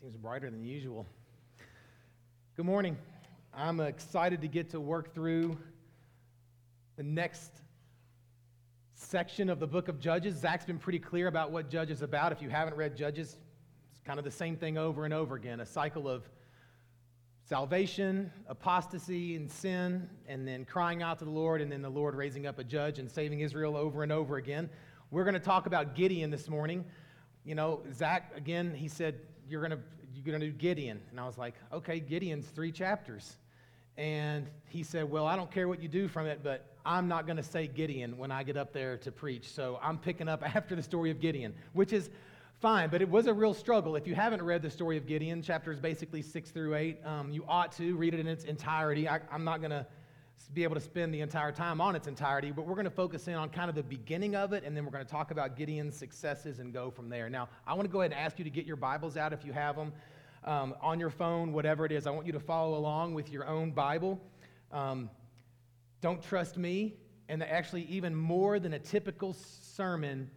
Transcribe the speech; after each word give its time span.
Seems 0.00 0.16
brighter 0.16 0.50
than 0.50 0.64
usual. 0.64 1.06
Good 2.56 2.66
morning. 2.66 2.98
I'm 3.54 3.78
excited 3.78 4.40
to 4.40 4.48
get 4.48 4.70
to 4.70 4.80
work 4.80 5.14
through 5.14 5.56
the 6.96 7.04
next 7.04 7.52
section 8.94 9.48
of 9.48 9.60
the 9.60 9.68
book 9.68 9.86
of 9.86 10.00
Judges. 10.00 10.34
Zach's 10.34 10.64
been 10.64 10.80
pretty 10.80 10.98
clear 10.98 11.28
about 11.28 11.52
what 11.52 11.70
Judges 11.70 11.98
is 11.98 12.02
about. 12.02 12.32
If 12.32 12.42
you 12.42 12.50
haven't 12.50 12.76
read 12.76 12.96
Judges, 12.96 13.36
it's 13.92 14.00
kind 14.04 14.18
of 14.18 14.24
the 14.24 14.32
same 14.32 14.56
thing 14.56 14.76
over 14.76 15.04
and 15.04 15.14
over 15.14 15.36
again 15.36 15.60
a 15.60 15.66
cycle 15.66 16.08
of 16.08 16.28
salvation, 17.44 18.32
apostasy, 18.48 19.36
and 19.36 19.48
sin, 19.48 20.10
and 20.26 20.46
then 20.46 20.64
crying 20.64 21.04
out 21.04 21.20
to 21.20 21.24
the 21.24 21.30
Lord, 21.30 21.60
and 21.60 21.70
then 21.70 21.82
the 21.82 21.88
Lord 21.88 22.16
raising 22.16 22.48
up 22.48 22.58
a 22.58 22.64
judge 22.64 22.98
and 22.98 23.08
saving 23.08 23.40
Israel 23.40 23.76
over 23.76 24.02
and 24.02 24.10
over 24.10 24.38
again. 24.38 24.68
We're 25.12 25.24
going 25.24 25.34
to 25.34 25.40
talk 25.40 25.66
about 25.66 25.94
Gideon 25.94 26.30
this 26.30 26.48
morning. 26.48 26.84
You 27.44 27.54
know, 27.54 27.82
Zach, 27.92 28.32
again, 28.36 28.74
he 28.74 28.88
said, 28.88 29.20
You're 29.54 29.62
going 29.62 29.78
to 29.78 29.84
you're 30.16 30.24
going 30.24 30.40
to 30.40 30.46
do 30.48 30.52
Gideon. 30.52 31.00
And 31.12 31.20
I 31.20 31.26
was 31.26 31.38
like, 31.38 31.54
Okay, 31.72 32.00
Gideon's 32.00 32.46
three 32.46 32.72
chapters. 32.72 33.36
And 33.96 34.48
he 34.66 34.82
said, 34.82 35.08
Well, 35.08 35.28
I 35.28 35.36
don't 35.36 35.48
care 35.48 35.68
what 35.68 35.80
you 35.80 35.86
do 35.86 36.08
from 36.08 36.26
it, 36.26 36.40
but 36.42 36.66
I'm 36.84 37.06
not 37.06 37.24
going 37.24 37.36
to 37.36 37.42
say 37.44 37.68
Gideon 37.68 38.18
when 38.18 38.32
I 38.32 38.42
get 38.42 38.56
up 38.56 38.72
there 38.72 38.96
to 38.96 39.12
preach. 39.12 39.48
So 39.48 39.78
I'm 39.80 39.96
picking 39.96 40.28
up 40.28 40.42
after 40.56 40.74
the 40.74 40.82
story 40.82 41.12
of 41.12 41.20
Gideon, 41.20 41.54
which 41.72 41.92
is 41.92 42.10
fine, 42.60 42.88
but 42.90 43.00
it 43.00 43.08
was 43.08 43.28
a 43.28 43.32
real 43.32 43.54
struggle. 43.54 43.94
If 43.94 44.08
you 44.08 44.16
haven't 44.16 44.42
read 44.42 44.60
the 44.60 44.70
story 44.70 44.96
of 44.96 45.06
Gideon, 45.06 45.40
chapters 45.40 45.78
basically 45.78 46.20
six 46.20 46.50
through 46.50 46.74
eight, 46.74 46.98
um, 47.06 47.30
you 47.30 47.44
ought 47.46 47.70
to 47.76 47.94
read 47.94 48.12
it 48.12 48.18
in 48.18 48.26
its 48.26 48.42
entirety. 48.42 49.08
I, 49.08 49.20
I'm 49.30 49.44
not 49.44 49.60
going 49.60 49.70
to 49.70 49.86
be 50.52 50.62
able 50.62 50.74
to 50.74 50.80
spend 50.80 51.12
the 51.12 51.20
entire 51.20 51.52
time 51.52 51.80
on 51.80 51.96
its 51.96 52.06
entirety, 52.06 52.50
but 52.50 52.66
we're 52.66 52.74
going 52.74 52.84
to 52.84 52.90
focus 52.90 53.28
in 53.28 53.34
on 53.34 53.48
kind 53.48 53.68
of 53.68 53.74
the 53.74 53.82
beginning 53.82 54.36
of 54.36 54.52
it, 54.52 54.62
and 54.64 54.76
then 54.76 54.84
we're 54.84 54.90
going 54.90 55.04
to 55.04 55.10
talk 55.10 55.30
about 55.30 55.56
Gideon's 55.56 55.96
successes 55.96 56.58
and 56.58 56.72
go 56.72 56.90
from 56.90 57.08
there. 57.08 57.28
Now, 57.28 57.48
I 57.66 57.74
want 57.74 57.88
to 57.88 57.92
go 57.92 58.00
ahead 58.00 58.12
and 58.12 58.20
ask 58.20 58.38
you 58.38 58.44
to 58.44 58.50
get 58.50 58.66
your 58.66 58.76
Bibles 58.76 59.16
out 59.16 59.32
if 59.32 59.44
you 59.44 59.52
have 59.52 59.76
them 59.76 59.92
um, 60.44 60.74
on 60.80 61.00
your 61.00 61.10
phone, 61.10 61.52
whatever 61.52 61.86
it 61.86 61.92
is. 61.92 62.06
I 62.06 62.10
want 62.10 62.26
you 62.26 62.32
to 62.32 62.40
follow 62.40 62.76
along 62.76 63.14
with 63.14 63.30
your 63.30 63.46
own 63.46 63.72
Bible. 63.72 64.20
Um, 64.70 65.10
don't 66.00 66.22
trust 66.22 66.56
me, 66.56 66.94
and 67.28 67.42
actually, 67.42 67.84
even 67.84 68.14
more 68.14 68.58
than 68.58 68.74
a 68.74 68.78
typical 68.78 69.32
sermon 69.32 70.30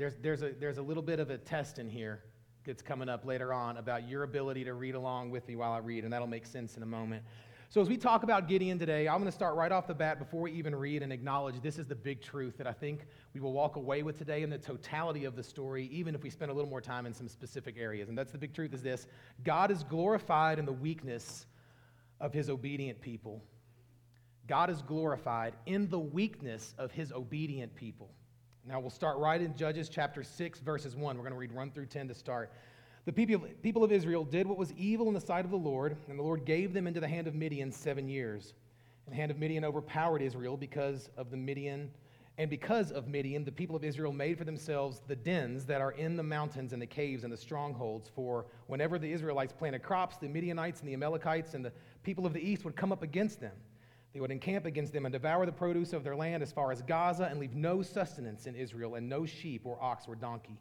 there's, 0.00 0.16
there's, 0.22 0.42
a, 0.42 0.52
there's 0.58 0.78
a 0.78 0.82
little 0.82 1.02
bit 1.02 1.20
of 1.20 1.28
a 1.28 1.36
test 1.36 1.78
in 1.78 1.86
here 1.86 2.22
that's 2.64 2.80
coming 2.80 3.10
up 3.10 3.26
later 3.26 3.52
on 3.52 3.76
about 3.76 4.08
your 4.08 4.22
ability 4.22 4.64
to 4.64 4.72
read 4.72 4.94
along 4.94 5.30
with 5.30 5.46
me 5.46 5.56
while 5.56 5.72
I 5.72 5.78
read, 5.78 6.04
and 6.04 6.12
that'll 6.12 6.26
make 6.26 6.46
sense 6.46 6.78
in 6.78 6.82
a 6.82 6.86
moment. 6.86 7.22
So, 7.72 7.80
as 7.80 7.88
we 7.88 7.96
talk 7.96 8.24
about 8.24 8.48
Gideon 8.48 8.80
today, 8.80 9.06
I'm 9.06 9.18
going 9.18 9.26
to 9.26 9.32
start 9.32 9.54
right 9.54 9.70
off 9.70 9.86
the 9.86 9.94
bat 9.94 10.18
before 10.18 10.40
we 10.40 10.50
even 10.50 10.74
read 10.74 11.04
and 11.04 11.12
acknowledge 11.12 11.62
this 11.62 11.78
is 11.78 11.86
the 11.86 11.94
big 11.94 12.20
truth 12.20 12.58
that 12.58 12.66
I 12.66 12.72
think 12.72 13.06
we 13.32 13.38
will 13.38 13.52
walk 13.52 13.76
away 13.76 14.02
with 14.02 14.18
today 14.18 14.42
in 14.42 14.50
the 14.50 14.58
totality 14.58 15.24
of 15.24 15.36
the 15.36 15.42
story, 15.44 15.88
even 15.92 16.16
if 16.16 16.24
we 16.24 16.30
spend 16.30 16.50
a 16.50 16.54
little 16.54 16.68
more 16.68 16.80
time 16.80 17.06
in 17.06 17.14
some 17.14 17.28
specific 17.28 17.76
areas. 17.78 18.08
And 18.08 18.18
that's 18.18 18.32
the 18.32 18.38
big 18.38 18.52
truth 18.52 18.74
is 18.74 18.82
this 18.82 19.06
God 19.44 19.70
is 19.70 19.84
glorified 19.84 20.58
in 20.58 20.64
the 20.64 20.72
weakness 20.72 21.46
of 22.20 22.32
his 22.32 22.50
obedient 22.50 23.00
people. 23.00 23.40
God 24.48 24.68
is 24.68 24.82
glorified 24.82 25.54
in 25.66 25.88
the 25.88 26.00
weakness 26.00 26.74
of 26.76 26.90
his 26.90 27.12
obedient 27.12 27.72
people. 27.76 28.10
Now 28.66 28.80
we'll 28.80 28.90
start 28.90 29.16
right 29.18 29.40
in 29.40 29.56
Judges 29.56 29.88
chapter 29.88 30.24
6, 30.24 30.58
verses 30.58 30.96
1. 30.96 31.16
We're 31.16 31.22
going 31.22 31.32
to 31.32 31.38
read 31.38 31.52
1 31.52 31.70
through 31.70 31.86
10 31.86 32.08
to 32.08 32.14
start. 32.14 32.50
The 33.06 33.12
people, 33.12 33.82
of 33.82 33.92
Israel 33.92 34.24
did 34.24 34.46
what 34.46 34.58
was 34.58 34.72
evil 34.74 35.08
in 35.08 35.14
the 35.14 35.20
sight 35.20 35.44
of 35.44 35.50
the 35.50 35.56
Lord, 35.56 35.96
and 36.08 36.18
the 36.18 36.22
Lord 36.22 36.44
gave 36.44 36.74
them 36.74 36.86
into 36.86 37.00
the 37.00 37.08
hand 37.08 37.26
of 37.26 37.34
Midian 37.34 37.72
seven 37.72 38.08
years. 38.08 38.52
And 39.06 39.14
the 39.14 39.16
hand 39.16 39.30
of 39.30 39.38
Midian 39.38 39.64
overpowered 39.64 40.20
Israel 40.20 40.56
because 40.56 41.08
of 41.16 41.30
the 41.30 41.36
Midian. 41.36 41.90
And 42.36 42.48
because 42.48 42.92
of 42.92 43.08
Midian, 43.08 43.44
the 43.44 43.52
people 43.52 43.74
of 43.74 43.84
Israel 43.84 44.12
made 44.12 44.38
for 44.38 44.44
themselves 44.44 45.00
the 45.06 45.16
dens 45.16 45.64
that 45.66 45.80
are 45.80 45.92
in 45.92 46.16
the 46.16 46.22
mountains 46.22 46.72
and 46.72 46.80
the 46.80 46.86
caves 46.86 47.24
and 47.24 47.32
the 47.32 47.36
strongholds. 47.36 48.08
For 48.08 48.46
whenever 48.66 48.98
the 48.98 49.10
Israelites 49.10 49.52
planted 49.52 49.82
crops, 49.82 50.16
the 50.18 50.28
Midianites 50.28 50.80
and 50.80 50.88
the 50.88 50.94
Amalekites 50.94 51.54
and 51.54 51.64
the 51.64 51.72
people 52.02 52.26
of 52.26 52.32
the 52.32 52.40
east 52.40 52.64
would 52.64 52.76
come 52.76 52.92
up 52.92 53.02
against 53.02 53.40
them. 53.40 53.56
They 54.12 54.20
would 54.20 54.30
encamp 54.30 54.66
against 54.66 54.92
them 54.92 55.06
and 55.06 55.12
devour 55.12 55.46
the 55.46 55.52
produce 55.52 55.92
of 55.92 56.04
their 56.04 56.16
land 56.16 56.42
as 56.42 56.52
far 56.52 56.70
as 56.70 56.82
Gaza 56.82 57.24
and 57.24 57.38
leave 57.38 57.54
no 57.54 57.80
sustenance 57.80 58.46
in 58.46 58.54
Israel 58.54 58.96
and 58.96 59.08
no 59.08 59.24
sheep 59.24 59.62
or 59.64 59.82
ox 59.82 60.06
or 60.06 60.14
donkey. 60.14 60.58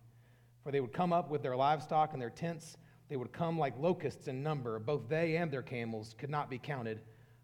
For 0.70 0.74
they 0.74 0.82
would 0.82 0.94
come 0.94 1.12
up 1.12 1.32
with 1.32 1.42
their 1.42 1.56
livestock 1.56 2.14
and 2.14 2.22
their 2.22 2.30
tents. 2.30 2.78
They 3.08 3.16
would 3.16 3.34
come 3.34 3.58
like 3.58 3.74
locusts 3.80 4.28
in 4.28 4.44
number. 4.44 4.78
Both 4.78 5.10
they 5.10 5.36
and 5.38 5.50
their 5.50 5.64
camels 5.64 6.14
could 6.16 6.30
not 6.30 6.48
be 6.48 6.60
counted, 6.60 7.02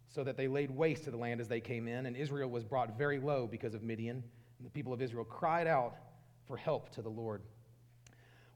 so 0.07 0.23
that 0.23 0.37
they 0.37 0.47
laid 0.47 0.69
waste 0.69 1.05
to 1.05 1.09
the 1.09 1.17
land 1.17 1.41
as 1.41 1.47
they 1.47 1.59
came 1.59 1.87
in. 1.87 2.05
And 2.05 2.15
Israel 2.15 2.51
was 2.51 2.63
brought 2.63 2.99
very 2.99 3.17
low 3.19 3.47
because 3.47 3.73
of 3.73 3.81
Midian. 3.81 4.23
And 4.59 4.67
the 4.67 4.69
people 4.69 4.93
of 4.93 5.01
Israel 5.01 5.25
cried 5.25 5.65
out 5.65 5.95
for 6.45 6.55
help 6.55 6.91
to 6.91 7.01
the 7.01 7.09
Lord. 7.09 7.41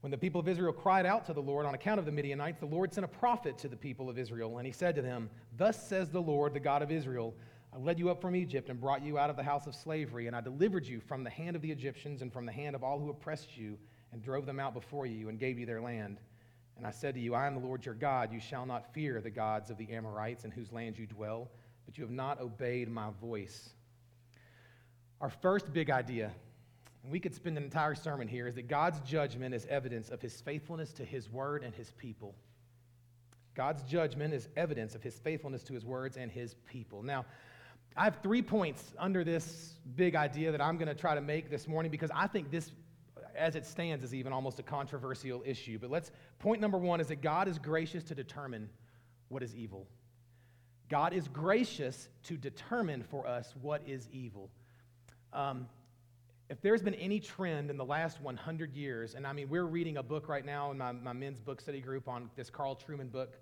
When 0.02 0.12
the 0.12 0.16
people 0.16 0.40
of 0.40 0.46
Israel 0.46 0.72
cried 0.72 1.04
out 1.04 1.24
to 1.24 1.32
the 1.32 1.42
Lord 1.42 1.66
on 1.66 1.74
account 1.74 1.98
of 1.98 2.06
the 2.06 2.12
Midianites, 2.12 2.60
the 2.60 2.66
Lord 2.66 2.94
sent 2.94 3.04
a 3.04 3.08
prophet 3.08 3.58
to 3.58 3.68
the 3.68 3.74
people 3.74 4.08
of 4.08 4.20
Israel, 4.20 4.58
and 4.58 4.66
he 4.68 4.72
said 4.72 4.94
to 4.94 5.02
them, 5.02 5.30
Thus 5.56 5.84
says 5.84 6.10
the 6.10 6.22
Lord, 6.22 6.54
the 6.54 6.60
God 6.60 6.80
of 6.80 6.92
Israel 6.92 7.34
I 7.72 7.78
led 7.78 7.98
you 7.98 8.08
up 8.08 8.20
from 8.20 8.36
Egypt 8.36 8.68
and 8.68 8.80
brought 8.80 9.02
you 9.02 9.18
out 9.18 9.30
of 9.30 9.36
the 9.36 9.42
house 9.42 9.66
of 9.66 9.74
slavery, 9.74 10.28
and 10.28 10.36
I 10.36 10.40
delivered 10.40 10.86
you 10.86 11.00
from 11.00 11.24
the 11.24 11.30
hand 11.30 11.56
of 11.56 11.62
the 11.62 11.72
Egyptians 11.72 12.22
and 12.22 12.32
from 12.32 12.46
the 12.46 12.52
hand 12.52 12.76
of 12.76 12.84
all 12.84 13.00
who 13.00 13.10
oppressed 13.10 13.56
you, 13.56 13.78
and 14.12 14.22
drove 14.22 14.46
them 14.46 14.60
out 14.60 14.74
before 14.74 15.06
you, 15.06 15.28
and 15.28 15.38
gave 15.38 15.58
you 15.58 15.66
their 15.66 15.80
land. 15.80 16.18
And 16.76 16.86
I 16.86 16.90
said 16.90 17.14
to 17.14 17.20
you, 17.20 17.34
I 17.34 17.46
am 17.46 17.54
the 17.54 17.66
Lord 17.66 17.84
your 17.84 17.94
God. 17.94 18.32
You 18.32 18.40
shall 18.40 18.66
not 18.66 18.92
fear 18.94 19.20
the 19.20 19.30
gods 19.30 19.70
of 19.70 19.76
the 19.76 19.92
Amorites 19.92 20.44
in 20.44 20.50
whose 20.50 20.72
land 20.72 20.98
you 20.98 21.06
dwell, 21.06 21.48
but 21.86 21.98
you 21.98 22.04
have 22.04 22.12
not 22.12 22.40
obeyed 22.40 22.88
my 22.88 23.10
voice. 23.20 23.70
Our 25.20 25.30
first 25.30 25.72
big 25.72 25.90
idea 25.90 26.32
and 27.02 27.12
we 27.12 27.20
could 27.20 27.34
spend 27.34 27.56
an 27.56 27.64
entire 27.64 27.94
sermon 27.94 28.28
here, 28.28 28.46
is 28.46 28.54
that 28.56 28.68
God's 28.68 29.00
judgment 29.00 29.54
is 29.54 29.66
evidence 29.66 30.10
of 30.10 30.20
his 30.20 30.40
faithfulness 30.40 30.92
to 30.94 31.04
his 31.04 31.30
word 31.30 31.62
and 31.62 31.74
his 31.74 31.90
people. 31.92 32.34
God's 33.54 33.82
judgment 33.82 34.34
is 34.34 34.48
evidence 34.56 34.94
of 34.94 35.02
his 35.02 35.18
faithfulness 35.18 35.62
to 35.64 35.72
his 35.72 35.84
words 35.84 36.16
and 36.16 36.30
his 36.30 36.54
people. 36.70 37.02
Now, 37.02 37.24
I 37.96 38.04
have 38.04 38.18
three 38.22 38.42
points 38.42 38.92
under 38.98 39.24
this 39.24 39.74
big 39.96 40.14
idea 40.14 40.52
that 40.52 40.60
I'm 40.60 40.76
going 40.76 40.88
to 40.88 40.94
try 40.94 41.14
to 41.14 41.20
make 41.20 41.50
this 41.50 41.66
morning 41.66 41.90
because 41.90 42.10
I 42.14 42.26
think 42.26 42.50
this, 42.50 42.70
as 43.40 43.56
it 43.56 43.66
stands, 43.66 44.04
is 44.04 44.14
even 44.14 44.32
almost 44.32 44.58
a 44.58 44.62
controversial 44.62 45.42
issue. 45.44 45.78
But 45.78 45.90
let's, 45.90 46.12
point 46.38 46.60
number 46.60 46.78
one 46.78 47.00
is 47.00 47.08
that 47.08 47.22
God 47.22 47.48
is 47.48 47.58
gracious 47.58 48.04
to 48.04 48.14
determine 48.14 48.68
what 49.28 49.42
is 49.42 49.54
evil. 49.54 49.86
God 50.88 51.12
is 51.12 51.28
gracious 51.28 52.08
to 52.24 52.36
determine 52.36 53.02
for 53.02 53.26
us 53.26 53.54
what 53.60 53.82
is 53.86 54.08
evil. 54.12 54.50
Um, 55.32 55.68
if 56.50 56.60
there's 56.60 56.82
been 56.82 56.94
any 56.94 57.20
trend 57.20 57.70
in 57.70 57.76
the 57.76 57.84
last 57.84 58.20
100 58.20 58.74
years, 58.74 59.14
and 59.14 59.24
I 59.24 59.32
mean, 59.32 59.48
we're 59.48 59.66
reading 59.66 59.98
a 59.98 60.02
book 60.02 60.28
right 60.28 60.44
now 60.44 60.72
in 60.72 60.78
my, 60.78 60.90
my 60.90 61.12
men's 61.12 61.40
book 61.40 61.60
study 61.60 61.80
group 61.80 62.08
on 62.08 62.28
this 62.34 62.50
Carl 62.50 62.76
Trueman 62.76 63.10
book, 63.10 63.36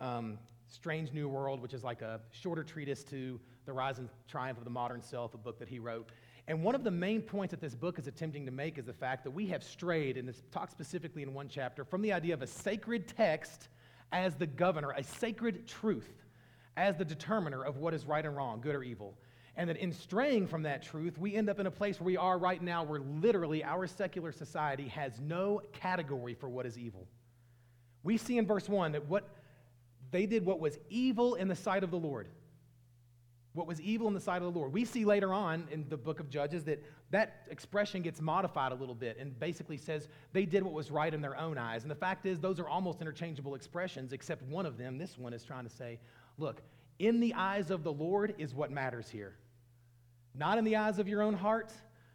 um, 0.00 0.38
Strange 0.66 1.12
New 1.12 1.28
World, 1.28 1.62
which 1.62 1.72
is 1.72 1.84
like 1.84 2.02
a 2.02 2.20
shorter 2.32 2.64
treatise 2.64 3.04
to 3.04 3.40
the 3.64 3.72
rise 3.72 3.98
and 3.98 4.08
triumph 4.26 4.58
of 4.58 4.64
the 4.64 4.70
modern 4.70 5.00
self, 5.00 5.34
a 5.34 5.38
book 5.38 5.58
that 5.60 5.68
he 5.68 5.78
wrote. 5.78 6.10
And 6.48 6.62
one 6.62 6.74
of 6.74 6.82
the 6.82 6.90
main 6.90 7.20
points 7.20 7.50
that 7.50 7.60
this 7.60 7.74
book 7.74 7.98
is 7.98 8.06
attempting 8.06 8.46
to 8.46 8.50
make 8.50 8.78
is 8.78 8.86
the 8.86 8.92
fact 8.94 9.22
that 9.24 9.30
we 9.30 9.46
have 9.48 9.62
strayed, 9.62 10.16
and 10.16 10.30
it's 10.30 10.42
talked 10.50 10.72
specifically 10.72 11.22
in 11.22 11.34
one 11.34 11.46
chapter, 11.46 11.84
from 11.84 12.00
the 12.00 12.10
idea 12.10 12.32
of 12.32 12.40
a 12.40 12.46
sacred 12.46 13.06
text 13.06 13.68
as 14.12 14.34
the 14.34 14.46
governor, 14.46 14.94
a 14.96 15.04
sacred 15.04 15.68
truth 15.68 16.24
as 16.78 16.96
the 16.96 17.04
determiner 17.04 17.62
of 17.62 17.76
what 17.76 17.92
is 17.92 18.06
right 18.06 18.24
and 18.24 18.34
wrong, 18.34 18.62
good 18.62 18.74
or 18.74 18.82
evil. 18.82 19.14
And 19.56 19.68
that 19.68 19.76
in 19.76 19.92
straying 19.92 20.46
from 20.46 20.62
that 20.62 20.82
truth, 20.82 21.18
we 21.18 21.34
end 21.34 21.50
up 21.50 21.60
in 21.60 21.66
a 21.66 21.70
place 21.70 22.00
where 22.00 22.06
we 22.06 22.16
are 22.16 22.38
right 22.38 22.62
now, 22.62 22.82
where 22.82 23.00
literally 23.00 23.62
our 23.62 23.86
secular 23.86 24.32
society 24.32 24.88
has 24.88 25.20
no 25.20 25.60
category 25.74 26.32
for 26.32 26.48
what 26.48 26.64
is 26.64 26.78
evil. 26.78 27.06
We 28.02 28.16
see 28.16 28.38
in 28.38 28.46
verse 28.46 28.70
1 28.70 28.92
that 28.92 29.06
what 29.06 29.28
they 30.10 30.24
did 30.24 30.46
what 30.46 30.60
was 30.60 30.78
evil 30.88 31.34
in 31.34 31.48
the 31.48 31.56
sight 31.56 31.84
of 31.84 31.90
the 31.90 31.98
Lord. 31.98 32.28
What 33.58 33.66
was 33.66 33.80
evil 33.80 34.06
in 34.06 34.14
the 34.14 34.20
sight 34.20 34.36
of 34.40 34.54
the 34.54 34.56
Lord. 34.56 34.72
We 34.72 34.84
see 34.84 35.04
later 35.04 35.34
on 35.34 35.66
in 35.72 35.84
the 35.88 35.96
book 35.96 36.20
of 36.20 36.30
Judges 36.30 36.62
that 36.64 36.80
that 37.10 37.42
expression 37.50 38.02
gets 38.02 38.20
modified 38.20 38.70
a 38.70 38.74
little 38.76 38.94
bit 38.94 39.18
and 39.18 39.36
basically 39.40 39.76
says 39.76 40.06
they 40.32 40.44
did 40.44 40.62
what 40.62 40.72
was 40.72 40.92
right 40.92 41.12
in 41.12 41.20
their 41.20 41.36
own 41.36 41.58
eyes. 41.58 41.82
And 41.82 41.90
the 41.90 41.96
fact 41.96 42.24
is, 42.24 42.38
those 42.38 42.60
are 42.60 42.68
almost 42.68 43.00
interchangeable 43.00 43.56
expressions, 43.56 44.12
except 44.12 44.44
one 44.44 44.64
of 44.64 44.78
them, 44.78 44.96
this 44.96 45.18
one, 45.18 45.32
is 45.32 45.42
trying 45.42 45.64
to 45.64 45.70
say, 45.70 45.98
look, 46.38 46.62
in 47.00 47.18
the 47.18 47.34
eyes 47.34 47.72
of 47.72 47.82
the 47.82 47.92
Lord 47.92 48.36
is 48.38 48.54
what 48.54 48.70
matters 48.70 49.10
here. 49.10 49.34
Not 50.36 50.56
in 50.56 50.64
the 50.64 50.76
eyes 50.76 51.00
of 51.00 51.08
your 51.08 51.20
own 51.20 51.34
heart, 51.34 51.72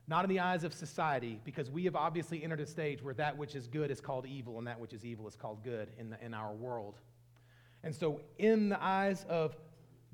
not 0.07 0.24
in 0.24 0.30
the 0.30 0.39
eyes 0.39 0.63
of 0.63 0.74
society, 0.74 1.42
because 1.44 1.69
we 1.69 1.84
have 1.84 1.98
obviously 1.98 2.42
entered 2.42 2.62
a 2.62 2.66
stage 2.66 3.04
where 3.04 3.16
that 3.16 3.38
which 3.38 3.54
is 3.54 3.68
good 3.68 3.92
is 3.92 4.00
called 4.00 4.25
evil 4.25 4.60
and 4.60 4.68
that 4.68 4.80
which 4.80 4.94
is 4.94 5.04
evil 5.04 5.28
is 5.28 5.36
called 5.36 5.62
good 5.62 5.89
in, 6.00 6.10
the, 6.10 6.24
in 6.24 6.34
our 6.34 6.54
world. 6.54 7.01
And 7.84 7.94
so, 7.94 8.22
in 8.38 8.69
the 8.69 8.81
eyes 8.81 9.25
of 9.28 9.57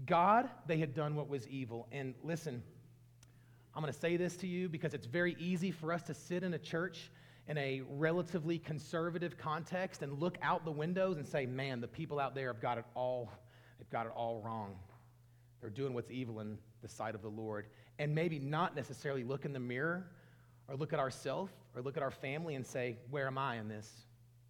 God, 0.05 0.49
they 0.67 0.77
had 0.77 0.93
done 0.93 1.15
what 1.15 1.27
was 1.27 1.47
evil. 1.47 1.87
And 1.91 2.13
listen, 2.23 2.63
I'm 3.75 3.81
going 3.81 3.93
to 3.93 3.99
say 3.99 4.17
this 4.17 4.35
to 4.37 4.47
you 4.47 4.69
because 4.69 4.93
it's 4.93 5.05
very 5.05 5.35
easy 5.39 5.71
for 5.71 5.93
us 5.93 6.03
to 6.03 6.13
sit 6.13 6.43
in 6.43 6.53
a 6.53 6.57
church 6.57 7.11
in 7.47 7.57
a 7.57 7.81
relatively 7.89 8.59
conservative 8.59 9.37
context 9.37 10.01
and 10.03 10.19
look 10.19 10.37
out 10.41 10.65
the 10.65 10.71
windows 10.71 11.17
and 11.17 11.27
say, 11.27 11.45
man, 11.45 11.81
the 11.81 11.87
people 11.87 12.19
out 12.19 12.35
there 12.35 12.47
have 12.47 12.61
got 12.61 12.77
it 12.77 12.85
all, 12.95 13.31
they've 13.79 13.89
got 13.89 14.05
it 14.05 14.11
all 14.15 14.41
wrong. 14.45 14.75
They're 15.59 15.69
doing 15.69 15.93
what's 15.93 16.11
evil 16.11 16.39
in 16.39 16.57
the 16.81 16.87
sight 16.87 17.15
of 17.15 17.21
the 17.21 17.29
Lord 17.29 17.65
and 17.97 18.13
maybe 18.15 18.39
not 18.39 18.75
necessarily 18.75 19.23
look 19.23 19.45
in 19.45 19.53
the 19.53 19.59
mirror 19.59 20.07
or 20.67 20.75
look 20.75 20.93
at 20.93 20.99
ourselves 20.99 21.51
or 21.75 21.81
look 21.81 21.97
at 21.97 22.03
our 22.03 22.11
family 22.11 22.55
and 22.55 22.65
say, 22.65 22.97
Where 23.09 23.27
am 23.27 23.37
I 23.37 23.57
in 23.57 23.67
this? 23.67 23.91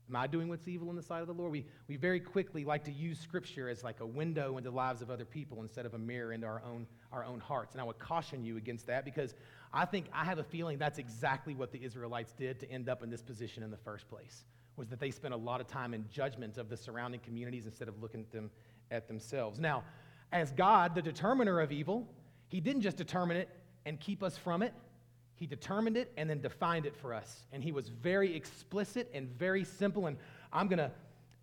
Am 0.10 0.16
I 0.16 0.26
doing 0.26 0.50
what's 0.50 0.68
evil 0.68 0.90
in 0.90 0.96
the 0.96 1.04
sight 1.04 1.22
of 1.22 1.28
the 1.28 1.34
Lord? 1.34 1.52
We, 1.52 1.66
we 1.88 1.96
very 1.96 2.20
quickly 2.20 2.66
like 2.66 2.84
to 2.86 2.92
use 2.92 3.20
Scripture 3.20 3.70
as 3.70 3.84
like 3.84 4.00
a 4.00 4.06
window 4.06 4.58
into 4.58 4.72
the 4.72 4.76
lives 4.76 5.04
of 5.04 5.12
other 5.12 5.26
people 5.26 5.62
instead 5.62 5.86
of 5.86 5.94
a 5.94 6.00
mirror 6.00 6.34
into 6.34 6.48
our 6.48 6.64
own, 6.66 6.88
our 7.12 7.24
own 7.24 7.40
hearts. 7.40 7.76
And 7.76 7.82
I 7.82 7.84
would 7.84 8.00
caution 8.00 8.44
you 8.44 8.58
against 8.58 8.88
that 8.88 9.06
because 9.06 9.36
I 9.72 9.86
think 9.86 10.08
I 10.12 10.26
have 10.26 10.40
a 10.40 10.44
feeling 10.44 10.80
that's 10.80 10.98
exactly 10.98 11.54
what 11.54 11.72
the 11.72 11.84
Israelites 11.84 12.34
did 12.34 12.60
to 12.62 12.72
end 12.72 12.90
up 12.90 13.04
in 13.04 13.12
this 13.12 13.22
position 13.22 13.62
in 13.62 13.70
the 13.70 13.78
first 13.78 14.10
place, 14.10 14.46
was 14.78 14.88
that 14.90 15.00
they 15.00 15.12
spent 15.12 15.36
a 15.36 15.38
lot 15.38 15.62
of 15.62 15.68
time 15.68 15.94
in 15.94 16.06
judgment 16.10 16.58
of 16.58 16.70
the 16.70 16.78
surrounding 16.78 17.20
communities 17.20 17.66
instead 17.66 17.88
of 17.88 18.02
looking 18.02 18.22
at 18.22 18.32
them 18.32 18.50
at 18.90 19.08
themselves. 19.08 19.60
Now, 19.60 19.84
as 20.32 20.52
God, 20.54 20.96
the 20.96 21.04
determiner 21.04 21.60
of 21.60 21.72
evil, 21.72 22.08
He 22.48 22.60
didn't 22.60 22.82
just 22.82 22.98
determine 22.98 23.38
it 23.38 23.50
and 23.86 24.00
keep 24.00 24.24
us 24.24 24.38
from 24.38 24.64
it. 24.64 24.74
He 25.40 25.48
determined 25.48 25.96
it 25.96 26.12
and 26.18 26.30
then 26.30 26.42
defined 26.42 26.86
it 26.86 26.94
for 26.98 27.14
us. 27.14 27.46
And 27.54 27.64
he 27.64 27.72
was 27.72 27.88
very 27.88 28.36
explicit 28.36 29.10
and 29.14 29.30
very 29.38 29.64
simple. 29.64 30.08
And 30.08 30.18
I'm 30.52 30.68
going 30.68 30.80
to 30.80 30.92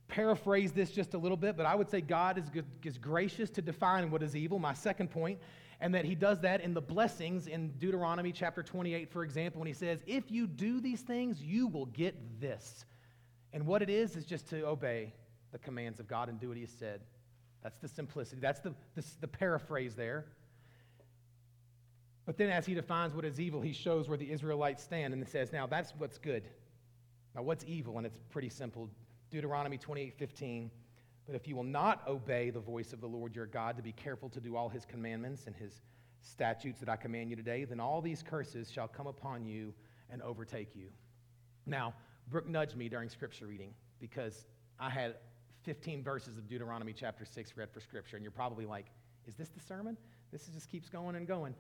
paraphrase 0.07 0.73
this 0.73 0.91
just 0.91 1.15
a 1.15 1.19
little 1.19 1.37
bit, 1.37 1.57
but 1.57 1.65
I 1.65 1.75
would 1.75 1.89
say 1.89 2.03
God 2.03 2.37
is, 2.37 2.45
is 2.85 2.99
gracious 2.99 3.49
to 3.51 3.63
define 3.63 4.11
what 4.11 4.23
is 4.23 4.37
evil, 4.37 4.59
my 4.59 4.75
second 4.75 5.11
point, 5.11 5.39
and 5.81 5.95
that 5.95 6.05
he 6.05 6.15
does 6.15 6.41
that 6.41 6.61
in 6.61 6.75
the 6.75 6.81
blessings 6.81 7.47
in 7.47 7.71
Deuteronomy 7.79 8.33
chapter 8.33 8.63
28, 8.63 9.11
for 9.11 9.25
example, 9.25 9.61
when 9.61 9.67
he 9.67 9.73
says, 9.73 10.01
If 10.07 10.31
you 10.31 10.47
do 10.47 10.81
these 10.81 11.01
things, 11.01 11.43
you 11.43 11.67
will 11.67 11.87
get 11.87 12.39
this. 12.39 12.85
And 13.55 13.67
what 13.67 13.81
it 13.81 13.89
is, 13.89 14.15
is 14.15 14.27
just 14.27 14.47
to 14.51 14.67
obey 14.67 15.15
the 15.53 15.59
commands 15.59 16.01
of 16.01 16.07
God 16.07 16.29
and 16.29 16.39
do 16.39 16.49
what 16.49 16.59
he 16.59 16.65
has 16.65 16.73
said. 16.79 17.01
That's 17.63 17.79
the 17.79 17.89
simplicity. 17.89 18.41
That's 18.43 18.61
the, 18.61 18.75
the, 18.95 19.05
the 19.23 19.29
paraphrase 19.29 19.95
there. 19.95 20.27
But 22.27 22.37
then, 22.37 22.51
as 22.51 22.67
he 22.67 22.75
defines 22.75 23.15
what 23.15 23.25
is 23.25 23.41
evil, 23.41 23.61
he 23.61 23.73
shows 23.73 24.09
where 24.09 24.19
the 24.19 24.31
Israelites 24.31 24.83
stand 24.83 25.15
and 25.15 25.27
says, 25.27 25.53
Now 25.53 25.67
that's 25.67 25.95
what's 25.97 26.19
good. 26.19 26.49
Now, 27.35 27.43
what's 27.43 27.65
evil? 27.67 27.99
And 27.99 28.07
it's 28.07 28.19
pretty 28.31 28.49
simple. 28.49 28.91
Deuteronomy 29.31 29.79
28 29.79 30.15
15. 30.19 30.71
But 31.27 31.35
if 31.35 31.49
you 31.49 31.57
will 31.57 31.65
not 31.65 32.07
obey 32.07 32.51
the 32.51 32.61
voice 32.61 32.93
of 32.93 33.01
the 33.01 33.07
Lord 33.07 33.35
your 33.35 33.47
God 33.47 33.77
to 33.77 33.83
be 33.83 33.93
careful 33.93 34.29
to 34.31 34.41
do 34.41 34.57
all 34.57 34.69
his 34.69 34.85
commandments 34.85 35.47
and 35.47 35.57
his 35.57 35.83
statutes 36.23 36.79
that 36.81 36.89
I 36.89 36.97
command 36.97 37.31
you 37.31 37.37
today, 37.37 37.65
then 37.65 37.81
all 37.81 38.01
these 38.01 38.23
curses 38.23 38.71
shall 38.71 38.87
come 38.87 39.07
upon 39.07 39.45
you 39.45 39.75
and 40.11 40.23
overtake 40.23 40.75
you. 40.75 40.87
Now, 41.67 41.95
Brooke 42.29 42.49
nudged 42.49 42.77
me 42.77 42.89
during 42.89 43.09
scripture 43.09 43.47
reading 43.47 43.73
because 44.01 44.47
I 44.79 44.89
had 44.89 45.17
15 45.65 46.03
verses 46.03 46.39
of 46.39 46.49
Deuteronomy 46.49 46.93
chapter 46.93 47.25
6 47.25 47.57
read 47.57 47.71
for 47.71 47.81
scripture, 47.81 48.17
and 48.17 48.23
you're 48.23 48.31
probably 48.31 48.67
like, 48.67 48.87
is 49.27 49.35
this 49.35 49.49
the 49.49 49.61
sermon? 49.61 49.97
This 50.31 50.47
just 50.47 50.71
keeps 50.71 50.89
going 50.89 51.17
and 51.17 51.27
going. 51.27 51.55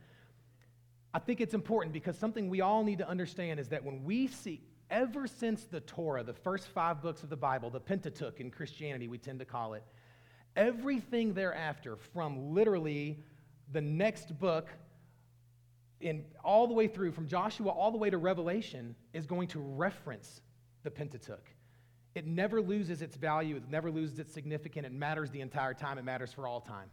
I 1.16 1.18
think 1.18 1.40
it's 1.40 1.54
important 1.54 1.94
because 1.94 2.18
something 2.18 2.50
we 2.50 2.60
all 2.60 2.84
need 2.84 2.98
to 2.98 3.08
understand 3.08 3.58
is 3.58 3.68
that 3.70 3.82
when 3.82 4.04
we 4.04 4.26
see, 4.26 4.60
ever 4.90 5.26
since 5.26 5.64
the 5.64 5.80
Torah, 5.80 6.22
the 6.22 6.34
first 6.34 6.68
five 6.68 7.00
books 7.00 7.22
of 7.22 7.30
the 7.30 7.36
Bible, 7.38 7.70
the 7.70 7.80
Pentateuch 7.80 8.38
in 8.38 8.50
Christianity, 8.50 9.08
we 9.08 9.16
tend 9.16 9.38
to 9.38 9.46
call 9.46 9.72
it, 9.72 9.82
everything 10.56 11.32
thereafter, 11.32 11.96
from 11.96 12.52
literally 12.52 13.24
the 13.72 13.80
next 13.80 14.38
book 14.38 14.68
in 16.02 16.22
all 16.44 16.66
the 16.66 16.74
way 16.74 16.86
through, 16.86 17.12
from 17.12 17.26
Joshua 17.26 17.70
all 17.70 17.90
the 17.90 17.96
way 17.96 18.10
to 18.10 18.18
Revelation, 18.18 18.94
is 19.14 19.24
going 19.24 19.48
to 19.48 19.58
reference 19.58 20.42
the 20.82 20.90
Pentateuch. 20.90 21.48
It 22.14 22.26
never 22.26 22.60
loses 22.60 23.00
its 23.00 23.16
value, 23.16 23.56
it 23.56 23.70
never 23.70 23.90
loses 23.90 24.18
its 24.18 24.34
significance. 24.34 24.86
It 24.86 24.92
matters 24.92 25.30
the 25.30 25.40
entire 25.40 25.72
time, 25.72 25.96
it 25.96 26.04
matters 26.04 26.34
for 26.34 26.46
all 26.46 26.60
time. 26.60 26.90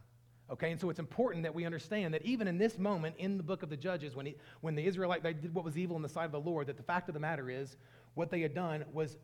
Okay, 0.50 0.70
and 0.70 0.80
so 0.80 0.90
it's 0.90 0.98
important 0.98 1.42
that 1.44 1.54
we 1.54 1.64
understand 1.64 2.12
that 2.12 2.22
even 2.22 2.46
in 2.46 2.58
this 2.58 2.78
moment 2.78 3.14
in 3.18 3.38
the 3.38 3.42
book 3.42 3.62
of 3.62 3.70
the 3.70 3.76
Judges, 3.76 4.14
when, 4.14 4.26
he, 4.26 4.36
when 4.60 4.74
the 4.74 4.86
Israelite 4.86 5.22
they 5.22 5.32
did 5.32 5.54
what 5.54 5.64
was 5.64 5.78
evil 5.78 5.96
in 5.96 6.02
the 6.02 6.08
sight 6.08 6.26
of 6.26 6.32
the 6.32 6.40
Lord, 6.40 6.66
that 6.66 6.76
the 6.76 6.82
fact 6.82 7.08
of 7.08 7.14
the 7.14 7.20
matter 7.20 7.48
is, 7.48 7.76
what 8.14 8.30
they 8.30 8.40
had 8.40 8.54
done 8.54 8.84
was 8.92 9.16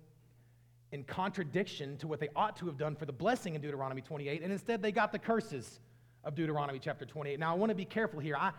in 0.93 1.05
contradiction 1.05 1.97
to 1.99 2.09
what 2.09 2.21
they 2.21 2.29
ought 2.35 2.57
to 2.57 2.67
have 2.67 2.79
done 2.79 2.97
for 2.97 3.05
the 3.05 3.13
blessing 3.13 3.55
in 3.55 3.61
Deuteronomy 3.61 4.01
28, 4.01 4.43
and 4.43 4.51
instead 4.51 4.83
they 4.83 4.93
got 4.93 5.13
the 5.13 5.19
curses 5.19 5.81
of 6.25 6.35
Deuteronomy 6.35 6.79
chapter 6.79 7.05
28. 7.05 7.39
Now, 7.39 7.53
I 7.53 7.57
want 7.57 7.71
to 7.71 7.77
be 7.77 7.85
careful 7.85 8.19
here. 8.19 8.37
I, 8.37 8.53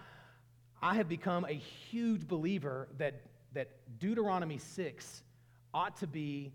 I 0.82 0.96
have 0.96 1.10
become 1.10 1.46
a 1.46 1.54
huge 1.54 2.28
believer 2.28 2.88
that, 2.98 3.22
that 3.54 3.70
Deuteronomy 4.00 4.58
6 4.58 5.24
ought 5.74 5.96
to 5.98 6.08
be 6.08 6.52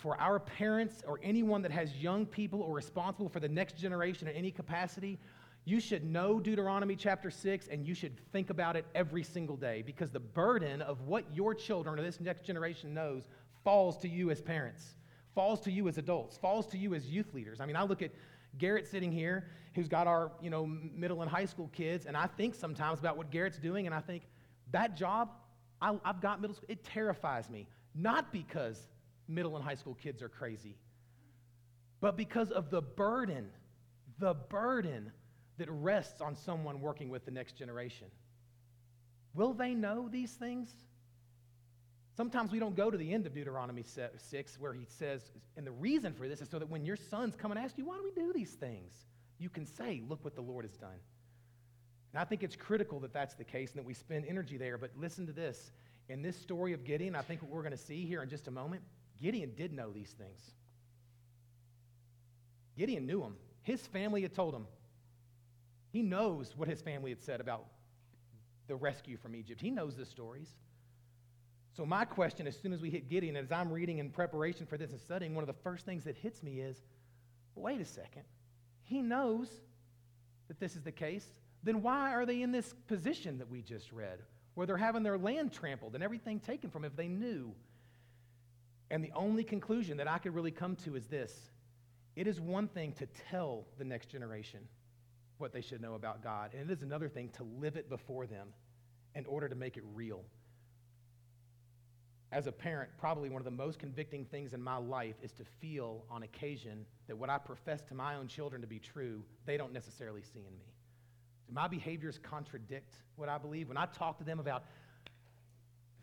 for 0.00 0.18
our 0.18 0.38
parents 0.38 1.02
or 1.06 1.20
anyone 1.22 1.60
that 1.60 1.70
has 1.70 1.94
young 1.96 2.24
people 2.24 2.62
or 2.62 2.74
responsible 2.74 3.28
for 3.28 3.38
the 3.38 3.48
next 3.48 3.76
generation 3.76 4.26
in 4.28 4.34
any 4.34 4.50
capacity, 4.50 5.18
you 5.66 5.78
should 5.78 6.04
know 6.04 6.40
Deuteronomy 6.40 6.96
chapter 6.96 7.30
6 7.30 7.68
and 7.68 7.86
you 7.86 7.94
should 7.94 8.18
think 8.32 8.48
about 8.48 8.76
it 8.76 8.86
every 8.94 9.22
single 9.22 9.56
day 9.56 9.82
because 9.84 10.10
the 10.10 10.20
burden 10.20 10.80
of 10.80 11.02
what 11.02 11.24
your 11.34 11.54
children 11.54 11.98
or 11.98 12.02
this 12.02 12.18
next 12.18 12.44
generation 12.44 12.94
knows 12.94 13.28
falls 13.62 13.98
to 13.98 14.08
you 14.08 14.30
as 14.30 14.40
parents, 14.40 14.94
falls 15.34 15.60
to 15.60 15.70
you 15.70 15.86
as 15.86 15.98
adults, 15.98 16.38
falls 16.38 16.66
to 16.68 16.78
you 16.78 16.94
as 16.94 17.06
youth 17.06 17.34
leaders. 17.34 17.60
I 17.60 17.66
mean, 17.66 17.76
I 17.76 17.82
look 17.82 18.00
at 18.00 18.10
Garrett 18.56 18.86
sitting 18.86 19.12
here 19.12 19.48
who's 19.74 19.86
got 19.86 20.06
our, 20.06 20.32
you 20.40 20.48
know, 20.48 20.66
middle 20.66 21.20
and 21.20 21.30
high 21.30 21.44
school 21.44 21.68
kids 21.74 22.06
and 22.06 22.16
I 22.16 22.26
think 22.26 22.54
sometimes 22.54 23.00
about 23.00 23.18
what 23.18 23.30
Garrett's 23.30 23.58
doing 23.58 23.84
and 23.84 23.94
I 23.94 24.00
think 24.00 24.22
that 24.72 24.96
job 24.96 25.28
I, 25.82 25.94
have 26.04 26.22
got 26.22 26.40
middle 26.40 26.56
school, 26.56 26.68
it 26.70 26.84
terrifies 26.84 27.50
me. 27.50 27.68
Not 27.94 28.32
because 28.32 28.88
middle 29.30 29.56
and 29.56 29.64
high 29.64 29.74
school 29.74 29.94
kids 29.94 30.22
are 30.22 30.28
crazy, 30.28 30.76
but 32.00 32.16
because 32.16 32.50
of 32.50 32.70
the 32.70 32.82
burden, 32.82 33.48
the 34.18 34.34
burden 34.34 35.12
that 35.58 35.70
rests 35.70 36.20
on 36.20 36.34
someone 36.34 36.80
working 36.80 37.10
with 37.10 37.24
the 37.24 37.30
next 37.30 37.56
generation. 37.56 38.08
Will 39.34 39.52
they 39.52 39.74
know 39.74 40.08
these 40.08 40.32
things? 40.32 40.70
Sometimes 42.16 42.50
we 42.50 42.58
don't 42.58 42.74
go 42.74 42.90
to 42.90 42.98
the 42.98 43.12
end 43.12 43.26
of 43.26 43.34
Deuteronomy 43.34 43.84
6 43.84 44.58
where 44.58 44.72
he 44.72 44.84
says, 44.86 45.30
and 45.56 45.66
the 45.66 45.70
reason 45.70 46.12
for 46.12 46.28
this 46.28 46.40
is 46.40 46.48
so 46.48 46.58
that 46.58 46.68
when 46.68 46.84
your 46.84 46.96
sons 46.96 47.36
come 47.36 47.50
and 47.50 47.60
ask 47.60 47.78
you, 47.78 47.84
why 47.84 47.96
do 47.96 48.02
we 48.02 48.10
do 48.10 48.32
these 48.32 48.52
things? 48.52 48.92
You 49.38 49.48
can 49.48 49.64
say, 49.64 50.02
look 50.08 50.24
what 50.24 50.34
the 50.34 50.42
Lord 50.42 50.64
has 50.64 50.76
done. 50.76 50.98
And 52.12 52.20
I 52.20 52.24
think 52.24 52.42
it's 52.42 52.56
critical 52.56 52.98
that 53.00 53.12
that's 53.12 53.34
the 53.34 53.44
case 53.44 53.70
and 53.70 53.78
that 53.78 53.86
we 53.86 53.94
spend 53.94 54.24
energy 54.26 54.56
there. 54.56 54.76
But 54.76 54.90
listen 54.98 55.26
to 55.26 55.32
this. 55.32 55.72
In 56.08 56.22
this 56.22 56.36
story 56.36 56.72
of 56.72 56.84
Gideon, 56.84 57.14
I 57.14 57.22
think 57.22 57.40
what 57.42 57.50
we're 57.50 57.62
going 57.62 57.70
to 57.70 57.78
see 57.78 58.04
here 58.04 58.22
in 58.22 58.28
just 58.28 58.48
a 58.48 58.50
moment, 58.50 58.82
Gideon 59.20 59.52
did 59.56 59.72
know 59.72 59.90
these 59.92 60.10
things. 60.10 60.50
Gideon 62.76 63.06
knew 63.06 63.20
them. 63.20 63.36
His 63.62 63.86
family 63.86 64.22
had 64.22 64.34
told 64.34 64.54
him. 64.54 64.66
He 65.92 66.02
knows 66.02 66.56
what 66.56 66.68
his 66.68 66.80
family 66.80 67.10
had 67.10 67.22
said 67.22 67.40
about 67.40 67.66
the 68.68 68.76
rescue 68.76 69.16
from 69.16 69.34
Egypt. 69.34 69.60
He 69.60 69.70
knows 69.70 69.96
the 69.96 70.06
stories. 70.06 70.48
So, 71.76 71.84
my 71.84 72.04
question, 72.04 72.46
as 72.46 72.56
soon 72.56 72.72
as 72.72 72.80
we 72.80 72.90
hit 72.90 73.08
Gideon, 73.08 73.36
as 73.36 73.52
I'm 73.52 73.72
reading 73.72 73.98
in 73.98 74.10
preparation 74.10 74.66
for 74.66 74.76
this 74.76 74.90
and 74.90 75.00
studying, 75.00 75.34
one 75.34 75.42
of 75.42 75.48
the 75.48 75.62
first 75.62 75.84
things 75.84 76.04
that 76.04 76.16
hits 76.16 76.42
me 76.42 76.60
is 76.60 76.82
wait 77.54 77.80
a 77.80 77.84
second. 77.84 78.22
He 78.82 79.02
knows 79.02 79.48
that 80.48 80.58
this 80.58 80.74
is 80.74 80.82
the 80.82 80.92
case. 80.92 81.32
Then 81.62 81.82
why 81.82 82.12
are 82.12 82.24
they 82.24 82.42
in 82.42 82.52
this 82.52 82.74
position 82.88 83.38
that 83.38 83.50
we 83.50 83.62
just 83.62 83.92
read, 83.92 84.20
where 84.54 84.66
they're 84.66 84.76
having 84.76 85.02
their 85.02 85.18
land 85.18 85.52
trampled 85.52 85.94
and 85.94 86.02
everything 86.02 86.40
taken 86.40 86.70
from 86.70 86.82
them 86.82 86.90
if 86.90 86.96
they 86.96 87.08
knew? 87.08 87.54
And 88.90 89.04
the 89.04 89.12
only 89.14 89.44
conclusion 89.44 89.96
that 89.98 90.08
I 90.08 90.18
could 90.18 90.34
really 90.34 90.50
come 90.50 90.76
to 90.76 90.96
is 90.96 91.06
this 91.06 91.50
it 92.16 92.26
is 92.26 92.40
one 92.40 92.68
thing 92.68 92.92
to 92.94 93.06
tell 93.30 93.66
the 93.78 93.84
next 93.84 94.06
generation 94.06 94.60
what 95.38 95.52
they 95.52 95.60
should 95.60 95.80
know 95.80 95.94
about 95.94 96.22
God, 96.22 96.52
and 96.52 96.68
it 96.68 96.72
is 96.72 96.82
another 96.82 97.08
thing 97.08 97.30
to 97.36 97.44
live 97.60 97.76
it 97.76 97.88
before 97.88 98.26
them 98.26 98.48
in 99.14 99.24
order 99.26 99.48
to 99.48 99.54
make 99.54 99.76
it 99.76 99.84
real. 99.94 100.22
As 102.32 102.46
a 102.46 102.52
parent, 102.52 102.90
probably 102.98 103.28
one 103.28 103.40
of 103.40 103.44
the 103.44 103.50
most 103.50 103.78
convicting 103.78 104.24
things 104.24 104.52
in 104.52 104.62
my 104.62 104.76
life 104.76 105.16
is 105.22 105.32
to 105.32 105.44
feel 105.60 106.04
on 106.10 106.22
occasion 106.22 106.86
that 107.08 107.16
what 107.16 107.28
I 107.28 107.38
profess 107.38 107.82
to 107.84 107.94
my 107.94 108.14
own 108.14 108.28
children 108.28 108.60
to 108.60 108.68
be 108.68 108.78
true, 108.78 109.24
they 109.46 109.56
don't 109.56 109.72
necessarily 109.72 110.22
see 110.22 110.40
in 110.40 110.56
me. 110.56 110.74
Do 111.48 111.54
my 111.54 111.66
behaviors 111.66 112.20
contradict 112.22 112.94
what 113.16 113.28
I 113.28 113.38
believe? 113.38 113.68
When 113.68 113.76
I 113.76 113.86
talk 113.86 114.18
to 114.18 114.24
them 114.24 114.38
about 114.38 114.64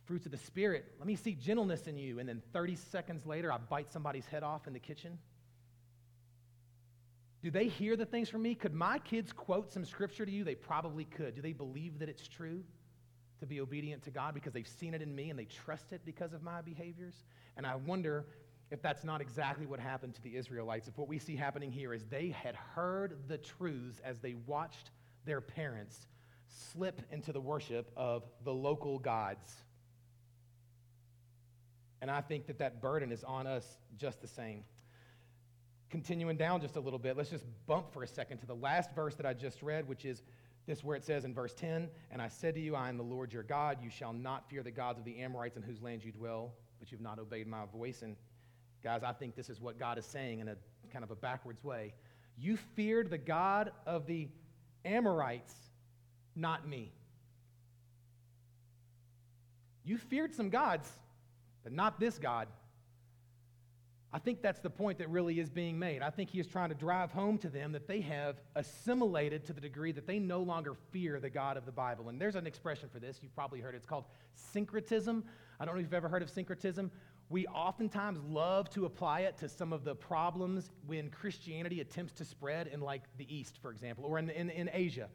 fruits 0.07 0.25
of 0.25 0.31
the 0.31 0.37
Spirit. 0.37 0.85
Let 0.97 1.07
me 1.07 1.15
see 1.15 1.33
gentleness 1.33 1.87
in 1.87 1.97
you. 1.97 2.19
And 2.19 2.27
then 2.27 2.41
30 2.53 2.75
seconds 2.75 3.25
later, 3.25 3.51
I 3.51 3.57
bite 3.57 3.91
somebody's 3.91 4.25
head 4.25 4.43
off 4.43 4.65
in 4.65 4.73
the 4.73 4.79
kitchen. 4.79 5.19
Do 7.41 7.51
they 7.51 7.67
hear 7.67 7.95
the 7.95 8.05
things 8.05 8.29
from 8.29 8.41
me? 8.41 8.55
Could 8.55 8.73
my 8.73 8.99
kids 8.99 9.31
quote 9.31 9.71
some 9.71 9.85
scripture 9.85 10.25
to 10.25 10.31
you? 10.31 10.43
They 10.43 10.55
probably 10.55 11.05
could. 11.05 11.35
Do 11.35 11.41
they 11.41 11.53
believe 11.53 11.99
that 11.99 12.09
it's 12.09 12.27
true 12.27 12.63
to 13.39 13.45
be 13.45 13.61
obedient 13.61 14.03
to 14.03 14.11
God 14.11 14.33
because 14.33 14.53
they've 14.53 14.67
seen 14.67 14.93
it 14.93 15.01
in 15.01 15.13
me 15.13 15.29
and 15.29 15.37
they 15.37 15.45
trust 15.45 15.93
it 15.93 16.01
because 16.03 16.33
of 16.33 16.41
my 16.41 16.61
behaviors? 16.61 17.23
And 17.55 17.67
I 17.67 17.75
wonder 17.75 18.25
if 18.71 18.81
that's 18.81 19.03
not 19.03 19.21
exactly 19.21 19.65
what 19.65 19.79
happened 19.79 20.15
to 20.15 20.21
the 20.23 20.35
Israelites. 20.35 20.87
If 20.87 20.97
what 20.97 21.07
we 21.07 21.19
see 21.19 21.35
happening 21.35 21.71
here 21.71 21.93
is 21.93 22.05
they 22.05 22.29
had 22.29 22.55
heard 22.55 23.17
the 23.27 23.37
truths 23.37 24.01
as 24.03 24.19
they 24.19 24.33
watched 24.45 24.89
their 25.25 25.41
parents 25.41 26.07
slip 26.47 27.01
into 27.11 27.31
the 27.31 27.41
worship 27.41 27.91
of 27.95 28.23
the 28.43 28.53
local 28.53 28.99
gods. 28.99 29.55
And 32.01 32.11
I 32.11 32.21
think 32.21 32.47
that 32.47 32.59
that 32.59 32.81
burden 32.81 33.11
is 33.11 33.23
on 33.23 33.47
us 33.47 33.77
just 33.97 34.21
the 34.21 34.27
same. 34.27 34.63
Continuing 35.89 36.37
down 36.37 36.61
just 36.61 36.75
a 36.75 36.79
little 36.79 36.99
bit, 36.99 37.17
let's 37.17 37.29
just 37.29 37.45
bump 37.65 37.91
for 37.91 38.03
a 38.03 38.07
second 38.07 38.39
to 38.39 38.45
the 38.45 38.55
last 38.55 38.93
verse 38.93 39.15
that 39.15 39.25
I 39.25 39.33
just 39.33 39.61
read, 39.61 39.87
which 39.87 40.05
is 40.05 40.21
this 40.65 40.83
where 40.83 40.97
it 40.97 41.03
says 41.03 41.23
in 41.23 41.33
verse 41.33 41.53
10 41.53 41.89
And 42.11 42.21
I 42.21 42.27
said 42.27 42.55
to 42.55 42.61
you, 42.61 42.75
I 42.75 42.89
am 42.89 42.97
the 42.97 43.03
Lord 43.03 43.31
your 43.31 43.43
God. 43.43 43.77
You 43.81 43.89
shall 43.89 44.13
not 44.13 44.49
fear 44.49 44.63
the 44.63 44.71
gods 44.71 44.99
of 44.99 45.05
the 45.05 45.19
Amorites 45.19 45.55
in 45.55 45.63
whose 45.63 45.81
land 45.81 46.03
you 46.03 46.11
dwell, 46.11 46.53
but 46.79 46.91
you've 46.91 47.01
not 47.01 47.19
obeyed 47.19 47.47
my 47.47 47.65
voice. 47.65 48.01
And 48.01 48.15
Guys, 48.83 49.03
I 49.03 49.11
think 49.11 49.35
this 49.35 49.49
is 49.49 49.59
what 49.59 49.79
God 49.79 49.97
is 49.97 50.05
saying 50.05 50.39
in 50.39 50.47
a 50.47 50.55
kind 50.91 51.03
of 51.03 51.11
a 51.11 51.15
backwards 51.15 51.63
way. 51.63 51.93
You 52.37 52.57
feared 52.57 53.09
the 53.09 53.17
God 53.17 53.71
of 53.85 54.05
the 54.05 54.27
Amorites, 54.85 55.53
not 56.35 56.67
me. 56.67 56.93
You 59.83 59.97
feared 59.97 60.33
some 60.35 60.49
gods, 60.49 60.89
but 61.67 61.73
not 61.73 61.99
this 61.99 62.17
God. 62.17 62.47
I 64.13 64.19
think 64.19 64.41
that's 64.41 64.61
the 64.61 64.69
point 64.69 64.99
that 64.99 65.09
really 65.09 65.37
is 65.37 65.49
being 65.49 65.77
made. 65.77 66.01
I 66.01 66.09
think 66.09 66.29
he 66.29 66.39
is 66.39 66.47
trying 66.47 66.69
to 66.69 66.75
drive 66.75 67.11
home 67.11 67.37
to 67.39 67.49
them 67.49 67.73
that 67.73 67.89
they 67.89 67.99
have 67.99 68.37
assimilated 68.55 69.43
to 69.47 69.53
the 69.53 69.59
degree 69.59 69.91
that 69.91 70.07
they 70.07 70.17
no 70.17 70.39
longer 70.39 70.75
fear 70.91 71.19
the 71.19 71.29
God 71.29 71.57
of 71.57 71.65
the 71.65 71.73
Bible. 71.73 72.07
And 72.07 72.21
there's 72.21 72.35
an 72.37 72.47
expression 72.47 72.87
for 72.87 72.99
this. 72.99 73.19
You've 73.21 73.35
probably 73.35 73.59
heard 73.59 73.73
it. 73.73 73.79
It's 73.79 73.85
called 73.85 74.05
syncretism. 74.33 75.25
I 75.59 75.65
don't 75.65 75.75
know 75.75 75.79
if 75.81 75.87
you've 75.87 75.93
ever 75.93 76.07
heard 76.07 76.21
of 76.21 76.29
syncretism. 76.29 76.89
We 77.29 77.45
oftentimes 77.47 78.21
love 78.29 78.69
to 78.69 78.85
apply 78.85 79.21
it 79.21 79.37
to 79.39 79.49
some 79.49 79.73
of 79.73 79.83
the 79.83 79.93
problems 79.93 80.71
when 80.85 81.09
Christianity 81.09 81.81
attempts 81.81 82.13
to 82.13 82.23
spread 82.23 82.67
in, 82.67 82.79
like, 82.79 83.01
the 83.17 83.27
East, 83.27 83.57
for 83.61 83.71
example, 83.71 84.05
or 84.05 84.19
in, 84.19 84.29
in, 84.29 84.49
in 84.51 84.69
Asia. 84.71 85.09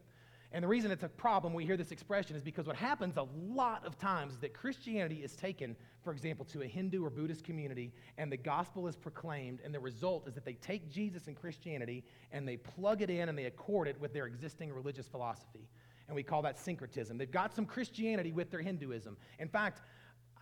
And 0.54 0.62
the 0.62 0.68
reason 0.68 0.90
it's 0.90 1.02
a 1.02 1.08
problem 1.08 1.54
we 1.54 1.64
hear 1.64 1.78
this 1.78 1.92
expression 1.92 2.36
is 2.36 2.42
because 2.42 2.66
what 2.66 2.76
happens 2.76 3.16
a 3.16 3.26
lot 3.48 3.86
of 3.86 3.98
times 3.98 4.34
is 4.34 4.38
that 4.40 4.52
Christianity 4.52 5.22
is 5.24 5.34
taken, 5.34 5.74
for 6.02 6.12
example, 6.12 6.44
to 6.46 6.60
a 6.60 6.66
Hindu 6.66 7.02
or 7.02 7.08
Buddhist 7.08 7.42
community, 7.42 7.90
and 8.18 8.30
the 8.30 8.36
gospel 8.36 8.86
is 8.86 8.94
proclaimed, 8.94 9.60
and 9.64 9.74
the 9.74 9.80
result 9.80 10.28
is 10.28 10.34
that 10.34 10.44
they 10.44 10.54
take 10.54 10.90
Jesus 10.90 11.26
and 11.26 11.34
Christianity 11.34 12.04
and 12.32 12.46
they 12.46 12.58
plug 12.58 13.00
it 13.00 13.08
in 13.08 13.30
and 13.30 13.38
they 13.38 13.46
accord 13.46 13.88
it 13.88 13.98
with 13.98 14.12
their 14.12 14.26
existing 14.26 14.70
religious 14.72 15.08
philosophy. 15.08 15.68
And 16.06 16.14
we 16.14 16.22
call 16.22 16.42
that 16.42 16.58
syncretism. 16.58 17.16
They've 17.16 17.30
got 17.30 17.54
some 17.54 17.64
Christianity 17.64 18.32
with 18.32 18.50
their 18.50 18.60
Hinduism. 18.60 19.16
In 19.38 19.48
fact, 19.48 19.80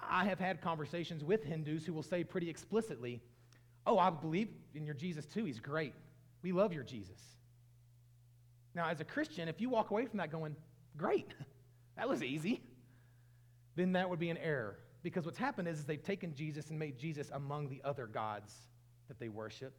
I 0.02 0.24
have 0.24 0.40
had 0.40 0.60
conversations 0.60 1.22
with 1.22 1.44
Hindus 1.44 1.84
who 1.84 1.92
will 1.92 2.02
say 2.02 2.24
pretty 2.24 2.50
explicitly, 2.50 3.20
Oh, 3.86 3.98
I 3.98 4.10
believe 4.10 4.48
in 4.74 4.84
your 4.84 4.94
Jesus 4.94 5.24
too. 5.24 5.44
He's 5.44 5.60
great. 5.60 5.94
We 6.42 6.52
love 6.52 6.72
your 6.72 6.82
Jesus. 6.82 7.20
Now, 8.80 8.88
as 8.88 9.02
a 9.02 9.04
Christian, 9.04 9.46
if 9.46 9.60
you 9.60 9.68
walk 9.68 9.90
away 9.90 10.06
from 10.06 10.16
that 10.20 10.32
going, 10.32 10.56
great, 10.96 11.34
that 11.98 12.08
was 12.08 12.22
easy, 12.22 12.62
then 13.76 13.92
that 13.92 14.08
would 14.08 14.18
be 14.18 14.30
an 14.30 14.38
error. 14.38 14.78
Because 15.02 15.26
what's 15.26 15.36
happened 15.36 15.68
is, 15.68 15.80
is 15.80 15.84
they've 15.84 16.02
taken 16.02 16.34
Jesus 16.34 16.70
and 16.70 16.78
made 16.78 16.98
Jesus 16.98 17.28
among 17.34 17.68
the 17.68 17.82
other 17.84 18.06
gods 18.06 18.54
that 19.08 19.18
they 19.18 19.28
worship. 19.28 19.74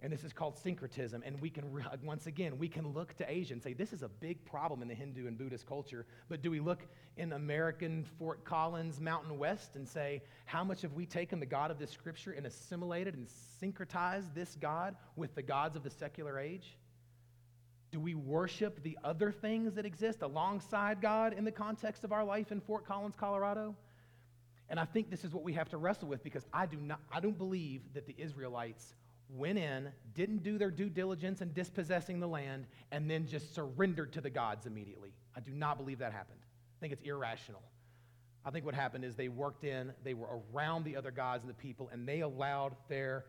And 0.00 0.12
this 0.12 0.22
is 0.22 0.34
called 0.34 0.58
syncretism. 0.58 1.22
And 1.24 1.40
we 1.40 1.48
can, 1.48 1.64
once 2.04 2.26
again, 2.26 2.58
we 2.58 2.68
can 2.68 2.92
look 2.92 3.16
to 3.16 3.24
Asia 3.30 3.54
and 3.54 3.62
say, 3.62 3.72
this 3.72 3.94
is 3.94 4.02
a 4.02 4.08
big 4.08 4.44
problem 4.44 4.82
in 4.82 4.88
the 4.88 4.94
Hindu 4.94 5.26
and 5.28 5.38
Buddhist 5.38 5.64
culture. 5.64 6.04
But 6.28 6.42
do 6.42 6.50
we 6.50 6.60
look 6.60 6.82
in 7.16 7.32
American 7.32 8.04
Fort 8.18 8.44
Collins, 8.44 9.00
Mountain 9.00 9.38
West, 9.38 9.76
and 9.76 9.88
say, 9.88 10.20
how 10.44 10.62
much 10.62 10.82
have 10.82 10.92
we 10.92 11.06
taken 11.06 11.40
the 11.40 11.46
God 11.46 11.70
of 11.70 11.78
this 11.78 11.90
scripture 11.90 12.32
and 12.32 12.44
assimilated 12.44 13.14
and 13.14 13.26
syncretized 13.62 14.34
this 14.34 14.58
God 14.60 14.94
with 15.16 15.34
the 15.34 15.42
gods 15.42 15.74
of 15.74 15.84
the 15.84 15.90
secular 15.90 16.38
age? 16.38 16.76
Do 17.92 18.00
we 18.00 18.14
worship 18.14 18.82
the 18.82 18.98
other 19.04 19.30
things 19.30 19.74
that 19.74 19.84
exist 19.84 20.22
alongside 20.22 21.02
God 21.02 21.34
in 21.34 21.44
the 21.44 21.52
context 21.52 22.04
of 22.04 22.12
our 22.12 22.24
life 22.24 22.50
in 22.50 22.60
Fort 22.60 22.86
Collins, 22.86 23.14
Colorado? 23.16 23.76
And 24.70 24.80
I 24.80 24.86
think 24.86 25.10
this 25.10 25.24
is 25.24 25.34
what 25.34 25.44
we 25.44 25.52
have 25.52 25.68
to 25.68 25.76
wrestle 25.76 26.08
with 26.08 26.24
because 26.24 26.46
I 26.54 26.64
do 26.64 26.78
not 26.78 27.00
I 27.12 27.20
don't 27.20 27.36
believe 27.36 27.82
that 27.92 28.06
the 28.06 28.14
Israelites 28.16 28.94
went 29.28 29.58
in, 29.58 29.90
didn't 30.14 30.42
do 30.42 30.56
their 30.56 30.70
due 30.70 30.88
diligence 30.88 31.42
in 31.42 31.52
dispossessing 31.52 32.18
the 32.18 32.26
land, 32.26 32.66
and 32.90 33.10
then 33.10 33.26
just 33.26 33.54
surrendered 33.54 34.12
to 34.14 34.22
the 34.22 34.30
gods 34.30 34.64
immediately. 34.64 35.12
I 35.36 35.40
do 35.40 35.52
not 35.52 35.76
believe 35.76 35.98
that 35.98 36.12
happened. 36.12 36.40
I 36.42 36.80
think 36.80 36.94
it's 36.94 37.02
irrational. 37.02 37.62
I 38.44 38.50
think 38.50 38.64
what 38.64 38.74
happened 38.74 39.04
is 39.04 39.14
they 39.14 39.28
worked 39.28 39.64
in, 39.64 39.92
they 40.02 40.14
were 40.14 40.40
around 40.52 40.84
the 40.84 40.96
other 40.96 41.10
gods 41.10 41.44
and 41.44 41.50
the 41.50 41.54
people, 41.54 41.90
and 41.92 42.08
they 42.08 42.20
allowed 42.20 42.74
their 42.88 43.26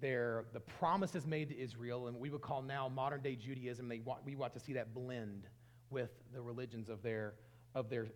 the 0.00 0.60
promises 0.60 1.26
made 1.26 1.48
to 1.48 1.58
Israel, 1.58 2.06
and 2.06 2.16
what 2.16 2.22
we 2.22 2.30
would 2.30 2.40
call 2.40 2.62
now 2.62 2.88
modern 2.88 3.20
day 3.20 3.36
Judaism, 3.36 3.88
they 3.88 4.00
want, 4.00 4.24
we 4.24 4.36
want 4.36 4.52
to 4.54 4.60
see 4.60 4.72
that 4.74 4.94
blend 4.94 5.46
with 5.90 6.10
the 6.32 6.40
religions 6.40 6.88
of 6.88 7.02
their, 7.02 7.34
of 7.74 7.90
their 7.90 8.06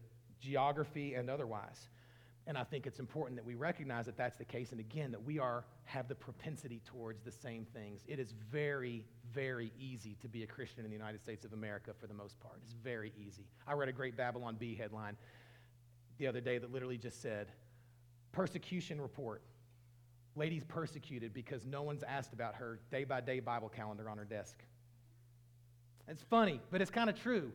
geography 0.40 1.14
and 1.14 1.28
otherwise. 1.28 1.88
And 2.46 2.58
I 2.58 2.64
think 2.64 2.86
it's 2.86 2.98
important 2.98 3.36
that 3.36 3.44
we 3.44 3.54
recognize 3.54 4.04
that 4.04 4.18
that's 4.18 4.36
the 4.36 4.44
case, 4.44 4.72
and 4.72 4.80
again, 4.80 5.10
that 5.12 5.22
we 5.22 5.38
are, 5.38 5.64
have 5.84 6.08
the 6.08 6.14
propensity 6.14 6.82
towards 6.84 7.22
the 7.22 7.30
same 7.30 7.64
things. 7.64 8.02
It 8.06 8.18
is 8.18 8.34
very, 8.52 9.06
very 9.32 9.72
easy 9.78 10.16
to 10.20 10.28
be 10.28 10.42
a 10.42 10.46
Christian 10.46 10.84
in 10.84 10.90
the 10.90 10.96
United 10.96 11.22
States 11.22 11.46
of 11.46 11.54
America 11.54 11.92
for 11.98 12.06
the 12.06 12.14
most 12.14 12.38
part. 12.40 12.60
It's 12.62 12.74
very 12.74 13.12
easy. 13.16 13.46
I 13.66 13.72
read 13.72 13.88
a 13.88 13.92
great 13.92 14.16
Babylon 14.16 14.56
Bee 14.58 14.74
headline 14.74 15.16
the 16.18 16.26
other 16.26 16.40
day 16.40 16.58
that 16.58 16.70
literally 16.70 16.98
just 16.98 17.22
said, 17.22 17.48
Persecution 18.32 19.00
report 19.00 19.42
Lady's 20.36 20.64
persecuted 20.64 21.32
because 21.32 21.64
no 21.64 21.82
one's 21.82 22.02
asked 22.02 22.32
about 22.32 22.54
her 22.56 22.80
day 22.90 23.04
by 23.04 23.20
day 23.20 23.40
Bible 23.40 23.68
calendar 23.68 24.08
on 24.08 24.18
her 24.18 24.24
desk. 24.24 24.56
It's 26.08 26.22
funny, 26.22 26.60
but 26.70 26.82
it's 26.82 26.90
kind 26.90 27.08
of 27.08 27.18
true. 27.18 27.52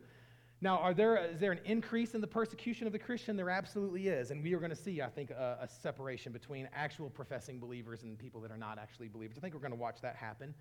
Now, 0.62 0.78
are 0.80 0.94
there, 0.94 1.26
is 1.26 1.40
there 1.40 1.54
an 1.54 1.62
increase 1.64 2.16
in 2.16 2.22
the 2.22 2.28
persecution 2.28 2.86
of 2.86 2.92
the 2.92 3.00
Christian? 3.00 3.38
There 3.38 3.50
absolutely 3.50 4.08
is. 4.08 4.32
And 4.32 4.44
we 4.44 4.54
are 4.54 4.60
going 4.60 4.72
to 4.72 4.76
see, 4.76 5.02
I 5.02 5.08
think, 5.08 5.32
a, 5.32 5.60
a, 5.62 5.68
separation 5.68 6.34
between 6.34 6.68
actual 6.76 7.10
professing 7.10 7.60
believers 7.60 8.04
and 8.04 8.20
people 8.20 8.42
that 8.42 8.52
are 8.52 8.58
not 8.58 8.78
actually 8.78 9.08
believers. 9.08 9.38
I 9.38 9.42
think 9.42 9.54
we're 9.54 9.62
going 9.62 9.72
to 9.72 9.78
watch 9.78 10.02
that 10.02 10.18
happen 10.18 10.54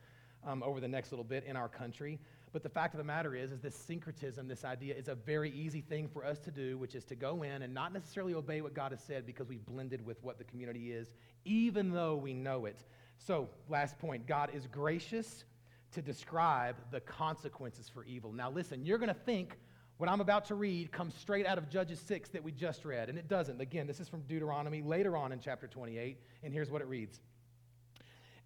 um, 0.46 0.62
over 0.62 0.78
the 0.78 0.86
next 0.86 1.10
little 1.10 1.24
bit 1.24 1.42
in 1.44 1.56
our 1.56 1.68
country. 1.68 2.20
But 2.52 2.62
the 2.62 2.68
fact 2.68 2.94
of 2.94 2.98
the 2.98 3.04
matter 3.04 3.34
is, 3.34 3.52
is 3.52 3.60
this 3.60 3.74
syncretism, 3.74 4.48
this 4.48 4.64
idea, 4.64 4.94
is 4.94 5.08
a 5.08 5.14
very 5.14 5.50
easy 5.50 5.80
thing 5.80 6.08
for 6.08 6.24
us 6.24 6.38
to 6.40 6.50
do, 6.50 6.78
which 6.78 6.94
is 6.94 7.04
to 7.06 7.14
go 7.14 7.42
in 7.42 7.62
and 7.62 7.74
not 7.74 7.92
necessarily 7.92 8.34
obey 8.34 8.60
what 8.60 8.74
God 8.74 8.92
has 8.92 9.02
said 9.02 9.26
because 9.26 9.48
we've 9.48 9.64
blended 9.66 10.04
with 10.04 10.22
what 10.22 10.38
the 10.38 10.44
community 10.44 10.92
is, 10.92 11.08
even 11.44 11.90
though 11.92 12.16
we 12.16 12.32
know 12.32 12.64
it. 12.66 12.84
So, 13.18 13.48
last 13.68 13.98
point 13.98 14.26
God 14.26 14.50
is 14.54 14.66
gracious 14.66 15.44
to 15.92 16.02
describe 16.02 16.76
the 16.90 17.00
consequences 17.00 17.88
for 17.88 18.04
evil. 18.04 18.32
Now, 18.32 18.50
listen, 18.50 18.84
you're 18.84 18.98
going 18.98 19.08
to 19.08 19.14
think 19.14 19.58
what 19.98 20.08
I'm 20.08 20.20
about 20.20 20.44
to 20.46 20.54
read 20.54 20.92
comes 20.92 21.14
straight 21.14 21.44
out 21.44 21.58
of 21.58 21.68
Judges 21.68 21.98
6 22.00 22.28
that 22.30 22.42
we 22.42 22.52
just 22.52 22.84
read, 22.84 23.08
and 23.08 23.18
it 23.18 23.28
doesn't. 23.28 23.60
Again, 23.60 23.86
this 23.86 23.98
is 23.98 24.08
from 24.08 24.22
Deuteronomy 24.22 24.80
later 24.80 25.16
on 25.16 25.32
in 25.32 25.40
chapter 25.40 25.66
28, 25.66 26.18
and 26.44 26.52
here's 26.52 26.70
what 26.70 26.80
it 26.80 26.86
reads 26.86 27.20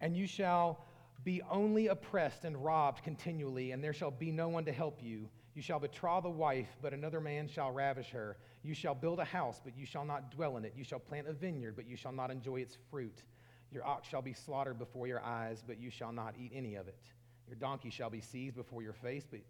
And 0.01 0.17
you 0.17 0.25
shall 0.25 0.83
be 1.23 1.41
only 1.49 1.87
oppressed 1.87 2.43
and 2.43 2.63
robbed 2.63 3.03
continually, 3.03 3.71
and 3.71 3.83
there 3.83 3.93
shall 3.93 4.11
be 4.11 4.31
no 4.31 4.49
one 4.49 4.65
to 4.65 4.71
help 4.71 5.01
you. 5.01 5.29
You 5.55 5.61
shall 5.61 5.79
betroth 5.79 6.25
a 6.25 6.29
wife, 6.29 6.69
but 6.81 6.93
another 6.93 7.21
man 7.21 7.47
shall 7.47 7.71
ravish 7.71 8.09
her. 8.09 8.37
You 8.63 8.73
shall 8.73 8.95
build 8.95 9.19
a 9.19 9.25
house, 9.25 9.61
but 9.63 9.77
you 9.77 9.85
shall 9.85 10.05
not 10.05 10.31
dwell 10.31 10.57
in 10.57 10.65
it. 10.65 10.73
You 10.75 10.83
shall 10.83 10.99
plant 10.99 11.27
a 11.27 11.33
vineyard, 11.33 11.75
but 11.75 11.87
you 11.87 11.95
shall 11.95 12.11
not 12.11 12.31
enjoy 12.31 12.57
its 12.57 12.77
fruit. 12.89 13.23
Your 13.71 13.85
ox 13.85 14.07
shall 14.07 14.21
be 14.21 14.33
slaughtered 14.33 14.79
before 14.79 15.07
your 15.07 15.21
eyes, 15.23 15.63
but 15.65 15.79
you 15.79 15.89
shall 15.89 16.11
not 16.11 16.35
eat 16.39 16.51
any 16.53 16.75
of 16.75 16.87
it. 16.87 17.01
Your 17.47 17.55
donkey 17.55 17.89
shall 17.89 18.09
be 18.09 18.21
seized 18.21 18.55
before 18.55 18.81
your 18.81 18.93
face, 18.93 19.25
but 19.29 19.41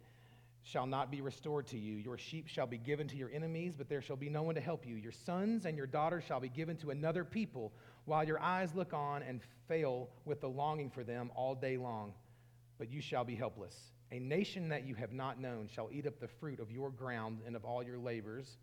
shall 0.63 0.85
not 0.85 1.11
be 1.11 1.21
restored 1.21 1.67
to 1.67 1.77
you. 1.77 1.95
Your 1.95 2.17
sheep 2.17 2.47
shall 2.47 2.65
be 2.65 2.77
given 2.77 3.07
to 3.09 3.17
your 3.17 3.29
enemies, 3.31 3.75
but 3.77 3.89
there 3.89 4.01
shall 4.01 4.15
be 4.15 4.29
no 4.29 4.43
one 4.43 4.55
to 4.55 4.61
help 4.61 4.85
you. 4.85 4.95
Your 4.95 5.11
sons 5.11 5.65
and 5.65 5.77
your 5.77 5.87
daughters 5.87 6.23
shall 6.23 6.39
be 6.39 6.49
given 6.49 6.77
to 6.77 6.89
another 6.91 7.23
people, 7.25 7.73
while 8.05 8.23
your 8.23 8.41
eyes 8.41 8.75
look 8.75 8.93
on 8.93 9.23
and 9.23 9.41
fail 9.67 10.09
with 10.25 10.41
the 10.41 10.49
longing 10.49 10.89
for 10.89 11.03
them 11.03 11.31
all 11.35 11.55
day 11.55 11.77
long. 11.77 12.13
But 12.77 12.91
you 12.91 13.01
shall 13.01 13.23
be 13.23 13.35
helpless. 13.35 13.75
A 14.11 14.19
nation 14.19 14.69
that 14.69 14.85
you 14.85 14.95
have 14.95 15.11
not 15.11 15.39
known 15.39 15.67
shall 15.73 15.89
eat 15.91 16.05
up 16.05 16.19
the 16.19 16.27
fruit 16.27 16.59
of 16.59 16.71
your 16.71 16.89
ground 16.89 17.39
and 17.45 17.55
of 17.55 17.65
all 17.65 17.83
your 17.83 17.97
labors, 17.97 18.57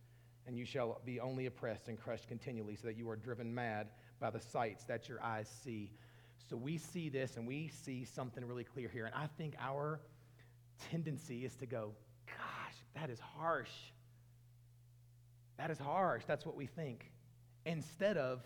and 0.46 0.56
you 0.56 0.64
shall 0.64 1.00
be 1.04 1.20
only 1.20 1.46
oppressed 1.46 1.88
and 1.88 1.98
crushed 1.98 2.28
continually, 2.28 2.76
so 2.76 2.86
that 2.86 2.96
you 2.96 3.08
are 3.08 3.16
driven 3.16 3.54
mad 3.54 3.88
by 4.20 4.30
the 4.30 4.40
sights 4.40 4.84
that 4.84 5.08
your 5.08 5.22
eyes 5.22 5.48
see. 5.64 5.90
So 6.48 6.56
we 6.56 6.78
see 6.78 7.08
this 7.08 7.36
and 7.36 7.46
we 7.46 7.68
see 7.68 8.04
something 8.04 8.44
really 8.44 8.64
clear 8.64 8.88
here. 8.88 9.06
And 9.06 9.14
I 9.14 9.26
think 9.38 9.54
our 9.60 10.00
tendency 10.90 11.44
is 11.44 11.54
to 11.56 11.66
go, 11.66 11.92
gosh, 12.26 12.74
that 12.94 13.10
is 13.10 13.20
harsh. 13.20 13.70
That 15.58 15.70
is 15.70 15.78
harsh. 15.78 16.24
That's 16.26 16.46
what 16.46 16.56
we 16.56 16.66
think. 16.66 17.10
Instead 17.66 18.16
of, 18.16 18.40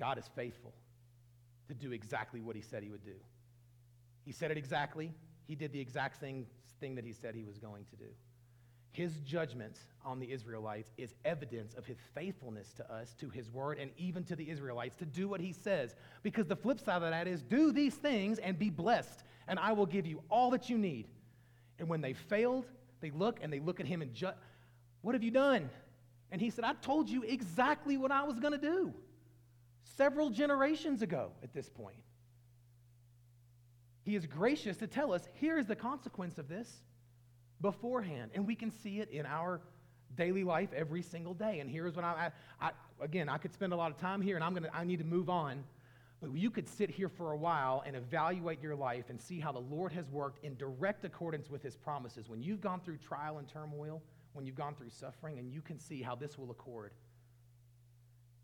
God 0.00 0.18
is 0.18 0.28
faithful 0.34 0.72
to 1.68 1.74
do 1.74 1.92
exactly 1.92 2.40
what 2.40 2.56
he 2.56 2.62
said 2.62 2.82
he 2.82 2.90
would 2.90 3.04
do. 3.04 3.14
He 4.24 4.32
said 4.32 4.50
it 4.50 4.56
exactly. 4.56 5.12
He 5.46 5.54
did 5.54 5.72
the 5.72 5.80
exact 5.80 6.18
same 6.18 6.46
thing 6.80 6.96
that 6.96 7.04
he 7.04 7.12
said 7.12 7.34
he 7.34 7.44
was 7.44 7.58
going 7.58 7.84
to 7.90 7.96
do. 7.96 8.10
His 8.92 9.20
judgment 9.20 9.76
on 10.04 10.18
the 10.18 10.32
Israelites 10.32 10.90
is 10.98 11.14
evidence 11.24 11.74
of 11.74 11.86
his 11.86 11.98
faithfulness 12.12 12.72
to 12.72 12.92
us, 12.92 13.14
to 13.20 13.28
his 13.28 13.48
word, 13.50 13.78
and 13.78 13.92
even 13.96 14.24
to 14.24 14.34
the 14.34 14.50
Israelites 14.50 14.96
to 14.96 15.04
do 15.04 15.28
what 15.28 15.40
he 15.40 15.52
says. 15.52 15.94
Because 16.24 16.46
the 16.46 16.56
flip 16.56 16.80
side 16.80 17.02
of 17.02 17.10
that 17.10 17.28
is 17.28 17.42
do 17.42 17.70
these 17.70 17.94
things 17.94 18.38
and 18.38 18.58
be 18.58 18.70
blessed 18.70 19.22
and 19.50 19.58
I 19.58 19.72
will 19.72 19.86
give 19.86 20.06
you 20.06 20.22
all 20.30 20.50
that 20.50 20.70
you 20.70 20.78
need. 20.78 21.08
And 21.78 21.88
when 21.88 22.00
they 22.00 22.12
failed, 22.12 22.66
they 23.00 23.10
look 23.10 23.40
and 23.42 23.52
they 23.52 23.58
look 23.58 23.80
at 23.80 23.86
him 23.86 24.00
and 24.00 24.14
judge, 24.14 24.36
What 25.02 25.14
have 25.14 25.24
you 25.24 25.32
done? 25.32 25.68
And 26.30 26.40
he 26.40 26.50
said, 26.50 26.64
I 26.64 26.74
told 26.74 27.08
you 27.08 27.24
exactly 27.24 27.96
what 27.96 28.12
I 28.12 28.22
was 28.22 28.38
going 28.38 28.52
to 28.52 28.58
do 28.58 28.94
several 29.84 30.30
generations 30.30 31.02
ago 31.02 31.32
at 31.42 31.52
this 31.52 31.68
point. 31.68 31.96
He 34.02 34.16
is 34.16 34.26
gracious 34.26 34.76
to 34.78 34.86
tell 34.86 35.12
us 35.12 35.28
here 35.34 35.58
is 35.58 35.66
the 35.66 35.76
consequence 35.76 36.38
of 36.38 36.48
this 36.48 36.68
beforehand. 37.60 38.30
And 38.34 38.46
we 38.46 38.54
can 38.54 38.70
see 38.70 39.00
it 39.00 39.10
in 39.10 39.26
our 39.26 39.60
daily 40.16 40.42
life 40.42 40.70
every 40.74 41.02
single 41.02 41.34
day. 41.34 41.60
And 41.60 41.70
here's 41.70 41.94
what 41.94 42.04
I, 42.04 42.30
I, 42.60 42.66
I 42.68 42.70
again, 43.00 43.28
I 43.28 43.38
could 43.38 43.52
spend 43.52 43.72
a 43.72 43.76
lot 43.76 43.90
of 43.90 43.98
time 43.98 44.20
here 44.20 44.36
and 44.36 44.44
I'm 44.44 44.54
to, 44.56 44.74
I 44.74 44.84
need 44.84 44.98
to 44.98 45.04
move 45.04 45.28
on. 45.28 45.64
But 46.20 46.36
you 46.36 46.50
could 46.50 46.68
sit 46.68 46.90
here 46.90 47.08
for 47.08 47.32
a 47.32 47.36
while 47.36 47.82
and 47.86 47.96
evaluate 47.96 48.62
your 48.62 48.76
life 48.76 49.04
and 49.08 49.20
see 49.20 49.40
how 49.40 49.52
the 49.52 49.60
Lord 49.60 49.92
has 49.92 50.08
worked 50.10 50.44
in 50.44 50.54
direct 50.56 51.04
accordance 51.04 51.48
with 51.48 51.62
his 51.62 51.76
promises. 51.76 52.28
When 52.28 52.42
you've 52.42 52.60
gone 52.60 52.80
through 52.80 52.98
trial 52.98 53.38
and 53.38 53.48
turmoil, 53.48 54.02
when 54.34 54.44
you've 54.44 54.56
gone 54.56 54.74
through 54.74 54.90
suffering, 54.90 55.38
and 55.38 55.50
you 55.50 55.62
can 55.62 55.78
see 55.78 56.02
how 56.02 56.14
this 56.14 56.36
will 56.36 56.50
accord. 56.50 56.92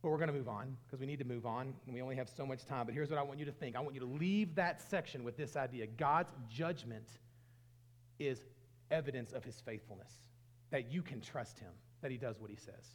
But 0.06 0.12
we're 0.12 0.18
going 0.18 0.28
to 0.28 0.34
move 0.34 0.48
on 0.48 0.76
because 0.86 1.00
we 1.00 1.06
need 1.06 1.18
to 1.18 1.24
move 1.24 1.46
on 1.46 1.74
and 1.84 1.92
we 1.92 2.00
only 2.00 2.14
have 2.14 2.28
so 2.28 2.46
much 2.46 2.64
time. 2.64 2.86
But 2.86 2.94
here's 2.94 3.10
what 3.10 3.18
I 3.18 3.22
want 3.22 3.40
you 3.40 3.44
to 3.44 3.50
think 3.50 3.74
I 3.74 3.80
want 3.80 3.92
you 3.92 4.00
to 4.02 4.06
leave 4.06 4.54
that 4.54 4.80
section 4.80 5.24
with 5.24 5.36
this 5.36 5.56
idea 5.56 5.88
God's 5.88 6.30
judgment 6.48 7.08
is 8.20 8.44
evidence 8.92 9.32
of 9.32 9.42
his 9.42 9.58
faithfulness, 9.58 10.12
that 10.70 10.92
you 10.92 11.02
can 11.02 11.20
trust 11.20 11.58
him, 11.58 11.72
that 12.02 12.12
he 12.12 12.18
does 12.18 12.38
what 12.38 12.50
he 12.50 12.56
says. 12.56 12.94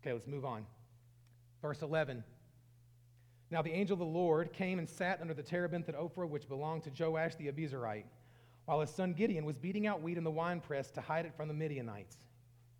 Okay, 0.00 0.12
let's 0.12 0.28
move 0.28 0.44
on. 0.44 0.66
Verse 1.62 1.82
11. 1.82 2.22
Now 3.50 3.60
the 3.62 3.72
angel 3.72 3.94
of 3.94 3.98
the 3.98 4.04
Lord 4.04 4.52
came 4.52 4.78
and 4.78 4.88
sat 4.88 5.20
under 5.20 5.34
the 5.34 5.42
terebinth 5.42 5.88
at 5.88 5.96
Ophrah, 5.96 6.28
which 6.28 6.48
belonged 6.48 6.84
to 6.84 6.90
Joash 6.96 7.34
the 7.34 7.50
Abiezrite, 7.50 8.04
while 8.66 8.80
his 8.80 8.90
son 8.90 9.14
Gideon 9.14 9.44
was 9.44 9.56
beating 9.56 9.88
out 9.88 10.00
wheat 10.00 10.16
in 10.16 10.22
the 10.22 10.30
winepress 10.30 10.92
to 10.92 11.00
hide 11.00 11.26
it 11.26 11.34
from 11.36 11.48
the 11.48 11.54
Midianites. 11.54 12.18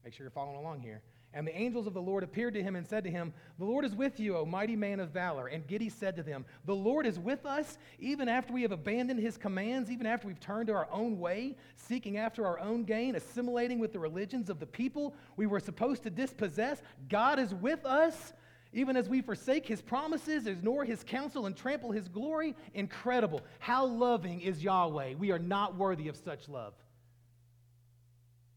Make 0.05 0.15
sure 0.15 0.23
you're 0.23 0.31
following 0.31 0.57
along 0.57 0.83
here. 0.83 1.03
And 1.33 1.47
the 1.47 1.57
angels 1.57 1.87
of 1.87 1.95
the 1.95 2.03
Lord 2.03 2.25
appeared 2.25 2.55
to 2.55 2.63
him 2.63 2.75
and 2.75 2.85
said 2.85 3.05
to 3.05 3.11
him, 3.11 3.33
The 3.59 3.65
Lord 3.65 3.85
is 3.85 3.95
with 3.95 4.19
you, 4.19 4.37
O 4.37 4.45
mighty 4.45 4.75
man 4.75 4.99
of 4.99 5.11
valor. 5.11 5.47
And 5.47 5.65
Gideon 5.65 5.93
said 5.93 6.17
to 6.17 6.25
them, 6.25 6.45
The 6.65 6.75
Lord 6.75 7.07
is 7.07 7.21
with 7.21 7.47
us, 7.47 7.79
even 8.01 8.29
after 8.29 8.53
we 8.53 8.63
have 8.63 8.73
abandoned 8.73 9.21
his 9.21 9.37
commands, 9.37 9.93
even 9.93 10.07
after 10.07 10.27
we've 10.27 10.41
turned 10.41 10.67
to 10.67 10.75
our 10.75 10.89
own 10.91 11.21
way, 11.21 11.57
seeking 11.77 12.17
after 12.17 12.45
our 12.45 12.59
own 12.59 12.83
gain, 12.83 13.15
assimilating 13.15 13.79
with 13.79 13.93
the 13.93 13.99
religions 14.01 14.51
of 14.51 14.59
the 14.59 14.67
people 14.67 15.15
we 15.37 15.47
were 15.47 15.61
supposed 15.61 16.03
to 16.03 16.11
dispossess. 16.11 16.83
God 17.09 17.39
is 17.39 17.55
with 17.55 17.87
us, 17.87 18.33
even 18.73 18.97
as 18.97 19.09
we 19.09 19.23
forsake 19.23 19.67
his 19.67 19.81
promises, 19.81 20.49
ignore 20.49 20.85
his 20.85 21.05
counsel, 21.05 21.47
and 21.47 21.57
trample 21.57 21.93
his 21.93 22.09
glory. 22.09 22.57
Incredible. 22.75 23.43
How 23.61 23.87
loving 23.87 24.41
is 24.41 24.65
Yahweh? 24.65 25.15
We 25.15 25.31
are 25.31 25.39
not 25.39 25.77
worthy 25.77 26.09
of 26.09 26.17
such 26.17 26.49
love. 26.49 26.75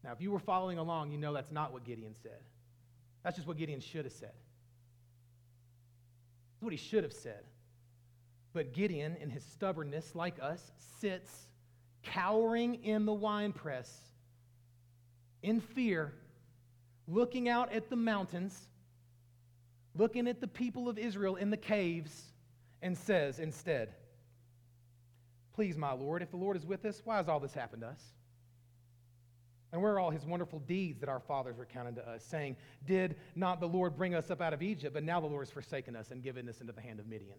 Now, 0.02 0.10
if 0.10 0.20
you 0.20 0.32
were 0.32 0.40
following 0.40 0.78
along, 0.78 1.12
you 1.12 1.18
know 1.18 1.32
that's 1.32 1.52
not 1.52 1.72
what 1.72 1.84
Gideon 1.84 2.16
said. 2.20 2.40
That's 3.24 3.36
just 3.36 3.48
what 3.48 3.56
Gideon 3.56 3.80
should 3.80 4.04
have 4.04 4.12
said. 4.12 4.32
That's 6.52 6.62
what 6.62 6.72
he 6.72 6.78
should 6.78 7.02
have 7.02 7.12
said. 7.12 7.44
But 8.52 8.72
Gideon, 8.72 9.16
in 9.20 9.30
his 9.30 9.42
stubbornness, 9.44 10.14
like 10.14 10.36
us, 10.40 10.70
sits 11.00 11.48
cowering 12.02 12.84
in 12.84 13.06
the 13.06 13.12
winepress 13.12 13.90
in 15.42 15.60
fear, 15.60 16.12
looking 17.08 17.48
out 17.48 17.72
at 17.72 17.90
the 17.90 17.96
mountains, 17.96 18.68
looking 19.94 20.28
at 20.28 20.40
the 20.40 20.46
people 20.46 20.88
of 20.88 20.98
Israel 20.98 21.36
in 21.36 21.50
the 21.50 21.56
caves, 21.56 22.32
and 22.82 22.96
says 22.96 23.38
instead, 23.38 23.94
Please, 25.54 25.76
my 25.76 25.92
Lord, 25.92 26.20
if 26.20 26.30
the 26.30 26.36
Lord 26.36 26.56
is 26.56 26.66
with 26.66 26.84
us, 26.84 27.00
why 27.04 27.16
has 27.16 27.28
all 27.28 27.40
this 27.40 27.54
happened 27.54 27.82
to 27.82 27.88
us? 27.88 28.02
And 29.74 29.82
where 29.82 29.94
are 29.94 29.98
all 29.98 30.10
his 30.10 30.24
wonderful 30.24 30.60
deeds 30.60 31.00
that 31.00 31.08
our 31.08 31.18
fathers 31.18 31.58
recounted 31.58 31.96
to 31.96 32.08
us, 32.08 32.24
saying, 32.24 32.56
Did 32.86 33.16
not 33.34 33.58
the 33.58 33.66
Lord 33.66 33.96
bring 33.96 34.14
us 34.14 34.30
up 34.30 34.40
out 34.40 34.52
of 34.52 34.62
Egypt, 34.62 34.94
but 34.94 35.02
now 35.02 35.18
the 35.18 35.26
Lord 35.26 35.44
has 35.44 35.50
forsaken 35.50 35.96
us 35.96 36.12
and 36.12 36.22
given 36.22 36.48
us 36.48 36.60
into 36.60 36.72
the 36.72 36.80
hand 36.80 37.00
of 37.00 37.08
Midian? 37.08 37.38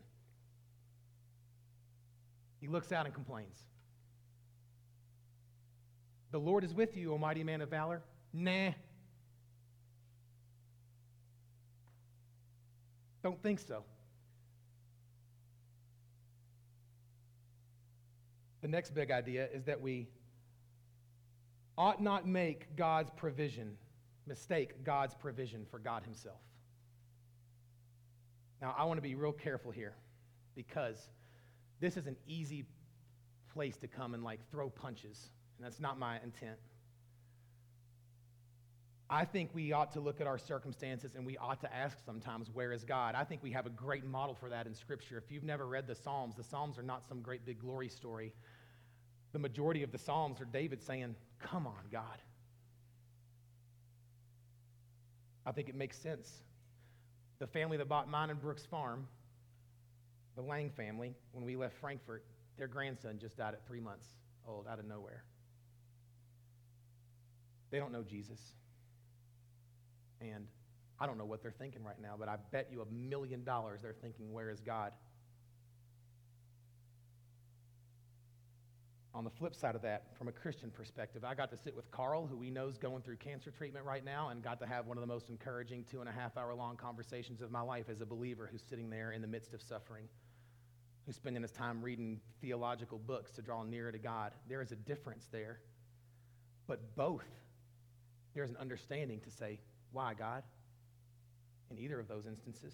He 2.60 2.68
looks 2.68 2.92
out 2.92 3.06
and 3.06 3.16
complains. 3.16 3.64
The 6.32 6.38
Lord 6.38 6.66
is 6.66 6.74
with 6.74 6.98
you, 6.98 7.14
O 7.14 7.18
mighty 7.18 7.42
man 7.42 7.62
of 7.62 7.70
valor. 7.70 8.02
Nah. 8.34 8.72
Don't 13.24 13.42
think 13.42 13.62
so. 13.62 13.86
The 18.62 18.68
next 18.68 18.94
big 18.94 19.10
idea 19.10 19.48
is 19.54 19.64
that 19.64 19.80
we 19.80 20.10
ought 21.78 22.02
not 22.02 22.28
make 22.28 22.76
God's 22.76 23.12
provision, 23.16 23.78
mistake 24.28 24.84
God's 24.84 25.14
provision 25.14 25.66
for 25.70 25.80
God 25.80 26.04
Himself. 26.04 26.40
Now, 28.62 28.74
I 28.78 28.86
want 28.86 28.98
to 28.98 29.02
be 29.02 29.16
real 29.16 29.32
careful 29.32 29.72
here 29.72 29.94
because 30.56 31.10
this 31.80 31.98
is 31.98 32.08
an 32.08 32.16
easy 32.28 32.66
place 33.54 33.78
to 33.78 33.88
come 33.88 34.14
and 34.14 34.24
like 34.24 34.40
throw 34.50 34.70
punches, 34.70 35.30
and 35.58 35.66
that's 35.66 35.80
not 35.80 36.00
my 36.00 36.16
intent. 36.24 36.58
I 39.10 39.24
think 39.24 39.52
we 39.54 39.72
ought 39.72 39.92
to 39.92 40.00
look 40.00 40.20
at 40.20 40.26
our 40.26 40.40
circumstances 40.40 41.12
and 41.16 41.26
we 41.26 41.38
ought 41.38 41.62
to 41.62 41.74
ask 41.74 41.98
sometimes, 42.04 42.50
where 42.52 42.72
is 42.72 42.84
God? 42.84 43.14
I 43.14 43.24
think 43.24 43.44
we 43.44 43.52
have 43.52 43.68
a 43.68 43.70
great 43.70 44.04
model 44.04 44.34
for 44.34 44.50
that 44.50 44.66
in 44.66 44.74
Scripture. 44.74 45.18
If 45.24 45.32
you've 45.32 45.44
never 45.44 45.68
read 45.68 45.86
the 45.86 45.94
Psalms, 45.94 46.36
the 46.36 46.44
Psalms 46.44 46.80
are 46.80 46.84
not 46.84 47.08
some 47.08 47.22
great 47.22 47.46
big 47.46 47.60
glory 47.60 47.88
story. 47.88 48.34
The 49.36 49.40
majority 49.40 49.84
of 49.84 49.92
the 49.92 49.98
Psalms 49.98 50.40
are 50.40 50.46
David 50.46 50.82
saying, 50.82 51.14
Come 51.42 51.68
on, 51.68 51.90
God. 51.92 52.22
I 55.46 55.52
think 55.52 55.68
it 55.68 55.76
makes 55.76 55.98
sense. 55.98 56.32
The 57.40 57.48
family 57.48 57.76
that 57.76 57.90
bought 57.90 58.10
mine 58.10 58.30
and 58.30 58.40
Brooke's 58.40 58.66
Farm, 58.66 59.10
the 60.38 60.42
Lang 60.42 60.70
family, 60.70 61.16
when 61.34 61.44
we 61.44 61.58
left 61.58 61.76
Frankfurt, 61.82 62.24
their 62.58 62.70
grandson 62.70 63.20
just 63.20 63.36
died 63.36 63.54
at 63.54 63.68
three 63.68 63.82
months 63.82 64.08
old 64.48 64.68
out 64.70 64.80
of 64.80 64.86
nowhere. 64.86 65.26
They 67.72 67.78
don't 67.78 67.92
know 67.92 68.04
Jesus. 68.04 68.40
And 70.22 70.48
I 70.98 71.06
don't 71.08 71.18
know 71.18 71.26
what 71.26 71.42
they're 71.42 71.52
thinking 71.52 71.84
right 71.84 72.02
now, 72.02 72.16
but 72.18 72.30
I 72.30 72.38
bet 72.54 72.70
you 72.72 72.84
a 72.84 72.86
million 72.86 73.44
dollars 73.44 73.82
they're 73.82 73.92
thinking, 74.02 74.32
Where 74.32 74.50
is 74.50 74.62
God? 74.62 74.94
On 79.16 79.24
the 79.24 79.30
flip 79.30 79.56
side 79.56 79.76
of 79.76 79.82
that, 79.84 80.14
from 80.18 80.28
a 80.28 80.32
Christian 80.34 80.70
perspective, 80.70 81.24
I 81.24 81.36
got 81.36 81.50
to 81.52 81.56
sit 81.56 81.74
with 81.74 81.90
Carl, 81.90 82.28
who 82.28 82.36
we 82.36 82.50
know 82.50 82.68
is 82.68 82.78
going 82.78 83.02
through 83.02 83.16
cancer 83.16 83.50
treatment 83.50 83.86
right 83.86 84.04
now, 84.04 84.28
and 84.28 84.44
got 84.44 84.60
to 84.60 84.66
have 84.66 84.88
one 84.88 84.98
of 84.98 85.02
the 85.02 85.08
most 85.08 85.30
encouraging 85.30 85.86
two 85.90 86.02
and 86.02 86.10
a 86.10 86.12
half 86.12 86.36
hour 86.36 86.54
long 86.54 86.76
conversations 86.76 87.40
of 87.40 87.50
my 87.50 87.62
life 87.62 87.86
as 87.90 88.02
a 88.02 88.06
believer 88.06 88.50
who's 88.52 88.62
sitting 88.62 88.90
there 88.90 89.14
in 89.14 89.22
the 89.22 89.28
midst 89.28 89.54
of 89.54 89.62
suffering, 89.62 90.04
who's 91.06 91.16
spending 91.16 91.44
his 91.44 91.54
time 91.54 91.82
reading 91.82 92.20
theological 92.42 92.98
books 92.98 93.32
to 93.32 93.42
draw 93.42 93.64
nearer 93.64 93.90
to 93.90 93.98
God. 93.98 94.34
There 94.50 94.62
is 94.62 94.74
a 94.74 94.76
difference 94.76 95.30
there. 95.32 95.60
But 96.68 96.98
both, 96.98 97.24
there's 98.34 98.50
an 98.50 98.58
understanding 98.58 99.22
to 99.22 99.32
say, 99.32 99.60
why, 99.94 100.14
God? 100.14 100.44
In 101.72 101.80
either 101.80 102.02
of 102.02 102.10
those 102.10 102.26
instances 102.26 102.74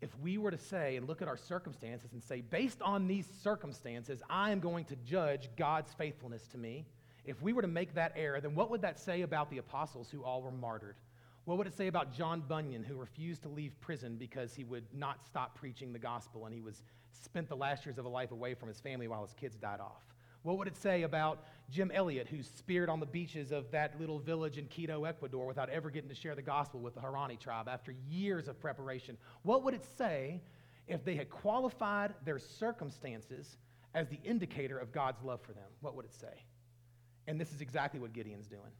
if 0.00 0.10
we 0.18 0.38
were 0.38 0.50
to 0.50 0.58
say 0.58 0.96
and 0.96 1.06
look 1.06 1.20
at 1.20 1.28
our 1.28 1.36
circumstances 1.36 2.12
and 2.12 2.22
say, 2.22 2.40
based 2.40 2.80
on 2.82 3.06
these 3.06 3.26
circumstances, 3.42 4.22
I 4.30 4.50
am 4.50 4.60
going 4.60 4.84
to 4.86 4.96
judge 4.96 5.50
God's 5.56 5.92
faithfulness 5.92 6.46
to 6.48 6.58
me, 6.58 6.86
if 7.24 7.40
we 7.42 7.52
were 7.52 7.62
to 7.62 7.68
make 7.68 7.94
that 7.94 8.12
error, 8.16 8.40
then 8.40 8.54
what 8.54 8.70
would 8.70 8.80
that 8.82 8.98
say 8.98 9.22
about 9.22 9.50
the 9.50 9.58
apostles 9.58 10.08
who 10.10 10.24
all 10.24 10.42
were 10.42 10.50
martyred? 10.50 10.96
What 11.44 11.58
would 11.58 11.66
it 11.66 11.76
say 11.76 11.86
about 11.86 12.12
John 12.12 12.42
Bunyan, 12.46 12.82
who 12.82 12.94
refused 12.94 13.42
to 13.42 13.48
leave 13.48 13.78
prison 13.80 14.16
because 14.16 14.54
he 14.54 14.64
would 14.64 14.84
not 14.94 15.24
stop 15.24 15.54
preaching 15.54 15.92
the 15.92 15.98
gospel 15.98 16.46
and 16.46 16.54
he 16.54 16.60
was 16.60 16.82
spent 17.12 17.48
the 17.48 17.56
last 17.56 17.84
years 17.84 17.98
of 17.98 18.04
a 18.04 18.08
life 18.08 18.30
away 18.30 18.54
from 18.54 18.68
his 18.68 18.80
family 18.80 19.08
while 19.08 19.22
his 19.22 19.34
kids 19.34 19.56
died 19.56 19.80
off? 19.80 20.09
What 20.42 20.58
would 20.58 20.68
it 20.68 20.76
say 20.76 21.02
about 21.02 21.44
Jim 21.70 21.90
Elliot, 21.92 22.26
who's 22.28 22.48
speared 22.48 22.88
on 22.88 22.98
the 22.98 23.06
beaches 23.06 23.52
of 23.52 23.70
that 23.70 24.00
little 24.00 24.18
village 24.18 24.58
in 24.58 24.66
Quito, 24.66 25.04
Ecuador, 25.04 25.46
without 25.46 25.68
ever 25.68 25.90
getting 25.90 26.08
to 26.08 26.14
share 26.14 26.34
the 26.34 26.42
gospel 26.42 26.80
with 26.80 26.94
the 26.94 27.00
Huaorani 27.00 27.38
tribe 27.38 27.68
after 27.68 27.94
years 28.08 28.48
of 28.48 28.58
preparation? 28.58 29.16
What 29.42 29.62
would 29.64 29.74
it 29.74 29.84
say 29.96 30.40
if 30.88 31.04
they 31.04 31.14
had 31.14 31.30
qualified 31.30 32.14
their 32.24 32.38
circumstances 32.38 33.58
as 33.94 34.08
the 34.08 34.18
indicator 34.24 34.78
of 34.78 34.92
God's 34.92 35.22
love 35.22 35.40
for 35.42 35.52
them? 35.52 35.68
What 35.80 35.94
would 35.94 36.06
it 36.06 36.14
say? 36.14 36.44
And 37.26 37.40
this 37.40 37.52
is 37.52 37.60
exactly 37.60 38.00
what 38.00 38.12
Gideon's 38.12 38.48
doing. 38.48 38.72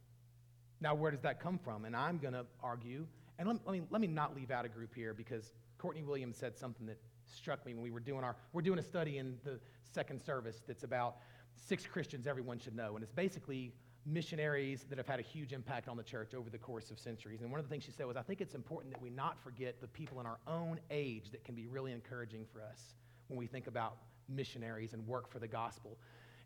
Now, 0.81 0.95
where 0.95 1.11
does 1.11 1.21
that 1.21 1.39
come 1.39 1.59
from? 1.59 1.85
And 1.85 1.95
I'm 1.95 2.17
going 2.17 2.33
to 2.33 2.45
argue, 2.63 3.05
and 3.37 3.47
let, 3.47 3.57
let, 3.65 3.73
me, 3.73 3.81
let 3.91 4.01
me 4.01 4.07
not 4.07 4.35
leave 4.35 4.49
out 4.49 4.65
a 4.65 4.69
group 4.69 4.95
here 4.95 5.13
because 5.13 5.53
Courtney 5.77 6.01
Williams 6.01 6.37
said 6.37 6.57
something 6.57 6.87
that 6.87 6.97
struck 7.25 7.65
me 7.65 7.73
when 7.73 7.83
we 7.83 7.91
were 7.91 7.99
doing 7.99 8.23
our, 8.23 8.35
we're 8.51 8.61
doing 8.61 8.79
a 8.79 8.83
study 8.83 9.17
in 9.19 9.37
the 9.43 9.59
second 9.93 10.21
service 10.21 10.61
that's 10.67 10.83
about 10.83 11.17
six 11.55 11.85
Christians 11.85 12.27
everyone 12.27 12.59
should 12.59 12.75
know. 12.75 12.95
And 12.95 13.03
it's 13.03 13.11
basically 13.11 13.73
missionaries 14.05 14.85
that 14.89 14.97
have 14.97 15.07
had 15.07 15.19
a 15.19 15.23
huge 15.23 15.53
impact 15.53 15.87
on 15.87 15.95
the 15.95 16.03
church 16.03 16.33
over 16.33 16.49
the 16.49 16.57
course 16.57 16.89
of 16.91 16.99
centuries. 16.99 17.41
And 17.41 17.51
one 17.51 17.59
of 17.59 17.65
the 17.65 17.69
things 17.69 17.83
she 17.83 17.91
said 17.91 18.05
was, 18.07 18.17
I 18.17 18.23
think 18.23 18.41
it's 18.41 18.55
important 18.55 18.93
that 18.93 19.01
we 19.01 19.09
not 19.09 19.41
forget 19.43 19.79
the 19.79 19.87
people 19.87 20.19
in 20.19 20.25
our 20.25 20.39
own 20.47 20.79
age 20.89 21.31
that 21.31 21.43
can 21.43 21.55
be 21.55 21.67
really 21.67 21.91
encouraging 21.91 22.45
for 22.51 22.61
us 22.61 22.95
when 23.27 23.37
we 23.37 23.47
think 23.47 23.67
about 23.67 23.97
missionaries 24.27 24.93
and 24.93 25.05
work 25.07 25.29
for 25.29 25.39
the 25.39 25.47
gospel. 25.47 25.97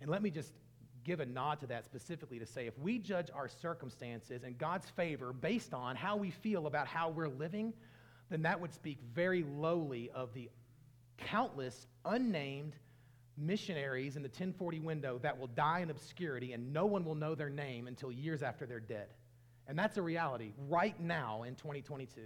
And 0.01 0.09
let 0.09 0.21
me 0.21 0.29
just 0.29 0.51
give 1.03 1.19
a 1.19 1.25
nod 1.25 1.59
to 1.59 1.67
that 1.67 1.85
specifically 1.85 2.39
to 2.39 2.45
say 2.45 2.67
if 2.67 2.77
we 2.79 2.97
judge 2.97 3.29
our 3.33 3.47
circumstances 3.47 4.43
and 4.43 4.57
God's 4.57 4.89
favor 4.89 5.31
based 5.31 5.73
on 5.73 5.95
how 5.95 6.17
we 6.17 6.31
feel 6.31 6.67
about 6.67 6.87
how 6.87 7.09
we're 7.09 7.29
living, 7.29 7.73
then 8.29 8.41
that 8.41 8.59
would 8.59 8.73
speak 8.73 8.97
very 9.13 9.43
lowly 9.43 10.09
of 10.13 10.33
the 10.33 10.49
countless 11.17 11.87
unnamed 12.05 12.75
missionaries 13.38 14.15
in 14.15 14.21
the 14.21 14.30
1040 14.30 14.80
window 14.80 15.19
that 15.21 15.38
will 15.38 15.48
die 15.48 15.80
in 15.80 15.89
obscurity 15.89 16.54
and 16.54 16.71
no 16.71 16.86
one 16.86 17.04
will 17.04 17.15
know 17.15 17.36
their 17.36 17.50
name 17.50 17.88
until 17.88 18.12
years 18.12 18.43
after 18.43 18.65
they're 18.65 18.80
dead. 18.80 19.08
And 19.67 19.78
that's 19.78 19.98
a 19.98 20.02
reality 20.02 20.52
right 20.69 21.00
now 21.00 21.43
in 21.43 21.56
2022. 21.56 22.21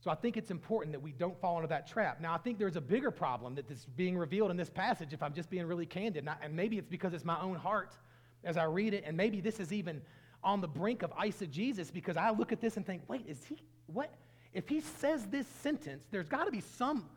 So 0.00 0.10
I 0.10 0.14
think 0.16 0.36
it's 0.36 0.50
important 0.50 0.92
that 0.92 1.00
we 1.00 1.12
don't 1.12 1.40
fall 1.40 1.56
into 1.56 1.68
that 1.68 1.86
trap. 1.86 2.20
Now, 2.20 2.34
I 2.34 2.38
think 2.38 2.58
there's 2.58 2.76
a 2.76 2.80
bigger 2.80 3.12
problem 3.12 3.54
that 3.54 3.70
is 3.70 3.86
being 3.96 4.18
revealed 4.18 4.50
in 4.50 4.56
this 4.56 4.70
passage, 4.70 5.12
if 5.12 5.22
I'm 5.22 5.32
just 5.32 5.48
being 5.48 5.64
really 5.64 5.86
candid. 5.86 6.24
And, 6.24 6.30
I, 6.30 6.36
and 6.42 6.56
maybe 6.56 6.76
it's 6.76 6.88
because 6.88 7.12
it's 7.12 7.24
my 7.24 7.40
own 7.40 7.54
heart 7.54 7.94
as 8.42 8.56
I 8.56 8.64
read 8.64 8.94
it. 8.94 9.04
And 9.06 9.16
maybe 9.16 9.40
this 9.40 9.60
is 9.60 9.72
even 9.72 10.02
on 10.42 10.60
the 10.60 10.66
brink 10.66 11.02
of 11.02 11.12
eisegesis 11.12 11.92
because 11.92 12.16
I 12.16 12.30
look 12.30 12.50
at 12.50 12.60
this 12.60 12.76
and 12.76 12.84
think, 12.84 13.02
wait, 13.06 13.24
is 13.28 13.44
he, 13.44 13.58
what? 13.86 14.12
If 14.52 14.68
he 14.68 14.80
says 14.80 15.26
this 15.26 15.46
sentence, 15.46 16.04
there's 16.10 16.28
got 16.28 16.44
to 16.44 16.50
be 16.50 16.60
some 16.60 17.08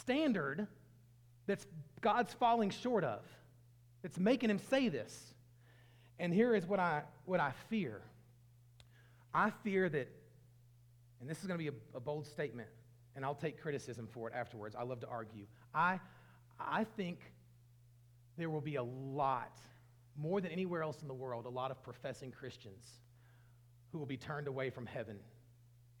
standard 0.00 0.66
that's 1.46 1.66
God's 2.00 2.32
falling 2.34 2.70
short 2.70 3.04
of, 3.04 3.22
It's 4.02 4.18
making 4.18 4.50
him 4.50 4.58
say 4.70 4.88
this. 4.88 5.34
And 6.18 6.32
here 6.34 6.54
is 6.54 6.66
what 6.66 6.80
I, 6.80 7.02
what 7.24 7.40
I 7.40 7.52
fear 7.68 8.02
I 9.34 9.50
fear 9.62 9.88
that, 9.88 10.08
and 11.20 11.28
this 11.28 11.38
is 11.40 11.44
going 11.46 11.58
to 11.58 11.70
be 11.70 11.76
a, 11.76 11.96
a 11.96 12.00
bold 12.00 12.26
statement, 12.26 12.68
and 13.14 13.24
I'll 13.24 13.34
take 13.34 13.60
criticism 13.60 14.08
for 14.10 14.28
it 14.28 14.34
afterwards. 14.34 14.74
I 14.76 14.82
love 14.84 15.00
to 15.00 15.08
argue. 15.08 15.46
I, 15.74 16.00
I 16.58 16.84
think 16.96 17.20
there 18.36 18.50
will 18.50 18.60
be 18.60 18.76
a 18.76 18.82
lot, 18.82 19.56
more 20.16 20.40
than 20.40 20.50
anywhere 20.50 20.82
else 20.82 21.02
in 21.02 21.08
the 21.08 21.14
world, 21.14 21.46
a 21.46 21.50
lot 21.50 21.70
of 21.70 21.82
professing 21.82 22.30
Christians 22.30 22.84
who 23.92 23.98
will 23.98 24.06
be 24.06 24.16
turned 24.16 24.48
away 24.48 24.70
from 24.70 24.86
heaven 24.86 25.18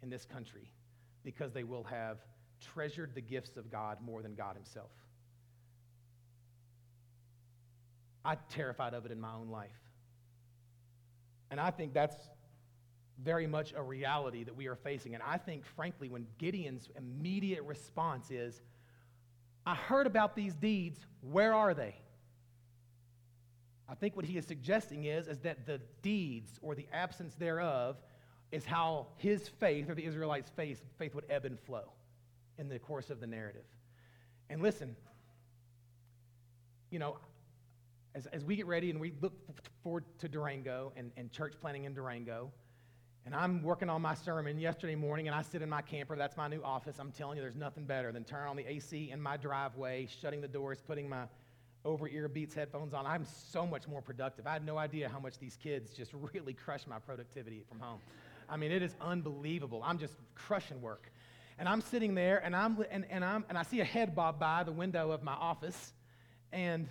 in 0.02 0.10
this 0.10 0.24
country 0.24 0.70
because 1.24 1.52
they 1.52 1.64
will 1.64 1.84
have 1.84 2.18
treasured 2.60 3.14
the 3.14 3.20
gifts 3.20 3.56
of 3.56 3.70
God 3.70 3.98
more 4.00 4.22
than 4.22 4.34
God 4.34 4.56
Himself. 4.56 4.90
I'm 8.24 8.38
terrified 8.50 8.94
of 8.94 9.06
it 9.06 9.12
in 9.12 9.20
my 9.20 9.32
own 9.32 9.48
life. 9.48 9.70
And 11.50 11.60
I 11.60 11.70
think 11.70 11.94
that's 11.94 12.16
very 13.22 13.46
much 13.46 13.72
a 13.76 13.82
reality 13.82 14.44
that 14.44 14.54
we 14.54 14.66
are 14.66 14.76
facing. 14.76 15.14
And 15.14 15.22
I 15.22 15.38
think, 15.38 15.64
frankly, 15.64 16.08
when 16.08 16.26
Gideon's 16.38 16.88
immediate 16.96 17.62
response 17.64 18.30
is, 18.30 18.60
I 19.66 19.74
heard 19.74 20.06
about 20.06 20.36
these 20.36 20.54
deeds, 20.54 21.00
where 21.20 21.52
are 21.52 21.74
they? 21.74 21.96
I 23.88 23.94
think 23.94 24.14
what 24.14 24.24
he 24.24 24.36
is 24.36 24.46
suggesting 24.46 25.04
is, 25.04 25.28
is 25.28 25.38
that 25.40 25.66
the 25.66 25.80
deeds 26.02 26.58
or 26.62 26.74
the 26.74 26.86
absence 26.92 27.34
thereof 27.34 27.96
is 28.52 28.64
how 28.64 29.08
his 29.16 29.48
faith 29.48 29.88
or 29.88 29.94
the 29.94 30.04
Israelites' 30.04 30.50
faith, 30.54 30.82
faith 30.98 31.14
would 31.14 31.24
ebb 31.28 31.44
and 31.44 31.58
flow 31.58 31.92
in 32.58 32.68
the 32.68 32.78
course 32.78 33.10
of 33.10 33.20
the 33.20 33.26
narrative. 33.26 33.64
And 34.50 34.62
listen, 34.62 34.96
you 36.90 36.98
know, 36.98 37.18
as, 38.18 38.26
as 38.26 38.44
we 38.44 38.56
get 38.56 38.66
ready 38.66 38.90
and 38.90 39.00
we 39.00 39.12
look 39.20 39.32
forward 39.82 40.04
to 40.18 40.28
Durango 40.28 40.92
and, 40.96 41.12
and 41.16 41.30
church 41.30 41.54
planning 41.60 41.84
in 41.84 41.94
Durango, 41.94 42.50
and 43.24 43.34
I'm 43.34 43.62
working 43.62 43.88
on 43.88 44.02
my 44.02 44.14
sermon 44.14 44.58
yesterday 44.58 44.96
morning, 44.96 45.28
and 45.28 45.36
I 45.36 45.42
sit 45.42 45.62
in 45.62 45.68
my 45.68 45.82
camper. 45.82 46.16
That's 46.16 46.36
my 46.36 46.48
new 46.48 46.62
office. 46.62 46.96
I'm 46.98 47.12
telling 47.12 47.36
you, 47.36 47.42
there's 47.42 47.56
nothing 47.56 47.84
better 47.84 48.10
than 48.10 48.24
turning 48.24 48.48
on 48.48 48.56
the 48.56 48.66
AC 48.66 49.10
in 49.12 49.20
my 49.20 49.36
driveway, 49.36 50.08
shutting 50.20 50.40
the 50.40 50.48
doors, 50.48 50.80
putting 50.84 51.08
my 51.08 51.24
over 51.84 52.08
ear 52.08 52.26
beats 52.28 52.54
headphones 52.54 52.92
on. 52.92 53.06
I'm 53.06 53.24
so 53.24 53.66
much 53.66 53.86
more 53.86 54.02
productive. 54.02 54.46
I 54.46 54.54
had 54.54 54.66
no 54.66 54.78
idea 54.78 55.08
how 55.08 55.20
much 55.20 55.38
these 55.38 55.56
kids 55.56 55.92
just 55.92 56.12
really 56.34 56.54
crush 56.54 56.86
my 56.86 56.98
productivity 56.98 57.64
from 57.68 57.78
home. 57.78 58.00
I 58.48 58.56
mean, 58.56 58.72
it 58.72 58.82
is 58.82 58.94
unbelievable. 59.00 59.82
I'm 59.84 59.98
just 59.98 60.14
crushing 60.34 60.80
work. 60.80 61.12
And 61.58 61.68
I'm 61.68 61.82
sitting 61.82 62.14
there, 62.14 62.38
and, 62.44 62.56
I'm, 62.56 62.84
and, 62.90 63.04
and, 63.10 63.24
I'm, 63.24 63.44
and 63.48 63.58
I 63.58 63.62
see 63.62 63.80
a 63.80 63.84
head 63.84 64.14
bob 64.14 64.40
by 64.40 64.64
the 64.64 64.72
window 64.72 65.10
of 65.10 65.22
my 65.22 65.34
office, 65.34 65.92
and 66.52 66.88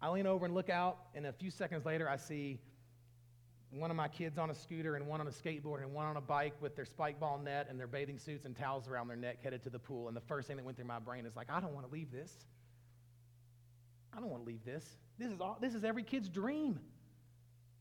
I 0.00 0.08
lean 0.10 0.26
over 0.26 0.44
and 0.44 0.54
look 0.54 0.70
out, 0.70 0.98
and 1.14 1.26
a 1.26 1.32
few 1.32 1.50
seconds 1.50 1.86
later, 1.86 2.08
I 2.08 2.16
see 2.16 2.58
one 3.70 3.90
of 3.90 3.96
my 3.96 4.08
kids 4.08 4.38
on 4.38 4.50
a 4.50 4.54
scooter 4.54 4.96
and 4.96 5.06
one 5.06 5.20
on 5.20 5.26
a 5.26 5.30
skateboard 5.30 5.82
and 5.82 5.92
one 5.92 6.06
on 6.06 6.16
a 6.16 6.20
bike 6.20 6.54
with 6.60 6.76
their 6.76 6.84
spike 6.84 7.18
ball 7.18 7.38
net 7.38 7.66
and 7.68 7.78
their 7.78 7.86
bathing 7.86 8.18
suits 8.18 8.44
and 8.44 8.56
towels 8.56 8.88
around 8.88 9.08
their 9.08 9.16
neck 9.16 9.42
headed 9.42 9.62
to 9.64 9.70
the 9.70 9.78
pool. 9.78 10.08
And 10.08 10.16
the 10.16 10.20
first 10.20 10.48
thing 10.48 10.56
that 10.56 10.64
went 10.64 10.76
through 10.76 10.86
my 10.86 10.98
brain 10.98 11.26
is 11.26 11.36
like, 11.36 11.50
I 11.50 11.60
don't 11.60 11.74
want 11.74 11.86
to 11.86 11.92
leave 11.92 12.10
this. 12.10 12.32
I 14.16 14.20
don't 14.20 14.30
want 14.30 14.44
to 14.44 14.46
leave 14.46 14.64
this. 14.64 14.84
This 15.18 15.30
is, 15.30 15.40
all, 15.40 15.58
this 15.60 15.74
is 15.74 15.84
every 15.84 16.02
kid's 16.02 16.28
dream. 16.28 16.78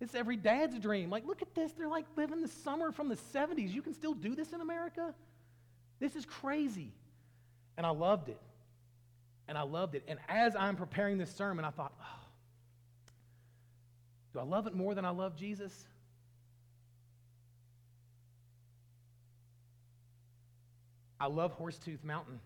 It's 0.01 0.15
every 0.15 0.35
dad's 0.35 0.77
dream. 0.79 1.09
Like, 1.09 1.25
look 1.25 1.41
at 1.41 1.53
this. 1.55 1.71
They're 1.71 1.87
like 1.87 2.05
living 2.17 2.41
the 2.41 2.47
summer 2.47 2.91
from 2.91 3.07
the 3.07 3.15
70s. 3.15 3.73
You 3.73 3.81
can 3.81 3.93
still 3.93 4.13
do 4.13 4.35
this 4.35 4.51
in 4.51 4.61
America? 4.61 5.13
This 5.99 6.15
is 6.15 6.25
crazy. 6.25 6.91
And 7.77 7.85
I 7.85 7.91
loved 7.91 8.29
it. 8.29 8.41
And 9.47 9.57
I 9.57 9.61
loved 9.61 9.95
it. 9.95 10.03
And 10.07 10.19
as 10.27 10.55
I'm 10.55 10.75
preparing 10.75 11.17
this 11.17 11.33
sermon, 11.33 11.65
I 11.65 11.69
thought, 11.69 11.93
oh, 12.01 12.25
do 14.33 14.39
I 14.39 14.43
love 14.43 14.67
it 14.67 14.73
more 14.73 14.95
than 14.95 15.05
I 15.05 15.11
love 15.11 15.35
Jesus? 15.35 15.85
I 21.19 21.27
love 21.27 21.57
Horsetooth 21.57 22.03
Mountain. 22.03 22.39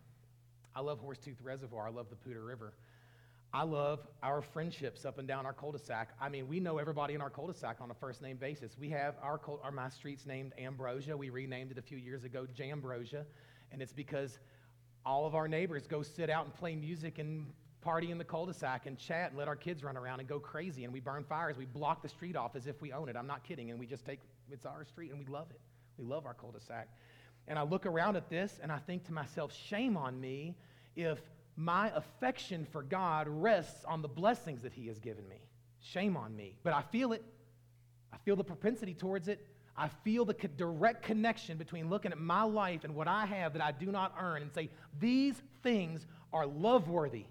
I 0.76 0.82
love 0.82 1.00
Horsetooth 1.04 1.38
Reservoir. 1.44 1.88
I 1.88 1.92
love 1.92 2.08
the 2.10 2.16
Poudre 2.16 2.46
River. 2.46 2.74
I 3.52 3.64
love 3.64 4.00
our 4.22 4.44
friendships 4.44 5.06
up 5.06 5.18
and 5.18 5.28
down 5.28 5.48
our 5.48 5.54
cul-de-sac. 5.54 6.10
I 6.22 6.30
mean, 6.30 6.48
we 6.48 6.60
know 6.60 6.78
everybody 6.78 7.16
in 7.16 7.22
our 7.22 7.32
cul-de-sac 7.32 7.78
on 7.82 7.90
a 7.90 7.96
first 7.96 8.22
name 8.22 8.38
basis. 8.38 8.78
We 8.78 8.90
have 8.92 9.16
our, 9.24 9.42
our 9.64 9.72
my 9.72 9.90
street's 9.90 10.28
named 10.28 10.54
Ambrosia. 10.60 11.18
We 11.18 11.32
renamed 11.32 11.72
it 11.72 11.80
a 11.80 11.82
few 11.82 11.98
years 11.98 12.24
ago 12.24 12.46
Jambrosia, 12.56 13.26
and 13.72 13.82
it's 13.82 13.92
because 13.92 14.38
all 15.06 15.26
of 15.26 15.36
our 15.36 15.48
neighbors 15.48 15.88
go 15.88 16.02
sit 16.02 16.30
out 16.30 16.46
and 16.46 16.54
play 16.54 16.76
music 16.76 17.20
and 17.20 17.46
party 17.82 18.12
in 18.12 18.18
the 18.18 18.24
cul-de-sac 18.24 18.86
and 18.86 18.98
chat 18.98 19.30
and 19.30 19.38
let 19.38 19.48
our 19.48 19.56
kids 19.56 19.84
run 19.84 19.96
around 19.96 20.20
and 20.20 20.28
go 20.28 20.40
crazy 20.40 20.84
and 20.84 20.92
we 20.92 21.00
burn 21.00 21.24
fires. 21.24 21.58
We 21.58 21.66
block 21.66 22.02
the 22.02 22.10
street 22.10 22.36
off 22.36 22.56
as 22.56 22.68
if 22.68 22.82
we 22.82 22.92
own 22.92 23.10
it. 23.10 23.16
I'm 23.16 23.28
not 23.28 23.44
kidding. 23.44 23.72
And 23.72 23.80
we 23.80 23.86
just 23.86 24.06
take 24.06 24.20
it's 24.52 24.66
our 24.66 24.84
street 24.84 25.12
and 25.12 25.20
we 25.20 25.26
love 25.26 25.48
it. 25.52 25.60
We 25.98 26.06
love 26.06 26.26
our 26.26 26.34
cul-de-sac. 26.34 26.88
And 27.48 27.58
i 27.58 27.64
look 27.64 27.86
around 27.86 28.16
at 28.16 28.30
this 28.30 28.60
and 28.62 28.72
i 28.72 28.78
think 28.78 29.06
to 29.06 29.14
myself 29.14 29.56
shame 29.56 29.98
on 29.98 30.20
me 30.20 30.56
if 30.96 31.20
my 31.56 31.92
affection 31.96 32.66
for 32.72 32.84
god 32.84 33.28
rests 33.28 33.84
on 33.86 34.02
the 34.02 34.08
blessings 34.08 34.62
that 34.62 34.74
he 34.74 34.88
has 34.88 35.00
given 35.00 35.28
me. 35.28 35.42
Shame 35.82 36.18
on 36.18 36.36
me. 36.36 36.56
But 36.64 36.74
i 36.74 36.82
feel 36.82 37.14
it. 37.14 37.24
I 38.12 38.18
feel 38.18 38.36
the 38.36 38.44
propensity 38.44 38.94
towards 38.94 39.28
it 39.28 39.46
I 39.80 39.88
feel 40.04 40.26
the 40.26 40.34
direct 40.34 41.04
connection 41.04 41.58
between 41.58 41.90
looking 41.90 42.12
at 42.12 42.20
my 42.20 42.44
life 42.44 42.84
and 42.84 42.94
what 42.94 43.08
I 43.08 43.26
have 43.26 43.54
that 43.54 43.62
I 43.62 43.72
do 43.72 43.86
not 43.86 44.14
earn 44.20 44.42
and 44.42 44.54
say, 44.54 44.70
these 45.00 45.42
things 45.64 46.06
are 46.34 46.46
love 46.46 46.90
worthy. 46.90 47.24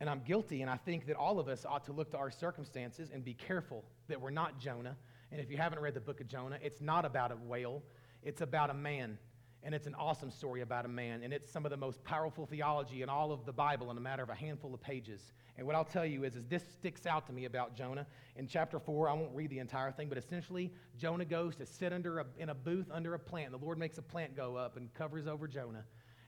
And 0.00 0.08
I'm 0.08 0.22
guilty, 0.24 0.62
and 0.62 0.70
I 0.70 0.78
think 0.78 1.06
that 1.06 1.16
all 1.16 1.38
of 1.38 1.48
us 1.48 1.66
ought 1.68 1.84
to 1.84 1.92
look 1.92 2.12
to 2.12 2.16
our 2.16 2.30
circumstances 2.30 3.10
and 3.12 3.22
be 3.22 3.34
careful 3.34 3.84
that 4.08 4.18
we're 4.18 4.30
not 4.30 4.58
Jonah. 4.58 4.96
And 5.30 5.38
if 5.38 5.50
you 5.50 5.58
haven't 5.58 5.80
read 5.80 5.92
the 5.92 6.00
book 6.00 6.22
of 6.22 6.28
Jonah, 6.28 6.58
it's 6.62 6.80
not 6.80 7.04
about 7.04 7.30
a 7.30 7.36
whale, 7.36 7.82
it's 8.22 8.40
about 8.40 8.70
a 8.70 8.74
man. 8.74 9.18
And 9.64 9.74
it's 9.74 9.86
an 9.86 9.94
awesome 9.96 10.30
story 10.30 10.60
about 10.60 10.84
a 10.84 10.88
man. 10.88 11.22
And 11.22 11.32
it's 11.32 11.50
some 11.50 11.66
of 11.66 11.70
the 11.70 11.76
most 11.76 12.02
powerful 12.04 12.46
theology 12.46 13.02
in 13.02 13.08
all 13.08 13.32
of 13.32 13.44
the 13.44 13.52
Bible 13.52 13.90
in 13.90 13.96
a 13.96 14.00
matter 14.00 14.22
of 14.22 14.28
a 14.28 14.34
handful 14.34 14.72
of 14.72 14.80
pages. 14.80 15.32
And 15.56 15.66
what 15.66 15.74
I'll 15.74 15.84
tell 15.84 16.06
you 16.06 16.22
is, 16.22 16.36
is 16.36 16.44
this 16.48 16.62
sticks 16.62 17.06
out 17.06 17.26
to 17.26 17.32
me 17.32 17.44
about 17.44 17.74
Jonah. 17.74 18.06
In 18.36 18.46
chapter 18.46 18.78
4, 18.78 19.08
I 19.08 19.14
won't 19.14 19.34
read 19.34 19.50
the 19.50 19.58
entire 19.58 19.90
thing, 19.90 20.08
but 20.08 20.16
essentially, 20.16 20.72
Jonah 20.96 21.24
goes 21.24 21.56
to 21.56 21.66
sit 21.66 21.92
under 21.92 22.20
a, 22.20 22.26
in 22.38 22.50
a 22.50 22.54
booth 22.54 22.86
under 22.92 23.14
a 23.14 23.18
plant. 23.18 23.50
The 23.50 23.58
Lord 23.58 23.78
makes 23.78 23.98
a 23.98 24.02
plant 24.02 24.36
go 24.36 24.56
up 24.56 24.76
and 24.76 24.94
covers 24.94 25.26
over 25.26 25.48
Jonah. 25.48 25.84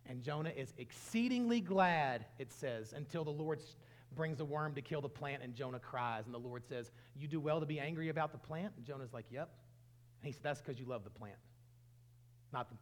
And 0.07 0.23
Jonah 0.25 0.53
is 0.57 0.75
exceedingly 0.77 1.61
glad, 1.61 2.25
it 2.41 2.53
says, 2.53 2.93
until 2.93 3.23
the 3.23 3.31
Lord 3.31 3.61
brings 4.17 4.41
a 4.41 4.45
worm 4.45 4.75
to 4.75 4.83
kill 4.83 5.01
the 5.01 5.09
plant, 5.09 5.43
and 5.43 5.55
Jonah 5.55 5.79
cries. 5.79 6.27
And 6.27 6.35
the 6.35 6.39
Lord 6.39 6.67
says, 6.67 6.91
You 7.17 7.29
do 7.29 7.39
well 7.39 7.61
to 7.61 7.67
be 7.67 7.79
angry 7.79 8.09
about 8.09 8.33
the 8.33 8.39
plant? 8.39 8.73
And 8.77 8.85
Jonah's 8.85 9.13
like, 9.13 9.27
Yep. 9.31 9.49
And 10.23 10.27
he 10.27 10.33
said, 10.33 10.43
That's 10.43 10.61
because 10.61 10.81
you 10.81 10.87
love 10.87 11.05
the 11.05 11.11
plant, 11.11 11.37
not 12.53 12.69
the 12.69 12.77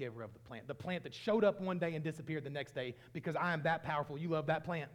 giver 0.00 0.22
of 0.22 0.32
the 0.32 0.38
plant. 0.40 0.66
The 0.66 0.74
plant 0.74 1.04
that 1.04 1.14
showed 1.14 1.44
up 1.44 1.60
one 1.60 1.78
day 1.78 1.94
and 1.94 2.02
disappeared 2.02 2.42
the 2.42 2.50
next 2.50 2.74
day 2.74 2.94
because 3.12 3.36
I 3.36 3.52
am 3.52 3.62
that 3.62 3.84
powerful. 3.84 4.16
You 4.16 4.30
love 4.30 4.46
that 4.46 4.64
plant. 4.64 4.90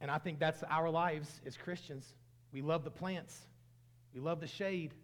And 0.00 0.10
I 0.10 0.18
think 0.18 0.38
that's 0.38 0.62
our 0.68 0.90
lives 0.90 1.40
as 1.46 1.56
Christians. 1.56 2.14
We 2.52 2.60
love 2.60 2.84
the 2.84 2.90
plants, 2.90 3.46
we 4.12 4.20
love 4.20 4.40
the 4.40 4.46
shade. 4.46 4.94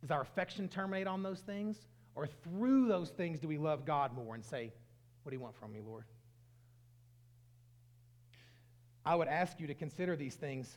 Does 0.00 0.10
our 0.10 0.20
affection 0.20 0.68
terminate 0.68 1.06
on 1.06 1.22
those 1.22 1.40
things? 1.40 1.78
Or 2.14 2.26
through 2.26 2.88
those 2.88 3.08
things 3.08 3.40
do 3.40 3.48
we 3.48 3.56
love 3.56 3.86
God 3.86 4.14
more 4.14 4.34
and 4.34 4.44
say, 4.44 4.70
What 5.22 5.30
do 5.30 5.36
you 5.36 5.40
want 5.40 5.56
from 5.56 5.72
me, 5.72 5.80
Lord? 5.80 6.04
I 9.06 9.14
would 9.14 9.28
ask 9.28 9.58
you 9.58 9.66
to 9.68 9.74
consider 9.74 10.14
these 10.14 10.34
things 10.34 10.76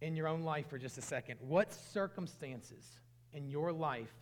in 0.00 0.16
your 0.16 0.26
own 0.26 0.42
life 0.42 0.68
for 0.68 0.78
just 0.78 0.98
a 0.98 1.02
second. 1.02 1.38
What 1.40 1.72
circumstances 1.72 2.84
in 3.32 3.48
your 3.48 3.72
life 3.72 4.12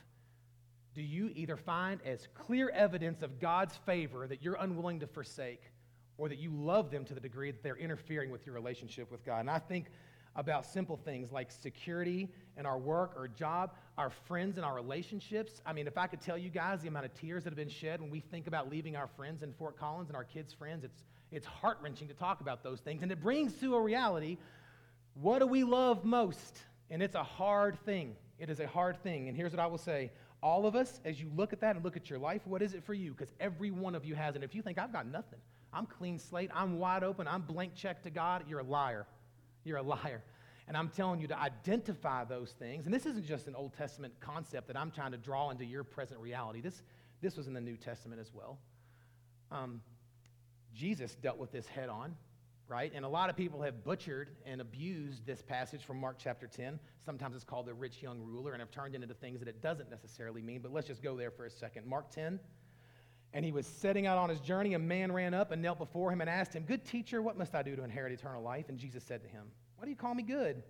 do 0.95 1.03
you 1.03 1.31
either 1.35 1.57
find 1.57 2.01
as 2.05 2.29
clear 2.35 2.71
evidence 2.71 3.23
of 3.23 3.41
God's 3.41 3.77
favor 3.85 4.27
that 4.27 4.43
you're 4.43 4.57
unwilling 4.61 5.01
to 5.01 5.07
forsake, 5.07 5.63
or 6.17 6.29
that 6.29 6.39
you 6.39 6.51
love 6.51 6.91
them 6.91 7.05
to 7.05 7.15
the 7.15 7.21
degree 7.21 7.51
that 7.51 7.63
they're 7.63 7.77
interfering 7.77 8.31
with 8.31 8.47
your 8.47 8.55
relationship 8.55 9.11
with 9.11 9.25
God? 9.25 9.41
And 9.41 9.51
I 9.51 9.59
think 9.59 9.87
about 10.37 10.67
simple 10.67 10.97
things 10.97 11.33
like 11.33 11.51
security 11.51 12.29
in 12.57 12.67
our 12.67 12.79
work 12.79 13.15
or 13.17 13.29
job, 13.29 13.73
our 13.99 14.11
friends 14.11 14.57
and 14.57 14.65
our 14.65 14.75
relationships. 14.75 15.61
I 15.65 15.73
mean, 15.73 15.87
if 15.87 15.97
I 15.97 16.07
could 16.07 16.21
tell 16.21 16.39
you 16.39 16.51
guys 16.51 16.83
the 16.83 16.89
amount 16.89 17.07
of 17.07 17.15
tears 17.15 17.45
that 17.45 17.51
have 17.51 17.57
been 17.57 17.69
shed 17.69 18.01
when 18.01 18.11
we 18.11 18.21
think 18.21 18.47
about 18.47 18.71
leaving 18.71 18.97
our 18.97 19.07
friends 19.07 19.43
in 19.43 19.53
Fort 19.53 19.79
Collins 19.79 20.09
and 20.09 20.17
our 20.17 20.25
kids' 20.25 20.53
friends, 20.53 20.85
it's, 20.85 21.05
it's 21.31 21.47
heart 21.47 21.79
wrenching 21.83 22.09
to 22.09 22.15
talk 22.15 22.41
about 22.41 22.63
those 22.63 22.81
things. 22.81 23.03
And 23.03 23.13
it 23.13 23.21
brings 23.21 23.55
to 23.55 23.75
a 23.75 23.81
reality 23.81 24.39
what 25.15 25.39
do 25.39 25.47
we 25.47 25.63
love 25.63 26.05
most? 26.05 26.59
And 26.91 27.01
it's 27.01 27.15
a 27.15 27.23
hard 27.23 27.79
thing. 27.85 28.17
It 28.39 28.51
is 28.51 28.59
a 28.59 28.67
hard 28.67 29.01
thing. 29.03 29.29
And 29.29 29.37
here's 29.37 29.53
what 29.53 29.61
I 29.61 29.67
will 29.67 29.79
say 29.79 30.11
all 30.45 30.67
of 30.67 30.77
us, 30.77 31.01
as 31.07 31.19
you 31.19 31.31
look 31.35 31.55
at 31.55 31.61
that 31.63 31.75
and 31.75 31.83
look 31.83 31.97
at 31.97 32.11
your 32.11 32.19
life, 32.19 32.43
what 32.45 32.61
is 32.61 32.75
it 32.75 32.85
for 32.85 32.93
you? 32.93 33.13
Because 33.13 33.33
every 33.41 33.71
one 33.71 33.95
of 33.95 34.05
you 34.05 34.15
has 34.15 34.37
it. 34.37 34.43
If 34.45 34.55
you 34.55 34.61
think, 34.61 34.79
I've 34.79 34.93
got 34.93 35.07
nothing, 35.07 35.39
I'm 35.73 35.87
clean 35.87 36.19
slate, 36.19 36.51
I'm 36.55 36.79
wide 36.79 37.03
open, 37.03 37.27
I'm 37.27 37.41
blank 37.41 37.75
check 37.75 38.03
to 38.03 38.11
God, 38.11 38.45
you're 38.47 38.61
a 38.61 38.65
liar. 38.65 39.07
You're 39.65 39.79
a 39.79 39.83
liar. 39.83 40.23
And 40.69 40.77
I'm 40.77 40.91
telling 40.91 41.19
you 41.19 41.27
to 41.29 41.39
identify 41.39 42.25
those 42.25 42.53
things. 42.59 42.85
And 42.85 42.95
this 42.95 43.07
isn't 43.07 43.27
just 43.27 43.49
an 43.49 43.55
Old 43.55 43.73
Testament 43.75 44.13
concept 44.21 44.67
that 44.67 44.77
I'm 44.77 44.91
trying 44.91 45.13
to 45.13 45.17
draw 45.17 45.49
into 45.49 45.65
your 45.65 45.83
present 45.83 46.21
reality. 46.21 46.61
This, 46.61 46.83
this 47.23 47.39
was 47.39 47.47
in 47.47 47.55
the 47.55 47.61
New 47.61 47.79
Testament 47.79 48.21
as 48.21 48.31
well. 48.35 48.59
Um, 49.51 49.81
Jesus 50.75 51.15
dealt 51.15 51.39
with 51.39 51.53
this 51.53 51.67
head 51.67 51.89
on, 51.89 52.17
right? 52.69 52.93
And 52.95 53.05
a 53.05 53.09
lot 53.09 53.31
of 53.31 53.37
people 53.37 53.61
have 53.63 53.85
butchered 53.85 54.31
and 54.47 54.61
abused 54.61 55.27
this 55.27 55.43
passage 55.43 55.85
from 55.85 55.99
Mark 55.99 56.17
chapter 56.19 56.47
10. 56.47 56.79
Sometimes 57.05 57.35
it's 57.35 57.45
called 57.45 57.67
the 57.67 57.75
rich 57.75 58.03
young 58.03 58.21
ruler 58.23 58.53
and 58.53 58.61
have 58.61 58.71
turned 58.71 58.95
into 58.95 59.13
things 59.15 59.39
that 59.41 59.49
it 59.49 59.61
doesn't 59.61 59.91
necessarily 59.91 60.41
mean. 60.41 60.61
But 60.63 60.73
let's 60.73 60.87
just 60.87 61.03
go 61.03 61.17
there 61.17 61.31
for 61.31 61.45
a 61.45 61.51
second. 61.51 61.87
Mark 61.87 62.11
10. 62.11 62.41
And 63.35 63.45
he 63.45 63.53
was 63.53 63.67
setting 63.67 64.07
out 64.07 64.17
on 64.17 64.31
his 64.31 64.41
journey. 64.41 64.75
A 64.75 64.79
man 64.79 65.13
ran 65.13 65.35
up 65.35 65.51
and 65.51 65.61
knelt 65.61 65.79
before 65.79 66.13
him 66.13 66.21
and 66.21 66.31
asked 66.31 66.55
him, 66.55 66.63
Good 66.63 66.85
teacher, 66.85 67.21
what 67.21 67.37
must 67.37 67.55
I 67.55 67.63
do 67.63 67.77
to 67.77 67.83
inherit 67.83 68.13
eternal 68.13 68.43
life? 68.43 68.69
And 68.69 68.79
Jesus 68.79 69.03
said 69.03 69.23
to 69.23 69.29
him, 69.29 69.45
Why 69.77 69.85
do 69.85 69.91
you 69.91 69.97
call 69.97 70.15
me 70.15 70.23
good? 70.23 70.63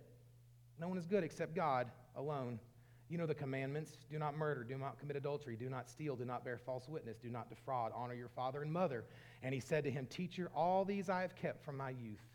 No 0.79 0.87
one 0.87 0.97
is 0.97 1.05
good 1.05 1.23
except 1.23 1.55
God 1.55 1.91
alone. 2.15 2.59
You 3.07 3.17
know 3.19 3.27
the 3.27 3.35
commandments 3.35 3.97
do 4.09 4.17
not 4.17 4.35
murder, 4.35 4.63
do 4.63 4.77
not 4.77 4.99
commit 4.99 5.15
adultery, 5.15 5.55
do 5.55 5.69
not 5.69 5.89
steal, 5.89 6.15
do 6.15 6.25
not 6.25 6.43
bear 6.43 6.57
false 6.57 6.89
witness, 6.89 7.17
do 7.17 7.29
not 7.29 7.49
defraud, 7.49 7.91
honor 7.93 8.15
your 8.15 8.29
father 8.29 8.63
and 8.63 8.73
mother. 8.73 9.05
And 9.43 9.53
he 9.53 9.59
said 9.59 9.83
to 9.83 9.91
him, 9.91 10.07
Teacher, 10.07 10.49
all 10.55 10.85
these 10.85 11.09
I 11.09 11.21
have 11.21 11.35
kept 11.35 11.63
from 11.63 11.77
my 11.77 11.91
youth. 11.91 12.25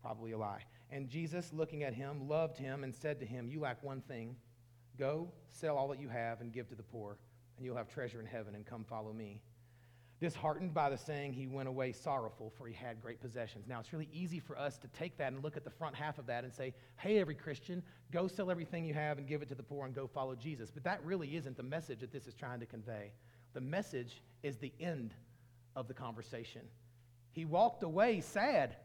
Probably 0.00 0.32
a 0.32 0.38
lie. 0.38 0.62
And 0.90 1.08
Jesus, 1.08 1.52
looking 1.52 1.82
at 1.82 1.92
him, 1.92 2.28
loved 2.28 2.56
him 2.56 2.84
and 2.84 2.94
said 2.94 3.18
to 3.18 3.26
him, 3.26 3.48
You 3.48 3.60
lack 3.60 3.82
one 3.82 4.00
thing. 4.02 4.36
Go, 4.96 5.28
sell 5.50 5.76
all 5.76 5.88
that 5.88 6.00
you 6.00 6.08
have 6.08 6.40
and 6.40 6.52
give 6.52 6.68
to 6.68 6.76
the 6.76 6.82
poor, 6.82 7.18
and 7.56 7.66
you'll 7.66 7.76
have 7.76 7.88
treasure 7.88 8.20
in 8.20 8.26
heaven, 8.26 8.54
and 8.54 8.64
come 8.64 8.84
follow 8.84 9.12
me. 9.12 9.40
Disheartened 10.18 10.72
by 10.72 10.88
the 10.88 10.96
saying, 10.96 11.34
he 11.34 11.46
went 11.46 11.68
away 11.68 11.92
sorrowful, 11.92 12.50
for 12.56 12.66
he 12.66 12.72
had 12.72 13.02
great 13.02 13.20
possessions. 13.20 13.66
Now, 13.68 13.80
it's 13.80 13.92
really 13.92 14.08
easy 14.12 14.40
for 14.40 14.58
us 14.58 14.78
to 14.78 14.88
take 14.88 15.18
that 15.18 15.32
and 15.32 15.44
look 15.44 15.58
at 15.58 15.64
the 15.64 15.70
front 15.70 15.94
half 15.94 16.18
of 16.18 16.26
that 16.26 16.42
and 16.42 16.52
say, 16.52 16.72
hey, 16.96 17.18
every 17.18 17.34
Christian, 17.34 17.82
go 18.10 18.26
sell 18.26 18.50
everything 18.50 18.86
you 18.86 18.94
have 18.94 19.18
and 19.18 19.26
give 19.26 19.42
it 19.42 19.48
to 19.50 19.54
the 19.54 19.62
poor 19.62 19.84
and 19.84 19.94
go 19.94 20.06
follow 20.06 20.34
Jesus. 20.34 20.70
But 20.70 20.84
that 20.84 21.04
really 21.04 21.36
isn't 21.36 21.58
the 21.58 21.62
message 21.62 22.00
that 22.00 22.12
this 22.12 22.26
is 22.26 22.34
trying 22.34 22.60
to 22.60 22.66
convey. 22.66 23.12
The 23.52 23.60
message 23.60 24.22
is 24.42 24.56
the 24.56 24.72
end 24.80 25.12
of 25.74 25.86
the 25.86 25.94
conversation. 25.94 26.62
He 27.32 27.44
walked 27.44 27.82
away 27.82 28.22
sad. 28.22 28.76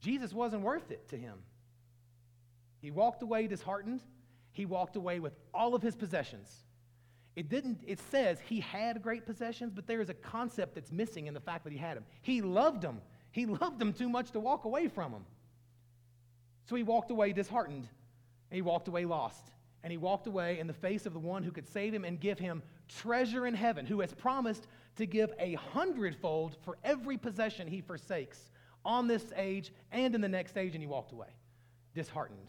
Jesus 0.00 0.32
wasn't 0.32 0.62
worth 0.62 0.92
it 0.92 1.08
to 1.08 1.16
him. 1.16 1.38
He 2.80 2.92
walked 2.92 3.22
away 3.22 3.48
disheartened. 3.48 4.02
He 4.52 4.66
walked 4.66 4.94
away 4.94 5.18
with 5.18 5.32
all 5.52 5.74
of 5.74 5.82
his 5.82 5.96
possessions. 5.96 6.64
It 7.34 7.48
didn't, 7.48 7.80
it 7.86 7.98
says 8.10 8.38
he 8.40 8.60
had 8.60 9.02
great 9.02 9.24
possessions, 9.24 9.72
but 9.74 9.86
there 9.86 10.00
is 10.00 10.10
a 10.10 10.14
concept 10.14 10.74
that's 10.74 10.92
missing 10.92 11.26
in 11.26 11.34
the 11.34 11.40
fact 11.40 11.64
that 11.64 11.72
he 11.72 11.78
had 11.78 11.96
them. 11.96 12.04
He 12.20 12.42
loved 12.42 12.82
them. 12.82 13.00
He 13.30 13.46
loved 13.62 13.78
them 13.78 13.92
too 13.92 14.08
much 14.08 14.32
to 14.32 14.40
walk 14.40 14.64
away 14.64 14.88
from 14.88 15.12
them. 15.12 15.24
So 16.68 16.76
he 16.76 16.82
walked 16.82 17.10
away 17.10 17.32
disheartened, 17.32 17.88
and 18.50 18.56
he 18.56 18.62
walked 18.62 18.88
away 18.88 19.04
lost. 19.04 19.50
And 19.84 19.90
he 19.90 19.96
walked 19.96 20.28
away 20.28 20.60
in 20.60 20.68
the 20.68 20.72
face 20.72 21.06
of 21.06 21.12
the 21.12 21.18
one 21.18 21.42
who 21.42 21.50
could 21.50 21.66
save 21.66 21.92
him 21.92 22.04
and 22.04 22.20
give 22.20 22.38
him 22.38 22.62
treasure 22.88 23.46
in 23.46 23.54
heaven, 23.54 23.84
who 23.84 24.00
has 24.00 24.12
promised 24.12 24.68
to 24.96 25.06
give 25.06 25.32
a 25.40 25.54
hundredfold 25.54 26.56
for 26.62 26.78
every 26.84 27.16
possession 27.16 27.66
he 27.66 27.80
forsakes 27.80 28.50
on 28.84 29.08
this 29.08 29.32
age 29.36 29.72
and 29.90 30.14
in 30.14 30.20
the 30.20 30.28
next 30.28 30.56
age, 30.56 30.74
and 30.74 30.82
he 30.82 30.86
walked 30.86 31.12
away, 31.12 31.28
disheartened. 31.94 32.48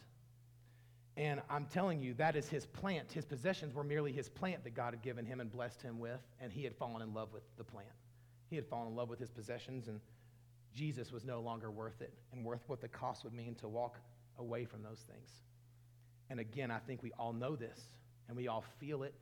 And 1.15 1.41
I'm 1.49 1.65
telling 1.65 1.99
you, 1.99 2.15
that 2.15 2.35
is 2.35 2.49
his 2.49 2.65
plant. 2.65 3.11
His 3.11 3.25
possessions 3.25 3.75
were 3.75 3.83
merely 3.83 4.11
his 4.11 4.29
plant 4.29 4.63
that 4.63 4.73
God 4.73 4.93
had 4.93 5.03
given 5.03 5.25
him 5.25 5.39
and 5.39 5.51
blessed 5.51 5.81
him 5.81 5.99
with, 5.99 6.19
and 6.41 6.51
he 6.51 6.63
had 6.63 6.75
fallen 6.75 7.01
in 7.01 7.13
love 7.13 7.33
with 7.33 7.43
the 7.57 7.63
plant. 7.63 7.89
He 8.49 8.55
had 8.55 8.65
fallen 8.65 8.87
in 8.87 8.95
love 8.95 9.09
with 9.09 9.19
his 9.19 9.29
possessions, 9.29 9.87
and 9.87 9.99
Jesus 10.75 11.11
was 11.11 11.23
no 11.23 11.39
longer 11.39 11.69
worth 11.69 12.01
it 12.01 12.13
and 12.31 12.43
worth 12.43 12.63
what 12.67 12.81
the 12.81 12.87
cost 12.87 13.23
would 13.23 13.33
mean 13.33 13.53
to 13.55 13.67
walk 13.67 13.99
away 14.39 14.65
from 14.65 14.81
those 14.81 15.05
things. 15.07 15.29
And 16.29 16.39
again, 16.39 16.71
I 16.71 16.79
think 16.79 17.03
we 17.03 17.11
all 17.19 17.33
know 17.33 17.55
this, 17.55 17.79
and 18.27 18.35
we 18.35 18.47
all 18.47 18.63
feel 18.79 19.03
it. 19.03 19.13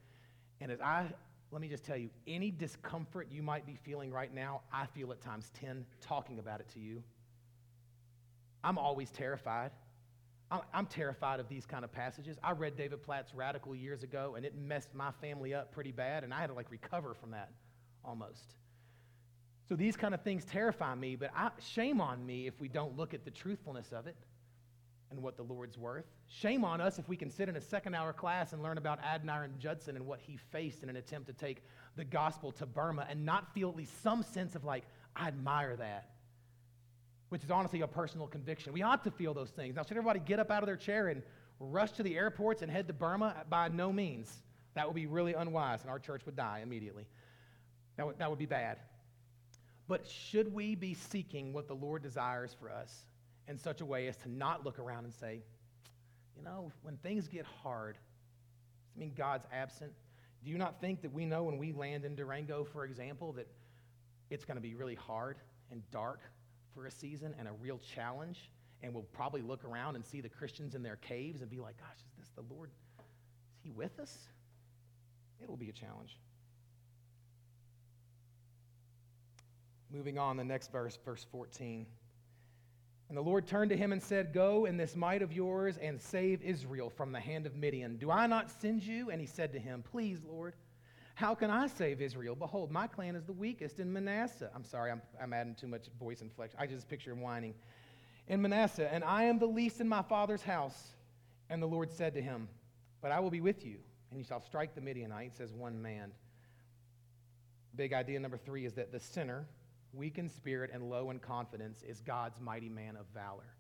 And 0.62 0.71
as 0.71 0.80
I, 0.80 1.08
let 1.51 1.62
me 1.62 1.67
just 1.67 1.84
tell 1.84 1.97
you, 1.97 2.10
any 2.25 2.51
discomfort 2.51 3.27
you 3.30 3.43
might 3.43 3.65
be 3.65 3.75
feeling 3.75 4.12
right 4.12 4.34
now, 4.34 4.62
I 4.71 4.86
feel 4.86 5.12
at 5.12 5.19
times 5.19 5.51
10 5.60 5.86
talking 5.99 6.39
about 6.39 6.62
it 6.62 6.69
to 6.69 6.80
you. 6.80 7.04
I'm 8.63 8.77
always 8.77 9.10
terrified. 9.10 9.71
I'm 10.74 10.86
terrified 10.86 11.40
of 11.40 11.48
these 11.48 11.66
kind 11.66 11.86
of 11.86 11.92
passages. 11.92 12.38
I 12.44 12.52
read 12.52 12.76
David 12.76 13.02
Platt's 13.04 13.34
Radical 13.34 13.74
years 13.74 14.04
ago, 14.04 14.36
and 14.36 14.46
it 14.46 14.54
messed 14.56 14.94
my 14.94 15.12
family 15.22 15.54
up 15.54 15.72
pretty 15.72 15.92
bad, 15.92 16.24
and 16.24 16.34
I 16.34 16.42
had 16.42 16.48
to 16.48 16.54
like 16.54 16.70
recover 16.70 17.14
from 17.14 17.32
that 17.32 17.52
almost. 18.04 18.56
So 19.70 19.76
these 19.78 19.96
kind 19.96 20.14
of 20.14 20.22
things 20.22 20.44
terrify 20.44 20.94
me, 20.96 21.16
but 21.16 21.32
I, 21.34 21.52
shame 21.60 22.02
on 22.02 22.26
me 22.26 22.48
if 22.48 22.60
we 22.60 22.68
don't 22.68 22.98
look 22.98 23.14
at 23.14 23.24
the 23.24 23.32
truthfulness 23.32 23.94
of 23.94 24.08
it 24.08 24.18
and 25.10 25.22
what 25.22 25.38
the 25.38 25.44
Lord's 25.44 25.78
worth. 25.78 26.06
Shame 26.28 26.66
on 26.66 26.82
us 26.82 27.00
if 27.00 27.08
we 27.08 27.16
can 27.16 27.30
sit 27.30 27.48
in 27.48 27.56
a 27.56 27.62
second 27.62 27.96
hour 27.96 28.12
class 28.12 28.52
and 28.52 28.62
learn 28.62 28.78
about 28.78 29.00
Adoniram 29.02 29.58
Judson 29.60 29.96
and 29.96 30.06
what 30.06 30.20
he 30.20 30.38
faced 30.52 30.84
in 30.84 30.90
an 30.90 30.98
attempt 30.98 31.28
to 31.28 31.34
take 31.34 31.64
the 31.96 32.04
gospel 32.04 32.52
to 32.54 32.66
Burma 32.66 33.06
and 33.10 33.24
not 33.26 33.54
feel 33.54 33.70
at 33.70 33.76
least 33.76 34.02
some 34.04 34.24
sense 34.24 34.56
of 34.56 34.66
like, 34.66 34.84
I 35.16 35.28
admire 35.28 35.78
that 35.78 36.10
which 37.32 37.46
is 37.46 37.50
honestly 37.50 37.80
a 37.80 37.88
personal 37.88 38.28
conviction. 38.28 38.74
We 38.74 38.82
ought 38.82 39.06
to 39.06 39.12
feel 39.12 39.34
those 39.34 39.52
things. 39.52 39.78
Now, 39.78 39.84
should 39.84 39.96
everybody 39.96 40.20
get 40.20 40.38
up 40.38 40.52
out 40.52 40.63
of 40.63 40.67
their 40.67 40.76
chair 40.76 41.08
and 41.08 41.24
rush 41.62 41.91
to 41.91 42.04
the 42.04 42.17
airports 42.17 42.62
and 42.62 42.70
head 42.70 42.88
to 42.88 42.94
Burma? 42.94 43.46
By 43.50 43.70
no 43.70 43.94
means. 43.94 44.44
That 44.74 44.86
would 44.86 44.96
be 44.96 45.08
really 45.08 45.34
unwise, 45.34 45.80
and 45.82 45.89
our 45.89 45.98
church 45.98 46.26
would 46.26 46.36
die 46.36 46.60
immediately. 46.62 47.08
That 47.96 48.06
would, 48.06 48.20
that 48.20 48.30
would 48.30 48.38
be 48.38 48.48
bad. 48.48 48.80
But 49.88 50.06
should 50.06 50.54
we 50.54 50.76
be 50.76 50.94
seeking 50.94 51.54
what 51.54 51.70
the 51.70 51.74
Lord 51.74 52.04
desires 52.04 52.54
for 52.60 52.70
us 52.70 53.06
in 53.48 53.58
such 53.58 53.80
a 53.80 53.86
way 53.86 54.08
as 54.08 54.17
to 54.17 54.30
not 54.30 54.65
look 54.65 54.78
around 54.78 55.06
and 55.06 55.13
say, 55.13 55.39
you 56.36 56.44
know, 56.44 56.70
when 56.82 56.98
things 56.98 57.30
get 57.30 57.46
hard, 57.63 57.98
does 58.89 59.00
mean 59.00 59.13
God's 59.15 59.46
absent? 59.54 59.94
Do 60.44 60.52
you 60.52 60.58
not 60.58 60.82
think 60.82 61.02
that 61.02 61.13
we 61.13 61.26
know 61.26 61.44
when 61.44 61.58
we 61.58 61.72
land 61.72 62.04
in 62.04 62.13
Durango, 62.13 62.65
for 62.65 62.84
example, 62.84 63.32
that 63.34 63.48
it's 64.30 64.44
going 64.44 64.58
to 64.58 64.62
be 64.62 64.76
really 64.76 64.96
hard 64.96 65.38
and 65.72 65.82
dark 65.91 66.20
for 66.73 66.86
a 66.86 66.91
season 66.91 67.36
and 67.38 67.47
a 67.47 67.51
real 67.62 67.79
challenge. 67.95 68.49
And 68.84 68.93
we'll 68.93 69.03
probably 69.03 69.41
look 69.41 69.63
around 69.63 69.95
and 69.95 70.05
see 70.05 70.21
the 70.21 70.29
Christians 70.29 70.73
in 70.75 70.84
their 70.84 70.95
caves 70.95 71.41
and 71.41 71.49
be 71.49 71.60
like, 71.60 71.77
gosh, 71.77 71.97
is 71.97 72.13
this 72.17 72.29
the 72.36 72.53
Lord? 72.53 72.69
Is 73.57 73.63
he 73.63 73.71
with 73.71 73.99
us? 73.99 74.17
It'll 75.43 75.57
be 75.57 75.69
a 75.69 75.73
challenge. 75.73 76.17
Moving 79.91 80.17
on, 80.17 80.38
the 80.38 80.43
next 80.43 80.71
verse, 80.71 80.97
verse 81.03 81.25
14. 81.31 81.86
And 83.10 83.17
the 83.17 83.21
Lord 83.21 83.45
turned 83.45 83.71
to 83.71 83.77
him 83.77 83.91
and 83.91 84.01
said, 84.01 84.34
Go 84.34 84.65
in 84.65 84.77
this 84.77 84.95
might 84.95 85.21
of 85.21 85.34
yours 85.34 85.77
and 85.77 85.99
save 85.99 86.41
Israel 86.41 86.89
from 86.89 87.12
the 87.12 87.19
hand 87.19 87.45
of 87.45 87.57
Midian. 87.57 87.97
Do 87.97 88.10
I 88.10 88.25
not 88.25 88.49
send 88.62 88.84
you? 88.84 89.10
And 89.10 89.19
he 89.19 89.27
said 89.27 89.51
to 89.51 89.60
him, 89.60 89.84
Please, 89.91 90.23
Lord. 90.23 90.53
How 91.15 91.36
can 91.36 91.50
I 91.50 91.67
save 91.67 92.02
Israel? 92.02 92.36
Behold, 92.36 92.71
my 92.71 92.88
clan 92.88 93.15
is 93.15 93.26
the 93.26 93.34
weakest 93.34 93.80
in 93.80 93.91
Manasseh. 93.91 94.50
I'm 94.56 94.63
sorry, 94.63 94.91
I'm, 94.91 95.02
I'm 95.21 95.34
adding 95.34 95.56
too 95.56 95.67
much 95.67 95.88
voice 96.00 96.21
inflection. 96.21 96.58
I 96.60 96.67
just 96.67 96.88
picture 96.88 97.12
him 97.12 97.21
whining. 97.21 97.54
In 98.28 98.41
Manasseh, 98.41 98.91
and 98.93 99.04
I 99.04 99.24
am 99.24 99.39
the 99.39 99.47
least 99.47 99.82
in 99.82 99.89
my 99.89 100.02
father's 100.02 100.41
house. 100.41 100.91
And 101.50 101.62
the 101.62 101.67
Lord 101.67 101.91
said 101.91 102.13
to 102.13 102.21
him, 102.21 102.47
But 103.02 103.12
I 103.12 103.19
will 103.19 103.30
be 103.30 103.41
with 103.41 103.65
you, 103.65 103.78
and 104.10 104.17
you 104.17 104.24
shall 104.24 104.41
strike 104.41 104.74
the 104.74 104.82
Midianites 104.82 105.41
as 105.41 105.52
one 105.54 105.82
man. 105.82 106.12
Big 107.76 107.93
idea 107.93 108.19
number 108.19 108.38
three 108.38 108.65
is 108.65 108.74
that 108.74 108.91
the 108.91 109.00
sinner, 109.00 109.45
weak 109.93 110.17
in 110.17 110.30
spirit 110.30 110.71
and 110.74 110.89
low 110.89 111.10
in 111.10 111.19
confidence, 111.19 111.84
is 111.84 112.00
God's 112.02 112.39
mighty 112.39 112.69
man 112.69 112.95
of 112.95 113.06
valor. 113.13 113.56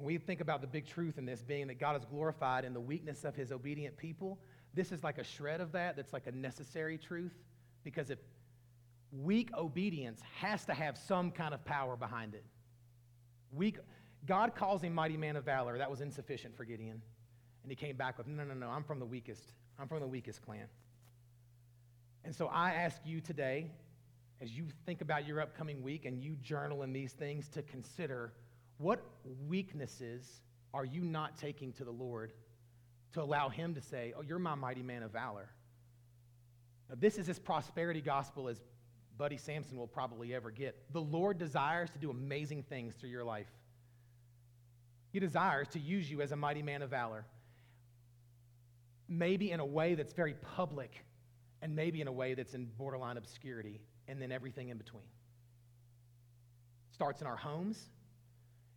We 0.00 0.18
think 0.18 0.40
about 0.40 0.60
the 0.60 0.66
big 0.66 0.86
truth 0.86 1.18
in 1.18 1.24
this 1.24 1.42
being 1.42 1.66
that 1.68 1.78
God 1.78 1.96
is 1.96 2.04
glorified 2.04 2.64
in 2.64 2.72
the 2.72 2.80
weakness 2.80 3.24
of 3.24 3.34
his 3.34 3.52
obedient 3.52 3.96
people, 3.96 4.38
this 4.74 4.92
is 4.92 5.02
like 5.02 5.18
a 5.18 5.24
shred 5.24 5.60
of 5.60 5.72
that 5.72 5.96
that's 5.96 6.12
like 6.12 6.26
a 6.26 6.32
necessary 6.32 6.96
truth 6.98 7.34
because 7.82 8.10
if 8.10 8.18
weak 9.12 9.50
obedience 9.56 10.20
has 10.38 10.64
to 10.66 10.74
have 10.74 10.96
some 10.96 11.30
kind 11.30 11.54
of 11.54 11.64
power 11.64 11.96
behind 11.96 12.34
it. 12.34 12.44
Weak, 13.52 13.78
God 14.26 14.54
calls 14.54 14.82
him 14.82 14.94
mighty 14.94 15.16
man 15.16 15.36
of 15.36 15.44
valor. 15.44 15.76
That 15.78 15.90
was 15.90 16.00
insufficient 16.00 16.56
for 16.56 16.64
Gideon. 16.64 17.02
And 17.62 17.70
he 17.70 17.76
came 17.76 17.96
back 17.96 18.16
with, 18.16 18.26
no, 18.26 18.44
no, 18.44 18.54
no, 18.54 18.68
I'm 18.68 18.84
from 18.84 18.98
the 18.98 19.06
weakest. 19.06 19.52
I'm 19.78 19.88
from 19.88 20.00
the 20.00 20.06
weakest 20.06 20.42
clan. 20.42 20.66
And 22.24 22.34
so 22.34 22.46
I 22.46 22.72
ask 22.72 23.00
you 23.04 23.20
today, 23.20 23.70
as 24.40 24.56
you 24.56 24.66
think 24.86 25.00
about 25.00 25.26
your 25.26 25.40
upcoming 25.40 25.82
week 25.82 26.04
and 26.04 26.22
you 26.22 26.36
journal 26.36 26.82
in 26.82 26.92
these 26.92 27.12
things, 27.12 27.48
to 27.48 27.62
consider 27.62 28.32
what 28.80 29.04
weaknesses 29.46 30.40
are 30.72 30.84
you 30.84 31.02
not 31.02 31.36
taking 31.36 31.72
to 31.74 31.84
the 31.84 31.90
Lord 31.90 32.32
to 33.12 33.22
allow 33.22 33.48
Him 33.48 33.74
to 33.74 33.80
say, 33.80 34.14
Oh, 34.16 34.22
you're 34.22 34.38
my 34.38 34.54
mighty 34.54 34.82
man 34.82 35.02
of 35.02 35.12
valor? 35.12 35.50
Now, 36.88 36.96
this 36.98 37.18
is 37.18 37.28
as 37.28 37.38
prosperity 37.38 38.00
gospel 38.00 38.48
as 38.48 38.60
Buddy 39.18 39.36
Sampson 39.36 39.76
will 39.76 39.86
probably 39.86 40.34
ever 40.34 40.50
get. 40.50 40.76
The 40.92 41.00
Lord 41.00 41.38
desires 41.38 41.90
to 41.90 41.98
do 41.98 42.10
amazing 42.10 42.62
things 42.64 42.94
through 42.94 43.10
your 43.10 43.22
life. 43.22 43.50
He 45.12 45.20
desires 45.20 45.68
to 45.68 45.78
use 45.78 46.10
you 46.10 46.22
as 46.22 46.32
a 46.32 46.36
mighty 46.36 46.62
man 46.62 46.80
of 46.80 46.88
valor. 46.88 47.26
Maybe 49.08 49.50
in 49.50 49.60
a 49.60 49.66
way 49.66 49.94
that's 49.94 50.14
very 50.14 50.34
public, 50.56 51.04
and 51.60 51.76
maybe 51.76 52.00
in 52.00 52.08
a 52.08 52.12
way 52.12 52.32
that's 52.32 52.54
in 52.54 52.66
borderline 52.78 53.18
obscurity, 53.18 53.80
and 54.08 54.22
then 54.22 54.32
everything 54.32 54.70
in 54.70 54.78
between. 54.78 55.04
Starts 56.92 57.20
in 57.20 57.26
our 57.26 57.36
homes, 57.36 57.90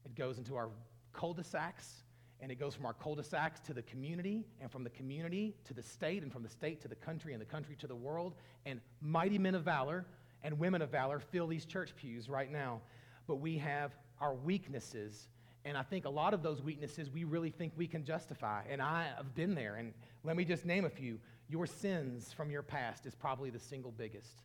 it 0.06 0.16
goes 0.16 0.38
into 0.38 0.56
our 0.56 0.70
cul 1.14 1.34
de 1.34 1.44
sacs, 1.44 2.04
and 2.40 2.52
it 2.52 2.60
goes 2.60 2.76
from 2.76 2.86
our 2.86 2.94
cul 2.94 3.16
de 3.16 3.24
sacs 3.24 3.60
to 3.62 3.74
the 3.74 3.84
community, 3.84 4.46
and 4.62 4.72
from 4.72 4.84
the 4.84 4.90
community 4.90 5.56
to 5.66 5.74
the 5.74 5.84
state, 5.84 6.24
and 6.24 6.32
from 6.32 6.44
the 6.44 6.50
state 6.50 6.82
to 6.82 6.88
the 6.88 6.96
country, 6.96 7.34
and 7.34 7.42
the 7.42 7.46
country 7.46 7.76
to 7.78 7.88
the 7.88 7.96
world. 7.96 8.36
And 8.66 8.82
mighty 9.02 9.38
men 9.38 9.56
of 9.56 9.64
valor 9.64 10.06
and 10.44 10.60
women 10.60 10.82
of 10.82 10.90
valor 10.90 11.20
fill 11.20 11.48
these 11.48 11.66
church 11.66 11.96
pews 11.96 12.30
right 12.30 12.52
now. 12.52 12.82
But 13.28 13.38
we 13.38 13.58
have 13.60 13.96
our 14.20 14.34
weaknesses. 14.34 15.28
And 15.66 15.78
I 15.78 15.84
think 15.84 16.06
a 16.06 16.10
lot 16.10 16.34
of 16.34 16.44
those 16.44 16.62
weaknesses 16.62 17.10
we 17.10 17.24
really 17.24 17.50
think 17.50 17.74
we 17.78 17.88
can 17.88 18.04
justify. 18.04 18.64
And 18.70 18.82
I 18.82 19.08
have 19.16 19.34
been 19.34 19.56
there. 19.56 19.76
And 19.76 19.94
let 20.24 20.36
me 20.36 20.44
just 20.44 20.66
name 20.66 20.84
a 20.86 20.90
few. 20.90 21.20
Your 21.48 21.66
sins 21.66 22.34
from 22.34 22.52
your 22.52 22.62
past 22.62 23.06
is 23.06 23.16
probably 23.16 23.50
the 23.50 23.60
single 23.60 23.92
biggest. 23.92 24.42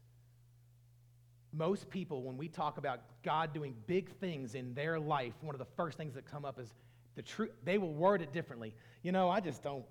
Most 1.59 1.91
people, 1.91 2.23
when 2.23 2.37
we 2.37 2.47
talk 2.47 2.79
about 2.79 3.01
God 3.25 3.53
doing 3.53 3.75
big 3.89 4.09
things 4.21 4.55
in 4.55 4.75
their 4.75 5.01
life, 5.01 5.35
one 5.41 5.57
of 5.57 5.59
the 5.59 5.67
first 5.77 5.99
things 5.99 6.15
that 6.15 6.25
come 6.25 6.45
up 6.45 6.61
is 6.61 6.73
the 7.17 7.23
truth. 7.23 7.51
They 7.65 7.79
will 7.79 7.93
word 7.93 8.23
it 8.23 8.33
differently. 8.33 8.73
You 9.03 9.11
know, 9.11 9.29
I 9.29 9.41
just 9.41 9.61
don't. 9.61 9.85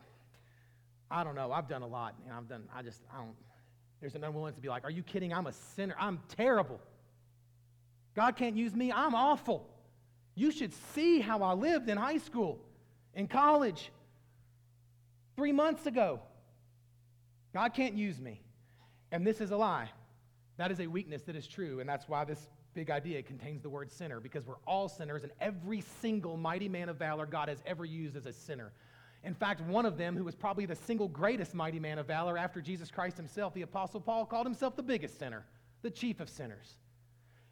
I 1.12 1.26
don't 1.26 1.36
know. 1.36 1.52
I've 1.52 1.68
done 1.68 1.82
a 1.82 1.88
lot, 1.88 2.16
and 2.24 2.34
I've 2.34 2.48
done. 2.48 2.64
I 2.74 2.82
just 2.82 3.02
I 3.14 3.18
don't. 3.18 3.36
There's 4.00 4.16
an 4.16 4.24
unwillingness 4.24 4.56
to 4.56 4.62
be 4.62 4.70
like, 4.70 4.86
"Are 4.86 4.90
you 4.90 5.04
kidding? 5.04 5.34
I'm 5.34 5.48
a 5.48 5.52
sinner. 5.52 5.96
I'm 6.00 6.22
terrible. 6.38 6.80
God 8.16 8.38
can't 8.38 8.56
use 8.56 8.74
me. 8.74 8.94
I'm 8.94 9.14
awful. 9.14 9.68
You 10.36 10.52
should 10.52 10.74
see 10.96 11.20
how 11.20 11.44
I 11.44 11.54
lived 11.54 11.90
in 11.90 11.98
high 11.98 12.20
school, 12.20 12.60
in 13.14 13.28
college, 13.28 13.92
three 15.36 15.52
months 15.52 15.86
ago. 15.86 16.22
God 17.54 17.74
can't 17.74 17.96
use 17.96 18.22
me. 18.22 18.40
And 19.12 19.28
this 19.28 19.42
is 19.42 19.52
a 19.52 19.58
lie. 19.58 19.90
That 20.58 20.72
is 20.72 20.80
a 20.80 20.88
weakness 20.88 21.22
that 21.24 21.36
is 21.36 21.48
true, 21.48 21.80
and 21.80 21.88
that's 21.88 22.10
why 22.10 22.26
this 22.26 22.50
big 22.74 22.90
idea 22.90 23.22
contains 23.22 23.62
the 23.62 23.70
word 23.70 23.92
sinner, 23.92 24.20
because 24.20 24.46
we're 24.46 24.56
all 24.66 24.90
sinners, 24.90 25.24
and 25.24 25.32
every 25.40 25.82
single 26.02 26.36
mighty 26.36 26.68
man 26.68 26.90
of 26.90 26.98
valor 26.98 27.26
God 27.26 27.50
has 27.50 27.62
ever 27.66 27.86
used 27.86 28.16
as 28.16 28.26
a 28.26 28.34
sinner. 28.34 28.72
In 29.24 29.34
fact, 29.34 29.62
one 29.62 29.86
of 29.86 29.98
them, 29.98 30.16
who 30.16 30.24
was 30.24 30.36
probably 30.36 30.66
the 30.66 30.76
single 30.76 31.08
greatest 31.08 31.54
mighty 31.54 31.80
man 31.80 32.00
of 32.00 32.08
valor 32.08 32.38
after 32.38 32.62
Jesus 32.62 32.90
Christ 32.90 33.18
himself, 33.18 33.54
the 33.54 33.64
Apostle 33.64 34.00
Paul, 34.00 34.26
called 34.26 34.46
himself 34.46 34.76
the 34.76 34.84
biggest 34.84 35.20
sinner, 35.20 35.46
the 35.82 35.90
chief 35.90 36.20
of 36.20 36.30
sinners. 36.30 36.78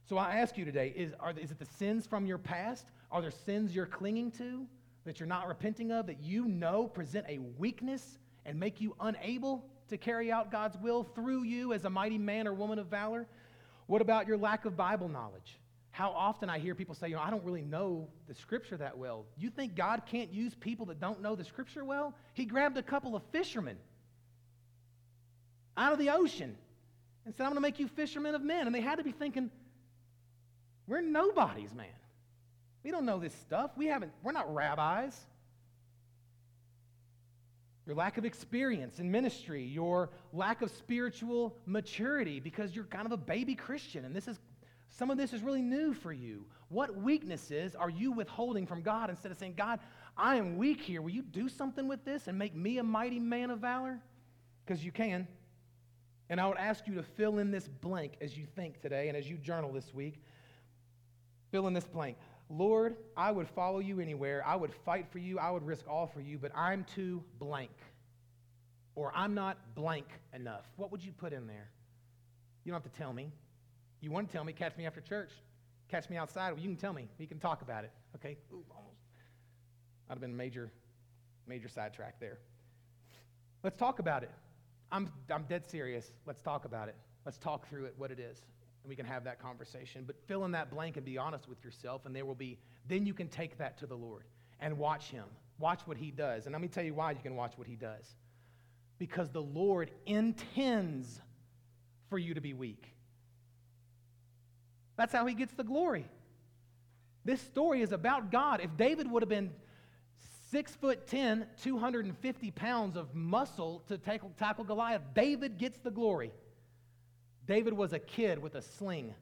So 0.07 0.17
I 0.17 0.35
ask 0.35 0.57
you 0.57 0.65
today 0.65 0.93
is, 0.95 1.13
are, 1.19 1.31
is 1.31 1.51
it 1.51 1.57
the 1.57 1.65
sins 1.65 2.05
from 2.05 2.25
your 2.25 2.37
past? 2.37 2.85
Are 3.11 3.21
there 3.21 3.31
sins 3.31 3.75
you're 3.75 3.87
clinging 3.87 4.31
to 4.33 4.65
that 5.03 5.19
you're 5.19 5.27
not 5.27 5.47
repenting 5.47 5.91
of, 5.91 6.07
that 6.07 6.21
you 6.21 6.45
know 6.45 6.87
present 6.87 7.25
a 7.27 7.39
weakness 7.57 8.19
and 8.45 8.59
make 8.59 8.79
you 8.79 8.95
unable 8.99 9.65
to 9.89 9.97
carry 9.97 10.31
out 10.31 10.51
God's 10.51 10.77
will 10.77 11.03
through 11.03 11.43
you 11.43 11.73
as 11.73 11.85
a 11.85 11.89
mighty 11.89 12.17
man 12.17 12.47
or 12.47 12.53
woman 12.53 12.79
of 12.79 12.87
valor? 12.87 13.27
What 13.87 14.01
about 14.01 14.27
your 14.27 14.37
lack 14.37 14.65
of 14.65 14.75
Bible 14.75 15.07
knowledge? 15.07 15.59
How 15.91 16.09
often 16.11 16.49
I 16.49 16.59
hear 16.59 16.75
people 16.75 16.93
say, 16.93 17.07
you 17.07 17.15
know, 17.15 17.21
I 17.21 17.29
don't 17.29 17.43
really 17.45 17.61
know 17.61 18.09
the 18.27 18.35
scripture 18.35 18.75
that 18.77 18.97
well. 18.97 19.25
You 19.37 19.49
think 19.49 19.75
God 19.75 20.01
can't 20.05 20.33
use 20.33 20.53
people 20.53 20.87
that 20.87 20.99
don't 20.99 21.21
know 21.21 21.35
the 21.35 21.45
scripture 21.45 21.85
well? 21.85 22.13
He 22.33 22.45
grabbed 22.45 22.77
a 22.77 22.83
couple 22.83 23.15
of 23.15 23.23
fishermen 23.31 23.77
out 25.77 25.93
of 25.93 25.99
the 25.99 26.09
ocean 26.09 26.57
and 27.25 27.33
said, 27.33 27.43
I'm 27.43 27.51
going 27.51 27.57
to 27.57 27.61
make 27.61 27.79
you 27.79 27.87
fishermen 27.87 28.35
of 28.35 28.41
men. 28.41 28.65
And 28.65 28.75
they 28.75 28.81
had 28.81 28.97
to 28.97 29.03
be 29.03 29.13
thinking, 29.13 29.49
we're 30.87 31.01
nobodies, 31.01 31.73
man. 31.73 31.87
We 32.83 32.91
don't 32.91 33.05
know 33.05 33.19
this 33.19 33.33
stuff. 33.33 33.71
We 33.77 33.87
haven't, 33.87 34.11
we're 34.21 34.31
not 34.31 34.53
rabbis. 34.53 35.15
Your 37.85 37.95
lack 37.95 38.17
of 38.17 38.25
experience 38.25 38.99
in 38.99 39.11
ministry, 39.11 39.63
your 39.63 40.09
lack 40.33 40.61
of 40.61 40.71
spiritual 40.71 41.55
maturity 41.65 42.39
because 42.39 42.75
you're 42.75 42.85
kind 42.85 43.05
of 43.05 43.11
a 43.11 43.17
baby 43.17 43.53
Christian 43.53 44.05
and 44.05 44.15
this 44.15 44.27
is 44.27 44.39
some 44.89 45.11
of 45.11 45.17
this 45.17 45.33
is 45.33 45.41
really 45.41 45.61
new 45.61 45.93
for 45.93 46.13
you. 46.13 46.45
What 46.69 46.95
weaknesses 46.95 47.75
are 47.75 47.89
you 47.89 48.13
withholding 48.13 48.65
from 48.65 48.81
God 48.81 49.09
instead 49.09 49.29
of 49.29 49.37
saying, 49.37 49.55
God, 49.57 49.79
I 50.15 50.37
am 50.37 50.57
weak 50.57 50.79
here. 50.79 51.01
Will 51.01 51.09
you 51.09 51.21
do 51.21 51.49
something 51.49 51.87
with 51.87 52.05
this 52.05 52.27
and 52.27 52.39
make 52.39 52.55
me 52.55 52.77
a 52.77 52.83
mighty 52.83 53.19
man 53.19 53.49
of 53.49 53.59
valor? 53.59 53.99
Because 54.65 54.85
you 54.85 54.93
can. 54.93 55.27
And 56.29 56.39
I 56.39 56.47
would 56.47 56.57
ask 56.57 56.87
you 56.87 56.95
to 56.95 57.03
fill 57.03 57.39
in 57.39 57.51
this 57.51 57.67
blank 57.67 58.13
as 58.21 58.37
you 58.37 58.45
think 58.55 58.81
today 58.81 59.09
and 59.09 59.17
as 59.17 59.29
you 59.29 59.35
journal 59.35 59.73
this 59.73 59.93
week. 59.93 60.21
Fill 61.51 61.67
in 61.67 61.73
this 61.73 61.87
blank. 61.87 62.17
Lord, 62.49 62.95
I 63.17 63.31
would 63.31 63.47
follow 63.49 63.79
you 63.79 63.99
anywhere. 63.99 64.43
I 64.45 64.55
would 64.55 64.71
fight 64.71 65.07
for 65.11 65.17
you. 65.17 65.39
I 65.39 65.49
would 65.49 65.65
risk 65.65 65.85
all 65.89 66.07
for 66.07 66.21
you, 66.21 66.37
but 66.37 66.51
I'm 66.55 66.85
too 66.95 67.23
blank. 67.39 67.71
Or 68.93 69.11
I'm 69.15 69.33
not 69.33 69.57
blank 69.75 70.05
enough. 70.33 70.65
What 70.75 70.91
would 70.91 71.03
you 71.03 71.11
put 71.11 71.33
in 71.33 71.47
there? 71.47 71.69
You 72.63 72.71
don't 72.71 72.81
have 72.81 72.91
to 72.91 72.97
tell 72.97 73.13
me. 73.13 73.31
You 73.99 74.11
want 74.11 74.27
to 74.27 74.33
tell 74.33 74.43
me, 74.43 74.53
catch 74.53 74.77
me 74.77 74.85
after 74.85 75.01
church. 75.01 75.31
Catch 75.89 76.09
me 76.09 76.17
outside. 76.17 76.51
Well, 76.53 76.61
you 76.61 76.69
can 76.69 76.77
tell 76.77 76.93
me. 76.93 77.07
We 77.17 77.25
can 77.25 77.39
talk 77.39 77.61
about 77.61 77.83
it. 77.83 77.91
Okay? 78.15 78.37
Ooh, 78.53 78.63
almost. 78.75 78.99
I'd 80.09 80.13
have 80.13 80.21
been 80.21 80.31
a 80.31 80.35
major, 80.35 80.71
major 81.47 81.67
sidetrack 81.67 82.19
there. 82.19 82.37
Let's 83.63 83.77
talk 83.77 83.99
about 83.99 84.23
it. 84.23 84.31
I'm, 84.91 85.11
I'm 85.31 85.43
dead 85.43 85.65
serious. 85.65 86.11
Let's 86.27 86.41
talk 86.41 86.65
about 86.65 86.89
it. 86.89 86.95
Let's 87.25 87.39
talk 87.39 87.67
through 87.67 87.85
it, 87.85 87.95
what 87.97 88.11
it 88.11 88.19
is 88.19 88.43
and 88.85 88.89
we 88.89 88.95
can 88.95 89.05
have 89.05 89.23
that 89.23 89.39
conversation. 89.39 90.03
But 90.05 90.15
fill 90.27 90.45
in 90.45 90.51
that 90.51 90.69
blank 90.69 90.95
and 90.95 91.05
be 91.05 91.17
honest 91.17 91.49
with 91.49 91.63
yourself, 91.63 92.05
and 92.05 92.15
there 92.15 92.23
will 92.23 92.35
be, 92.35 92.59
then 92.87 93.05
you 93.05 93.15
can 93.15 93.27
take 93.27 93.57
that 93.57 93.79
to 93.79 93.87
the 93.87 93.95
Lord 93.95 94.23
and 94.59 94.77
watch 94.77 95.09
Him. 95.09 95.25
Watch 95.57 95.81
what 95.85 95.97
He 95.97 96.11
does. 96.11 96.45
And 96.45 96.53
let 96.53 96.61
me 96.61 96.67
tell 96.67 96.83
you 96.83 96.93
why 96.93 97.11
you 97.11 97.17
can 97.21 97.35
watch 97.35 97.53
what 97.57 97.67
He 97.67 97.75
does. 97.75 98.15
Because 98.99 99.29
the 99.29 99.41
Lord 99.41 99.89
intends 100.05 101.19
for 102.09 102.19
you 102.19 102.35
to 102.35 102.41
be 102.41 102.53
weak. 102.53 102.93
That's 104.97 105.11
how 105.11 105.25
He 105.25 105.33
gets 105.33 105.53
the 105.53 105.63
glory. 105.63 106.05
This 107.25 107.41
story 107.41 107.81
is 107.81 107.91
about 107.91 108.31
God. 108.31 108.61
If 108.61 108.77
David 108.77 109.09
would 109.09 109.23
have 109.23 109.29
been 109.29 109.51
six 110.51 110.75
foot 110.75 111.07
10, 111.07 111.47
250 111.63 112.51
pounds 112.51 112.95
of 112.95 113.15
muscle 113.15 113.83
to 113.87 113.97
tackle, 113.97 114.31
tackle 114.37 114.63
Goliath, 114.63 115.01
David 115.15 115.57
gets 115.57 115.79
the 115.79 115.89
glory. 115.89 116.31
David 117.45 117.73
was 117.73 117.93
a 117.93 117.99
kid 117.99 118.39
with 118.39 118.55
a 118.55 118.61
sling. 118.61 119.13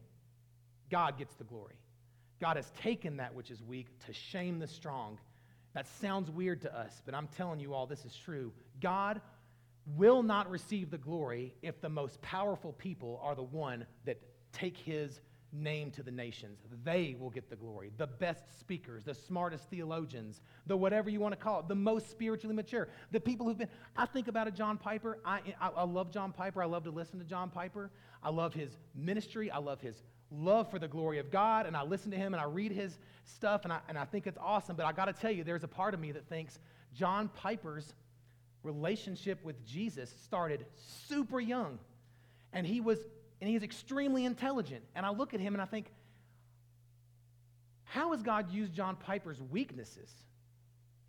God 0.90 1.18
gets 1.18 1.34
the 1.36 1.44
glory. 1.44 1.76
God 2.40 2.58
has 2.58 2.70
taken 2.82 3.18
that 3.18 3.34
which 3.34 3.52
is 3.52 3.62
weak 3.64 3.88
to 4.06 4.14
shame 4.14 4.60
the 4.60 4.68
strong. 4.68 5.18
That 5.74 5.88
sounds 5.88 6.30
weird 6.30 6.62
to 6.62 6.78
us, 6.78 7.02
but 7.06 7.16
I'm 7.16 7.28
telling 7.28 7.60
you 7.60 7.74
all 7.74 7.88
this 7.88 8.06
is 8.06 8.16
true. 8.16 8.52
God 8.80 9.22
will 9.96 10.24
not 10.24 10.50
receive 10.50 10.92
the 10.92 10.98
glory 10.98 11.54
if 11.62 11.82
the 11.82 11.90
most 11.90 12.22
powerful 12.22 12.74
people 12.74 13.20
are 13.24 13.36
the 13.36 13.44
one 13.44 13.86
that 14.06 14.20
take 14.52 14.78
his 14.78 15.20
name 15.54 15.92
to 15.92 16.04
the 16.04 16.12
nations. 16.12 16.60
They 16.84 17.16
will 17.20 17.30
get 17.30 17.50
the 17.50 17.56
glory. 17.56 17.92
The 17.98 18.08
best 18.08 18.60
speakers, 18.60 19.04
the 19.04 19.14
smartest 19.14 19.70
theologians, 19.70 20.42
the 20.66 20.76
whatever 20.76 21.10
you 21.10 21.20
want 21.20 21.34
to 21.34 21.40
call 21.40 21.60
it, 21.60 21.68
the 21.68 21.76
most 21.76 22.10
spiritually 22.10 22.56
mature, 22.56 22.90
the 23.12 23.20
people 23.20 23.46
who've 23.46 23.58
been. 23.58 23.70
I 23.96 24.06
think 24.06 24.28
about 24.28 24.48
a 24.48 24.52
John 24.52 24.78
Piper. 24.78 25.20
I, 25.24 25.42
I, 25.62 25.70
I 25.70 25.84
love 25.84 26.12
John 26.12 26.32
Piper. 26.32 26.64
I 26.64 26.66
love 26.66 26.84
to 26.86 26.92
listen 26.92 27.20
to 27.20 27.26
John 27.26 27.50
Piper. 27.50 27.92
I 28.24 28.30
love 28.30 28.54
his 28.54 28.72
ministry. 28.96 29.52
I 29.52 29.60
love 29.60 29.80
his 29.80 30.02
love 30.32 30.72
for 30.72 30.80
the 30.80 30.88
glory 30.88 31.20
of 31.20 31.30
God. 31.30 31.66
And 31.68 31.78
I 31.78 31.84
listen 31.84 32.10
to 32.12 32.18
him 32.18 32.34
and 32.34 32.42
I 32.42 32.46
read 32.46 32.72
his 32.72 32.98
stuff 33.24 33.64
and 33.64 33.72
I, 33.72 33.80
and 33.88 33.98
I 33.98 34.06
think 34.06 34.26
it's 34.28 34.40
awesome. 34.42 34.76
But 34.76 34.86
I 34.86 34.92
got 34.92 35.06
to 35.06 35.14
tell 35.14 35.32
you, 35.32 35.44
there's 35.44 35.64
a 35.64 35.68
part 35.68 35.94
of 35.94 36.00
me 36.00 36.12
that 36.12 36.28
thinks 36.28 36.60
John 36.94 37.30
Piper's 37.36 37.94
relationship 38.64 39.44
with 39.44 39.64
Jesus 39.66 40.14
started 40.24 40.66
super 40.76 41.40
young. 41.40 41.78
And 42.54 42.66
he 42.66 42.82
was 42.82 43.00
and 43.44 43.52
he's 43.52 43.62
extremely 43.62 44.24
intelligent. 44.24 44.86
And 44.96 45.06
I 45.06 45.10
look 45.10 45.34
at 45.34 45.42
him 45.42 45.54
and 45.54 45.62
I 45.62 45.66
think, 45.66 45.88
how 47.84 48.12
has 48.14 48.24
God 48.24 48.50
used 48.50 48.74
John 48.74 48.96
Piper's 48.96 49.42
weaknesses? 49.42 50.10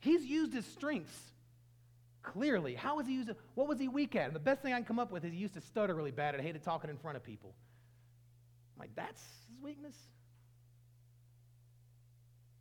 He's 0.01 0.25
used 0.25 0.53
his 0.53 0.67
strengths 0.67 1.17
clearly. 2.25 2.75
How 2.75 2.99
has 2.99 3.07
he 3.07 3.13
used? 3.13 3.31
What 3.55 3.69
was 3.69 3.79
he 3.79 3.87
weak 3.87 4.17
at? 4.17 4.27
And 4.27 4.35
the 4.35 4.41
best 4.41 4.63
thing 4.63 4.73
I 4.73 4.79
can 4.79 4.85
come 4.85 4.99
up 4.99 5.13
with 5.13 5.25
is 5.25 5.33
he 5.33 5.39
used 5.39 5.55
to 5.55 5.61
stutter 5.61 5.95
really 5.95 6.11
bad 6.11 6.35
and 6.35 6.43
hated 6.43 6.65
talking 6.65 6.91
in 6.91 6.97
front 6.97 7.17
of 7.17 7.23
people. 7.23 7.55
I'm 8.75 8.81
like, 8.81 8.97
that's 8.97 9.23
his 9.49 9.63
weakness? 9.63 9.95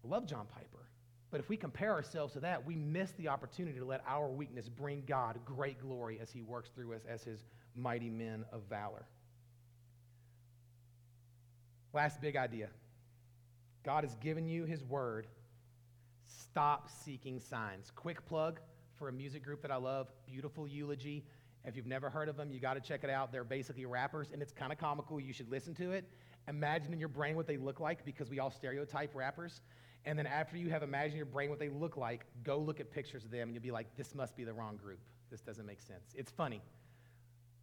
I 0.05 0.07
love 0.07 0.27
John 0.27 0.45
Piper. 0.53 0.85
But 1.31 1.39
if 1.39 1.49
we 1.49 1.57
compare 1.57 1.93
ourselves 1.93 2.33
to 2.33 2.41
that, 2.41 2.63
we 2.63 2.75
miss 2.75 3.09
the 3.13 3.29
opportunity 3.29 3.79
to 3.79 3.85
let 3.85 4.03
our 4.07 4.29
weakness 4.29 4.69
bring 4.69 5.01
God 5.07 5.39
great 5.45 5.81
glory 5.81 6.19
as 6.21 6.29
he 6.29 6.43
works 6.43 6.69
through 6.75 6.93
us 6.93 7.01
as 7.09 7.23
his 7.23 7.39
mighty 7.75 8.11
men 8.11 8.45
of 8.51 8.61
valor. 8.69 9.07
Last 11.93 12.19
big 12.21 12.35
idea 12.35 12.69
God 13.83 14.03
has 14.03 14.15
given 14.15 14.47
you 14.47 14.65
his 14.65 14.83
word. 14.83 15.27
Stop 16.25 16.89
seeking 17.05 17.39
signs. 17.39 17.91
Quick 17.95 18.25
plug 18.25 18.59
for 18.95 19.09
a 19.09 19.11
music 19.11 19.43
group 19.43 19.61
that 19.61 19.71
I 19.71 19.75
love, 19.75 20.07
Beautiful 20.25 20.67
Eulogy. 20.67 21.25
If 21.65 21.75
you've 21.75 21.87
never 21.87 22.09
heard 22.09 22.29
of 22.29 22.35
them, 22.35 22.51
you 22.51 22.59
got 22.59 22.73
to 22.73 22.81
check 22.81 23.03
it 23.03 23.09
out. 23.09 23.31
They're 23.31 23.43
basically 23.43 23.85
rappers, 23.85 24.29
and 24.33 24.41
it's 24.41 24.51
kind 24.51 24.71
of 24.71 24.77
comical. 24.77 25.19
You 25.19 25.33
should 25.33 25.49
listen 25.49 25.73
to 25.75 25.91
it. 25.91 26.05
Imagine 26.47 26.93
in 26.93 26.99
your 26.99 27.09
brain 27.09 27.35
what 27.35 27.47
they 27.47 27.57
look 27.57 27.79
like 27.79 28.03
because 28.03 28.29
we 28.29 28.39
all 28.39 28.51
stereotype 28.51 29.15
rappers. 29.15 29.61
And 30.05 30.19
then 30.19 30.27
after 30.27 30.57
you 30.57 30.69
have 30.69 30.83
imagined 30.83 31.13
in 31.13 31.17
your 31.17 31.25
brain 31.25 31.49
what 31.49 31.59
they 31.59 31.69
look 31.69 31.95
like, 31.95 32.25
go 32.43 32.57
look 32.57 32.79
at 32.81 32.91
pictures 32.91 33.23
of 33.23 33.31
them 33.31 33.47
and 33.47 33.53
you'll 33.53 33.63
be 33.63 33.71
like, 33.71 33.95
this 33.95 34.13
must 34.13 34.35
be 34.35 34.43
the 34.43 34.53
wrong 34.53 34.75
group. 34.75 34.99
This 35.31 35.39
doesn't 35.41 35.65
make 35.65 35.79
sense. 35.79 36.13
It's 36.15 36.31
funny. 36.31 36.61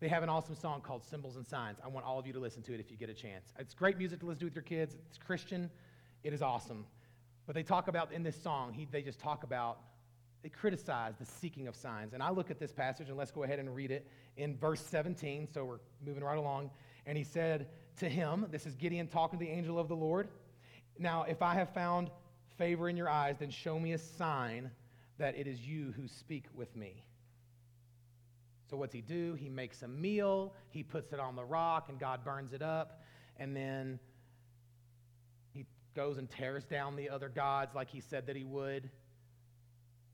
They 0.01 0.09
have 0.09 0.23
an 0.23 0.31
awesome 0.31 0.55
song 0.55 0.81
called 0.81 1.05
Symbols 1.05 1.37
and 1.37 1.47
Signs. 1.47 1.79
I 1.85 1.89
want 1.89 2.07
all 2.07 2.19
of 2.19 2.27
you 2.27 2.33
to 2.33 2.39
listen 2.39 2.63
to 2.63 2.73
it 2.73 2.81
if 2.81 2.91
you 2.91 2.97
get 2.97 3.11
a 3.11 3.15
chance. 3.15 3.53
It's 3.59 3.75
great 3.75 3.99
music 3.99 4.21
to 4.21 4.27
listen 4.27 4.41
to 4.41 4.45
with 4.47 4.55
your 4.55 4.63
kids. 4.63 4.97
It's 5.09 5.19
Christian. 5.19 5.71
It 6.25 6.33
is 6.33 6.41
awesome. 6.41 6.87
But 7.47 7.55
they 7.55 7.63
talk 7.63 7.87
about, 7.87 8.11
in 8.11 8.23
this 8.23 8.41
song, 8.43 8.73
he, 8.73 8.87
they 8.91 9.03
just 9.03 9.19
talk 9.19 9.45
about, 9.45 9.79
they 10.43 10.49
criticize 10.49 11.17
the 11.21 11.27
seeking 11.27 11.69
of 11.69 11.77
signs. 11.77 12.15
And 12.15 12.23
I 12.23 12.31
look 12.31 12.51
at 12.51 12.59
this 12.59 12.73
passage, 12.73 13.09
and 13.11 13.19
let's 13.19 13.31
go 13.31 13.43
ahead 13.43 13.59
and 13.59 13.75
read 13.75 13.91
it 13.91 14.07
in 14.39 14.57
verse 14.57 14.81
17. 14.81 15.49
So 15.53 15.67
we're 15.67 15.81
moving 16.03 16.25
right 16.25 16.39
along. 16.39 16.71
And 17.05 17.19
he 17.19 17.25
said 17.25 17.69
to 17.99 18.09
him, 18.09 18.47
This 18.51 18.65
is 18.65 18.77
Gideon 18.77 19.07
talking 19.07 19.39
to 19.39 19.45
the 19.45 19.51
angel 19.51 19.79
of 19.79 19.89
the 19.89 19.97
Lord. 19.97 20.29
Now, 20.99 21.25
if 21.25 21.43
I 21.43 21.53
have 21.55 21.75
found 21.75 22.11
favor 22.57 22.89
in 22.89 22.97
your 22.97 23.11
eyes, 23.11 23.37
then 23.39 23.51
show 23.51 23.79
me 23.79 23.93
a 23.93 23.99
sign 23.99 24.71
that 25.19 25.37
it 25.37 25.47
is 25.47 25.61
you 25.61 25.93
who 25.95 26.09
speak 26.09 26.47
with 26.55 26.75
me. 26.75 27.05
So, 28.71 28.77
what's 28.77 28.95
he 28.95 29.01
do? 29.01 29.35
He 29.35 29.49
makes 29.49 29.83
a 29.83 29.89
meal, 29.89 30.55
he 30.69 30.85
puts 30.85 31.13
it 31.13 31.19
on 31.19 31.35
the 31.35 31.45
rock, 31.45 31.89
and 31.89 31.99
God 31.99 32.25
burns 32.25 32.53
it 32.53 32.63
up. 32.63 33.03
And 33.37 33.57
then 33.57 33.99
he 35.53 35.67
goes 35.97 36.19
and 36.19 36.31
tears 36.31 36.65
down 36.65 36.95
the 36.95 37.11
other 37.11 37.29
gods 37.29 37.75
like 37.75 37.91
he 37.91 38.01
said 38.01 38.27
that 38.29 38.37
he 38.37 38.45
would. 38.45 38.89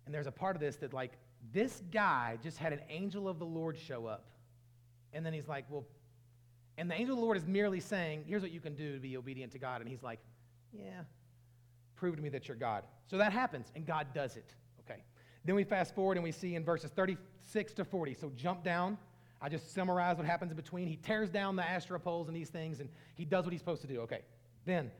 And 0.06 0.14
there's 0.14 0.26
a 0.26 0.32
part 0.32 0.56
of 0.56 0.60
this 0.60 0.76
that, 0.76 0.94
like, 0.94 1.12
this 1.52 1.82
guy 1.92 2.38
just 2.42 2.56
had 2.56 2.72
an 2.72 2.80
angel 2.88 3.28
of 3.28 3.38
the 3.38 3.44
Lord 3.44 3.76
show 3.76 4.06
up. 4.06 4.30
And 5.12 5.24
then 5.26 5.34
he's 5.34 5.48
like, 5.48 5.66
well, 5.68 5.84
and 6.78 6.90
the 6.90 6.94
angel 6.94 7.14
of 7.14 7.18
the 7.18 7.24
Lord 7.24 7.36
is 7.36 7.46
merely 7.46 7.80
saying, 7.80 8.24
here's 8.26 8.42
what 8.42 8.52
you 8.52 8.60
can 8.60 8.74
do 8.74 8.94
to 8.94 9.00
be 9.00 9.16
obedient 9.16 9.52
to 9.52 9.58
God. 9.58 9.80
And 9.80 9.90
he's 9.90 10.02
like, 10.02 10.20
yeah, 10.72 11.02
prove 11.94 12.16
to 12.16 12.22
me 12.22 12.28
that 12.30 12.48
you're 12.48 12.56
God. 12.56 12.84
So 13.06 13.18
that 13.18 13.32
happens, 13.32 13.70
and 13.74 13.84
God 13.86 14.08
does 14.14 14.36
it. 14.36 14.54
Then 15.46 15.54
we 15.54 15.64
fast 15.64 15.94
forward 15.94 16.16
and 16.16 16.24
we 16.24 16.32
see 16.32 16.56
in 16.56 16.64
verses 16.64 16.90
36 16.90 17.72
to 17.74 17.84
40. 17.84 18.14
So 18.14 18.32
jump 18.36 18.64
down. 18.64 18.98
I 19.40 19.48
just 19.48 19.72
summarize 19.72 20.16
what 20.16 20.26
happens 20.26 20.50
in 20.50 20.56
between. 20.56 20.88
He 20.88 20.96
tears 20.96 21.30
down 21.30 21.56
the 21.56 21.62
Asherah 21.62 22.00
poles 22.00 22.26
and 22.26 22.36
these 22.36 22.48
things, 22.48 22.80
and 22.80 22.88
he 23.14 23.24
does 23.24 23.44
what 23.44 23.52
he's 23.52 23.60
supposed 23.60 23.82
to 23.82 23.86
do. 23.86 24.00
Okay. 24.00 24.22
Then 24.64 24.90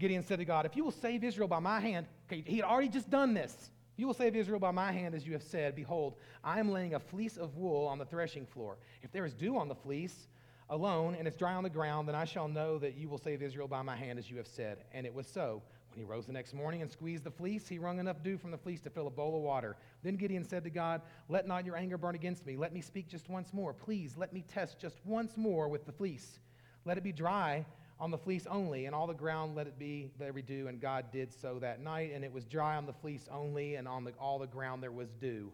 Gideon 0.00 0.24
said 0.24 0.38
to 0.40 0.44
God, 0.44 0.66
If 0.66 0.74
you 0.74 0.82
will 0.82 0.90
save 0.90 1.22
Israel 1.22 1.46
by 1.46 1.60
my 1.60 1.80
hand, 1.80 2.06
okay, 2.26 2.42
he 2.44 2.56
had 2.56 2.64
already 2.64 2.88
just 2.88 3.08
done 3.08 3.34
this. 3.34 3.70
You 3.96 4.08
will 4.08 4.14
save 4.14 4.34
Israel 4.34 4.58
by 4.58 4.72
my 4.72 4.90
hand, 4.90 5.14
as 5.14 5.24
you 5.24 5.32
have 5.34 5.42
said. 5.42 5.76
Behold, 5.76 6.14
I 6.42 6.58
am 6.58 6.72
laying 6.72 6.94
a 6.94 6.98
fleece 6.98 7.36
of 7.36 7.56
wool 7.56 7.86
on 7.86 7.98
the 7.98 8.04
threshing 8.04 8.44
floor. 8.44 8.76
If 9.02 9.12
there 9.12 9.24
is 9.24 9.34
dew 9.34 9.56
on 9.56 9.68
the 9.68 9.74
fleece 9.74 10.26
alone, 10.70 11.14
and 11.16 11.28
it's 11.28 11.36
dry 11.36 11.52
on 11.52 11.62
the 11.62 11.70
ground, 11.70 12.08
then 12.08 12.16
I 12.16 12.24
shall 12.24 12.48
know 12.48 12.78
that 12.78 12.96
you 12.96 13.08
will 13.08 13.18
save 13.18 13.42
Israel 13.42 13.68
by 13.68 13.82
my 13.82 13.94
hand, 13.94 14.18
as 14.18 14.28
you 14.28 14.36
have 14.38 14.48
said. 14.48 14.78
And 14.92 15.06
it 15.06 15.14
was 15.14 15.28
so. 15.28 15.62
When 15.94 16.04
he 16.04 16.10
rose 16.10 16.26
the 16.26 16.32
next 16.32 16.54
morning 16.54 16.82
and 16.82 16.90
squeezed 16.90 17.22
the 17.22 17.30
fleece, 17.30 17.68
he 17.68 17.78
wrung 17.78 18.00
enough 18.00 18.20
dew 18.20 18.36
from 18.36 18.50
the 18.50 18.58
fleece 18.58 18.80
to 18.80 18.90
fill 18.90 19.06
a 19.06 19.10
bowl 19.10 19.36
of 19.36 19.42
water. 19.42 19.76
Then 20.02 20.16
Gideon 20.16 20.42
said 20.42 20.64
to 20.64 20.70
God, 20.70 21.02
Let 21.28 21.46
not 21.46 21.64
your 21.64 21.76
anger 21.76 21.96
burn 21.96 22.16
against 22.16 22.44
me. 22.44 22.56
Let 22.56 22.72
me 22.72 22.80
speak 22.80 23.06
just 23.06 23.28
once 23.28 23.52
more. 23.52 23.72
Please 23.72 24.16
let 24.16 24.32
me 24.32 24.42
test 24.52 24.80
just 24.80 24.98
once 25.04 25.36
more 25.36 25.68
with 25.68 25.86
the 25.86 25.92
fleece. 25.92 26.40
Let 26.84 26.98
it 26.98 27.04
be 27.04 27.12
dry 27.12 27.64
on 28.00 28.10
the 28.10 28.18
fleece 28.18 28.44
only, 28.50 28.86
and 28.86 28.94
all 28.94 29.06
the 29.06 29.14
ground 29.14 29.54
let 29.54 29.68
it 29.68 29.78
be 29.78 30.10
every 30.20 30.42
dew. 30.42 30.66
And 30.66 30.80
God 30.80 31.12
did 31.12 31.32
so 31.32 31.60
that 31.60 31.80
night, 31.80 32.10
and 32.12 32.24
it 32.24 32.32
was 32.32 32.44
dry 32.44 32.74
on 32.74 32.86
the 32.86 32.92
fleece 32.92 33.28
only, 33.30 33.76
and 33.76 33.86
on 33.86 34.02
the, 34.02 34.10
all 34.18 34.40
the 34.40 34.48
ground 34.48 34.82
there 34.82 34.90
was 34.90 35.10
dew. 35.20 35.52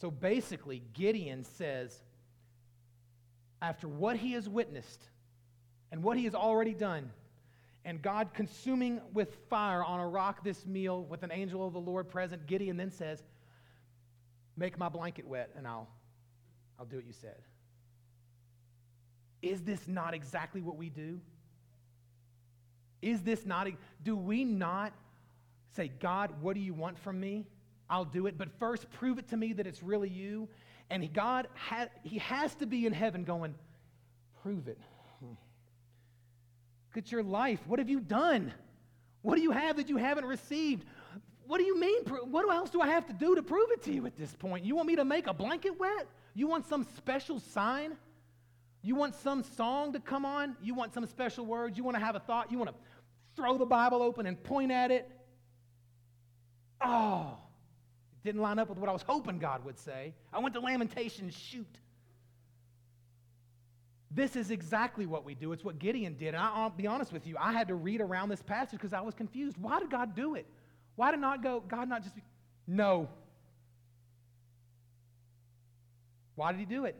So 0.00 0.10
basically, 0.10 0.82
Gideon 0.94 1.44
says, 1.44 1.96
after 3.62 3.86
what 3.86 4.16
he 4.16 4.32
has 4.32 4.48
witnessed 4.48 5.04
and 5.92 6.02
what 6.02 6.16
he 6.16 6.24
has 6.24 6.34
already 6.34 6.74
done, 6.74 7.12
and 7.88 8.02
God 8.02 8.34
consuming 8.34 9.00
with 9.14 9.34
fire 9.48 9.82
on 9.82 9.98
a 9.98 10.06
rock 10.06 10.44
this 10.44 10.66
meal 10.66 11.04
with 11.04 11.22
an 11.22 11.32
angel 11.32 11.66
of 11.66 11.72
the 11.72 11.80
Lord 11.80 12.06
present, 12.10 12.46
Gideon 12.46 12.76
then 12.76 12.90
says, 12.90 13.22
Make 14.58 14.78
my 14.78 14.90
blanket 14.90 15.26
wet 15.26 15.52
and 15.56 15.66
I'll, 15.66 15.88
I'll 16.78 16.84
do 16.84 16.96
what 16.96 17.06
you 17.06 17.14
said. 17.14 17.38
Is 19.40 19.62
this 19.62 19.88
not 19.88 20.12
exactly 20.12 20.60
what 20.60 20.76
we 20.76 20.90
do? 20.90 21.18
Is 23.00 23.22
this 23.22 23.46
not, 23.46 23.68
do 24.04 24.14
we 24.16 24.44
not 24.44 24.92
say, 25.74 25.90
God, 25.98 26.42
what 26.42 26.56
do 26.56 26.60
you 26.60 26.74
want 26.74 26.98
from 26.98 27.18
me? 27.18 27.46
I'll 27.88 28.04
do 28.04 28.26
it, 28.26 28.36
but 28.36 28.50
first 28.58 28.90
prove 28.90 29.18
it 29.18 29.28
to 29.28 29.36
me 29.38 29.54
that 29.54 29.66
it's 29.66 29.82
really 29.82 30.10
you. 30.10 30.50
And 30.90 31.10
God, 31.14 31.48
ha- 31.54 31.88
He 32.02 32.18
has 32.18 32.54
to 32.56 32.66
be 32.66 32.84
in 32.84 32.92
heaven 32.92 33.24
going, 33.24 33.54
prove 34.42 34.68
it. 34.68 34.78
At 36.98 37.12
your 37.12 37.22
life. 37.22 37.60
What 37.68 37.78
have 37.78 37.88
you 37.88 38.00
done? 38.00 38.52
What 39.22 39.36
do 39.36 39.40
you 39.40 39.52
have 39.52 39.76
that 39.76 39.88
you 39.88 39.98
haven't 39.98 40.24
received? 40.24 40.84
What 41.46 41.58
do 41.58 41.64
you 41.64 41.78
mean? 41.78 42.02
What 42.04 42.52
else 42.52 42.70
do 42.70 42.80
I 42.80 42.88
have 42.88 43.06
to 43.06 43.12
do 43.12 43.36
to 43.36 43.42
prove 43.42 43.70
it 43.70 43.84
to 43.84 43.92
you 43.92 44.04
at 44.04 44.16
this 44.16 44.34
point? 44.34 44.64
You 44.64 44.74
want 44.74 44.88
me 44.88 44.96
to 44.96 45.04
make 45.04 45.28
a 45.28 45.32
blanket 45.32 45.78
wet? 45.78 46.08
You 46.34 46.48
want 46.48 46.66
some 46.66 46.84
special 46.96 47.38
sign? 47.38 47.96
You 48.82 48.96
want 48.96 49.14
some 49.14 49.44
song 49.44 49.92
to 49.92 50.00
come 50.00 50.26
on? 50.26 50.56
You 50.60 50.74
want 50.74 50.92
some 50.92 51.06
special 51.06 51.46
words? 51.46 51.78
You 51.78 51.84
want 51.84 51.96
to 51.96 52.04
have 52.04 52.16
a 52.16 52.20
thought? 52.20 52.50
You 52.50 52.58
want 52.58 52.70
to 52.70 52.76
throw 53.36 53.56
the 53.56 53.66
Bible 53.66 54.02
open 54.02 54.26
and 54.26 54.42
point 54.42 54.72
at 54.72 54.90
it? 54.90 55.08
Oh, 56.80 57.38
it 58.12 58.26
didn't 58.26 58.42
line 58.42 58.58
up 58.58 58.70
with 58.70 58.78
what 58.78 58.88
I 58.88 58.92
was 58.92 59.02
hoping 59.02 59.38
God 59.38 59.64
would 59.64 59.78
say. 59.78 60.14
I 60.32 60.40
went 60.40 60.52
to 60.54 60.60
Lamentations, 60.60 61.32
shoot. 61.34 61.78
This 64.10 64.36
is 64.36 64.50
exactly 64.50 65.06
what 65.06 65.24
we 65.24 65.34
do. 65.34 65.52
It's 65.52 65.64
what 65.64 65.78
Gideon 65.78 66.14
did. 66.14 66.28
And 66.28 66.38
I'll 66.38 66.70
be 66.70 66.86
honest 66.86 67.12
with 67.12 67.26
you, 67.26 67.36
I 67.38 67.52
had 67.52 67.68
to 67.68 67.74
read 67.74 68.00
around 68.00 68.30
this 68.30 68.42
passage 68.42 68.78
because 68.78 68.92
I 68.92 69.00
was 69.00 69.14
confused. 69.14 69.56
Why 69.58 69.78
did 69.78 69.90
God 69.90 70.16
do 70.16 70.34
it? 70.34 70.46
Why 70.96 71.10
did 71.10 71.20
not 71.20 71.42
go, 71.42 71.62
God 71.66 71.88
not 71.88 72.02
just 72.02 72.16
be, 72.16 72.22
no. 72.66 73.08
Why 76.34 76.52
did 76.52 76.58
he 76.58 76.66
do 76.66 76.84
it? 76.86 76.96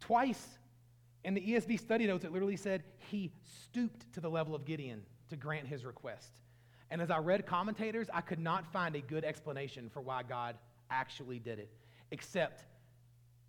Twice. 0.00 0.58
In 1.24 1.34
the 1.34 1.40
ESV 1.40 1.78
study 1.80 2.06
notes, 2.06 2.24
it 2.24 2.32
literally 2.32 2.56
said 2.56 2.82
he 2.98 3.30
stooped 3.64 4.12
to 4.12 4.20
the 4.20 4.28
level 4.28 4.54
of 4.54 4.64
Gideon 4.64 5.02
to 5.30 5.36
grant 5.36 5.66
his 5.66 5.84
request. 5.84 6.40
And 6.90 7.00
as 7.00 7.10
I 7.10 7.18
read 7.18 7.46
commentators, 7.46 8.08
I 8.12 8.20
could 8.20 8.38
not 8.38 8.70
find 8.72 8.94
a 8.96 9.00
good 9.00 9.24
explanation 9.24 9.88
for 9.88 10.00
why 10.00 10.22
God 10.24 10.56
actually 10.90 11.38
did 11.38 11.58
it, 11.58 11.70
except 12.10 12.64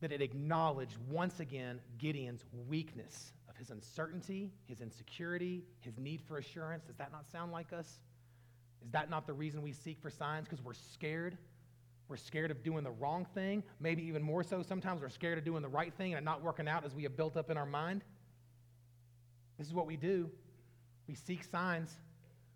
that 0.04 0.12
it 0.12 0.22
acknowledged 0.22 0.98
once 1.10 1.40
again 1.40 1.80
Gideon's 1.98 2.44
weakness 2.68 3.32
of 3.50 3.56
his 3.56 3.70
uncertainty, 3.70 4.52
his 4.66 4.82
insecurity, 4.82 5.64
his 5.80 5.98
need 5.98 6.22
for 6.28 6.40
assurance. 6.40 6.84
Does 6.84 6.98
that 6.98 7.10
not 7.14 7.26
sound 7.26 7.54
like 7.54 7.72
us? 7.72 8.00
Is 8.84 8.92
that 8.92 9.10
not 9.10 9.26
the 9.26 9.32
reason 9.32 9.62
we 9.62 9.72
seek 9.72 10.02
for 10.02 10.10
signs? 10.10 10.46
Because 10.46 10.62
we're 10.62 10.74
scared. 10.74 11.38
We're 12.10 12.18
scared 12.18 12.52
of 12.52 12.64
doing 12.64 12.84
the 12.84 12.92
wrong 12.92 13.26
thing. 13.34 13.64
Maybe 13.80 14.04
even 14.04 14.22
more 14.22 14.44
so, 14.44 14.62
sometimes 14.62 15.02
we're 15.02 15.08
scared 15.08 15.38
of 15.38 15.46
doing 15.46 15.62
the 15.62 15.70
right 15.70 15.94
thing 15.94 16.14
and 16.14 16.22
it 16.22 16.26
not 16.26 16.44
working 16.44 16.68
out 16.68 16.84
as 16.84 16.94
we 16.94 17.04
have 17.04 17.16
built 17.16 17.38
up 17.38 17.50
in 17.50 17.56
our 17.56 17.66
mind. 17.66 18.04
This 19.58 19.68
is 19.68 19.74
what 19.74 19.88
we 19.88 19.96
do. 19.96 20.30
We 21.08 21.16
seek 21.16 21.46
signs. 21.46 21.96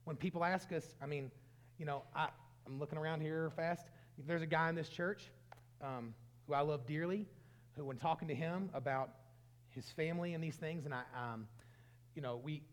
When 0.03 0.17
people 0.17 0.43
ask 0.43 0.73
us, 0.73 0.95
I 1.01 1.05
mean, 1.05 1.31
you 1.77 1.85
know, 1.85 2.03
I, 2.13 2.27
am 2.65 2.77
looking 2.77 2.97
around 2.97 3.21
here 3.21 3.49
fast. 3.55 3.87
There's 4.25 4.41
a 4.41 4.47
guy 4.47 4.67
in 4.67 4.75
this 4.75 4.89
church 4.89 5.31
um, 5.81 6.13
who 6.45 6.53
I 6.53 6.59
love 6.59 6.85
dearly 6.85 7.25
who, 7.77 7.85
when 7.85 7.97
talking 7.97 8.27
to 8.27 8.35
him 8.35 8.69
about 8.73 9.11
his 9.69 9.85
family 9.91 10.33
and 10.33 10.43
these 10.43 10.55
things, 10.55 10.85
and 10.85 10.93
I, 10.93 11.03
um, 11.15 11.47
you 12.15 12.21
know, 12.21 12.41
we, 12.43 12.63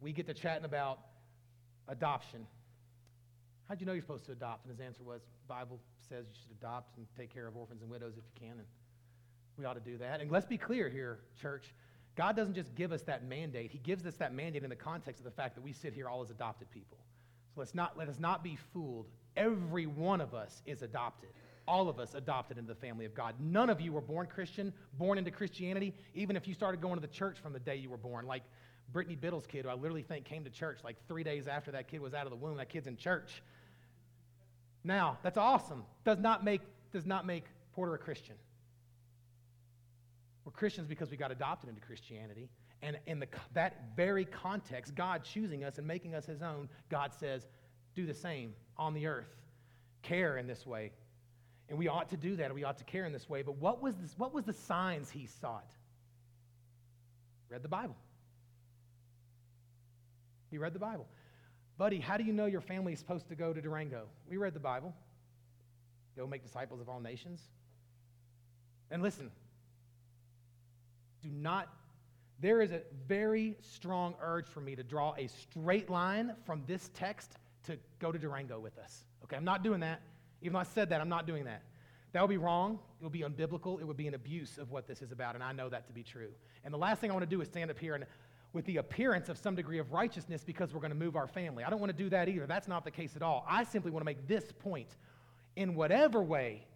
we 0.00 0.12
get 0.12 0.26
to 0.28 0.34
chatting 0.34 0.64
about 0.64 1.00
adoption. 1.88 2.46
How'd 3.68 3.80
you 3.80 3.86
know 3.86 3.92
you're 3.92 4.02
supposed 4.02 4.26
to 4.26 4.32
adopt? 4.32 4.64
And 4.64 4.70
his 4.70 4.80
answer 4.80 5.02
was, 5.02 5.20
Bible 5.48 5.80
says 6.08 6.26
you 6.28 6.40
should 6.40 6.56
adopt 6.58 6.96
and 6.96 7.06
take 7.16 7.32
care 7.32 7.46
of 7.46 7.56
orphans 7.56 7.82
and 7.82 7.90
widows 7.90 8.14
if 8.16 8.24
you 8.24 8.48
can, 8.48 8.58
and 8.58 8.66
we 9.58 9.64
ought 9.64 9.74
to 9.74 9.80
do 9.80 9.98
that. 9.98 10.20
And 10.20 10.30
let's 10.30 10.46
be 10.46 10.56
clear 10.56 10.88
here, 10.88 11.18
church. 11.40 11.74
God 12.16 12.36
doesn't 12.36 12.54
just 12.54 12.74
give 12.74 12.92
us 12.92 13.02
that 13.02 13.24
mandate. 13.24 13.70
He 13.70 13.78
gives 13.78 14.06
us 14.06 14.14
that 14.16 14.34
mandate 14.34 14.62
in 14.62 14.70
the 14.70 14.76
context 14.76 15.20
of 15.20 15.24
the 15.24 15.30
fact 15.30 15.54
that 15.54 15.62
we 15.62 15.72
sit 15.72 15.92
here 15.92 16.08
all 16.08 16.22
as 16.22 16.30
adopted 16.30 16.70
people. 16.70 16.98
So 17.54 17.60
let's 17.60 17.74
not, 17.74 17.96
let 17.96 18.08
us 18.08 18.18
not 18.18 18.42
be 18.44 18.58
fooled. 18.72 19.06
Every 19.36 19.86
one 19.86 20.20
of 20.20 20.34
us 20.34 20.62
is 20.66 20.82
adopted 20.82 21.30
all 21.70 21.88
of 21.88 22.00
us 22.00 22.16
adopted 22.16 22.58
into 22.58 22.74
the 22.74 22.80
family 22.80 23.04
of 23.04 23.14
God. 23.14 23.36
None 23.38 23.70
of 23.70 23.80
you 23.80 23.92
were 23.92 24.00
born 24.00 24.26
Christian, 24.26 24.72
born 24.98 25.18
into 25.18 25.30
Christianity, 25.30 25.94
even 26.14 26.34
if 26.34 26.48
you 26.48 26.52
started 26.52 26.80
going 26.80 26.96
to 26.96 27.00
the 27.00 27.06
church 27.06 27.38
from 27.38 27.52
the 27.52 27.60
day 27.60 27.76
you 27.76 27.88
were 27.88 27.96
born. 27.96 28.26
Like 28.26 28.42
Brittany 28.92 29.14
Biddle's 29.14 29.46
kid, 29.46 29.64
who 29.64 29.70
I 29.70 29.74
literally 29.74 30.02
think 30.02 30.24
came 30.24 30.42
to 30.42 30.50
church 30.50 30.80
like 30.82 30.96
three 31.06 31.22
days 31.22 31.46
after 31.46 31.70
that 31.70 31.86
kid 31.86 32.00
was 32.00 32.12
out 32.12 32.26
of 32.26 32.30
the 32.30 32.36
womb. 32.36 32.56
That 32.56 32.70
kid's 32.70 32.88
in 32.88 32.96
church. 32.96 33.40
Now, 34.82 35.18
that's 35.22 35.38
awesome. 35.38 35.84
Does 36.04 36.18
not 36.18 36.44
make, 36.44 36.62
does 36.92 37.06
not 37.06 37.24
make 37.24 37.44
Porter 37.72 37.94
a 37.94 37.98
Christian. 37.98 38.34
We're 40.44 40.50
Christians 40.50 40.88
because 40.88 41.08
we 41.08 41.16
got 41.16 41.30
adopted 41.30 41.68
into 41.68 41.80
Christianity. 41.80 42.48
And 42.82 42.98
in 43.06 43.20
the, 43.20 43.28
that 43.54 43.94
very 43.94 44.24
context, 44.24 44.96
God 44.96 45.22
choosing 45.22 45.62
us 45.62 45.78
and 45.78 45.86
making 45.86 46.16
us 46.16 46.26
his 46.26 46.42
own, 46.42 46.68
God 46.88 47.12
says, 47.14 47.46
do 47.94 48.06
the 48.06 48.14
same 48.14 48.54
on 48.76 48.92
the 48.92 49.06
earth. 49.06 49.28
Care 50.02 50.36
in 50.36 50.48
this 50.48 50.66
way. 50.66 50.90
And 51.70 51.78
we 51.78 51.86
ought 51.86 52.08
to 52.10 52.16
do 52.16 52.34
that, 52.36 52.52
we 52.52 52.64
ought 52.64 52.78
to 52.78 52.84
care 52.84 53.06
in 53.06 53.12
this 53.12 53.28
way. 53.28 53.42
But 53.42 53.56
what 53.56 53.80
was, 53.80 53.94
this, 53.96 54.14
what 54.18 54.34
was 54.34 54.44
the 54.44 54.52
signs 54.52 55.08
he 55.08 55.26
sought? 55.40 55.70
Read 57.48 57.62
the 57.62 57.68
Bible. 57.68 57.96
He 60.50 60.58
read 60.58 60.72
the 60.72 60.80
Bible. 60.80 61.06
Buddy, 61.78 62.00
how 62.00 62.16
do 62.16 62.24
you 62.24 62.32
know 62.32 62.46
your 62.46 62.60
family 62.60 62.92
is 62.92 62.98
supposed 62.98 63.28
to 63.28 63.36
go 63.36 63.52
to 63.52 63.62
Durango? 63.62 64.08
We 64.28 64.36
read 64.36 64.52
the 64.52 64.60
Bible. 64.60 64.92
Go 66.16 66.26
make 66.26 66.42
disciples 66.42 66.80
of 66.80 66.88
all 66.88 66.98
nations. 66.98 67.40
And 68.90 69.00
listen, 69.00 69.30
do 71.22 71.28
not, 71.30 71.68
there 72.40 72.60
is 72.60 72.72
a 72.72 72.82
very 73.06 73.56
strong 73.60 74.14
urge 74.20 74.48
for 74.48 74.60
me 74.60 74.74
to 74.74 74.82
draw 74.82 75.14
a 75.16 75.28
straight 75.28 75.88
line 75.88 76.34
from 76.44 76.64
this 76.66 76.90
text 76.94 77.36
to 77.66 77.78
go 78.00 78.10
to 78.10 78.18
Durango 78.18 78.58
with 78.58 78.76
us. 78.78 79.04
Okay, 79.22 79.36
I'm 79.36 79.44
not 79.44 79.62
doing 79.62 79.80
that. 79.80 80.02
Even 80.42 80.54
though 80.54 80.60
I 80.60 80.64
said 80.64 80.90
that, 80.90 81.00
I'm 81.00 81.08
not 81.08 81.26
doing 81.26 81.44
that. 81.44 81.62
That 82.12 82.22
would 82.22 82.30
be 82.30 82.38
wrong. 82.38 82.78
It 83.00 83.04
would 83.04 83.12
be 83.12 83.20
unbiblical. 83.20 83.80
It 83.80 83.84
would 83.84 83.96
be 83.96 84.08
an 84.08 84.14
abuse 84.14 84.58
of 84.58 84.70
what 84.70 84.88
this 84.88 85.00
is 85.02 85.12
about, 85.12 85.34
and 85.34 85.44
I 85.44 85.52
know 85.52 85.68
that 85.68 85.86
to 85.86 85.92
be 85.92 86.02
true. 86.02 86.30
And 86.64 86.74
the 86.74 86.78
last 86.78 87.00
thing 87.00 87.10
I 87.10 87.14
want 87.14 87.28
to 87.28 87.36
do 87.36 87.40
is 87.40 87.48
stand 87.48 87.70
up 87.70 87.78
here 87.78 87.94
and 87.94 88.04
with 88.52 88.64
the 88.64 88.78
appearance 88.78 89.28
of 89.28 89.38
some 89.38 89.54
degree 89.54 89.78
of 89.78 89.92
righteousness 89.92 90.42
because 90.44 90.74
we're 90.74 90.80
going 90.80 90.92
to 90.92 90.98
move 90.98 91.14
our 91.14 91.28
family. 91.28 91.62
I 91.62 91.70
don't 91.70 91.78
want 91.78 91.96
to 91.96 92.02
do 92.02 92.08
that 92.10 92.28
either. 92.28 92.46
That's 92.46 92.66
not 92.66 92.84
the 92.84 92.90
case 92.90 93.14
at 93.14 93.22
all. 93.22 93.44
I 93.48 93.64
simply 93.64 93.92
want 93.92 94.00
to 94.02 94.06
make 94.06 94.26
this 94.26 94.44
point. 94.58 94.88
In 95.56 95.74
whatever 95.74 96.22
way, 96.22 96.66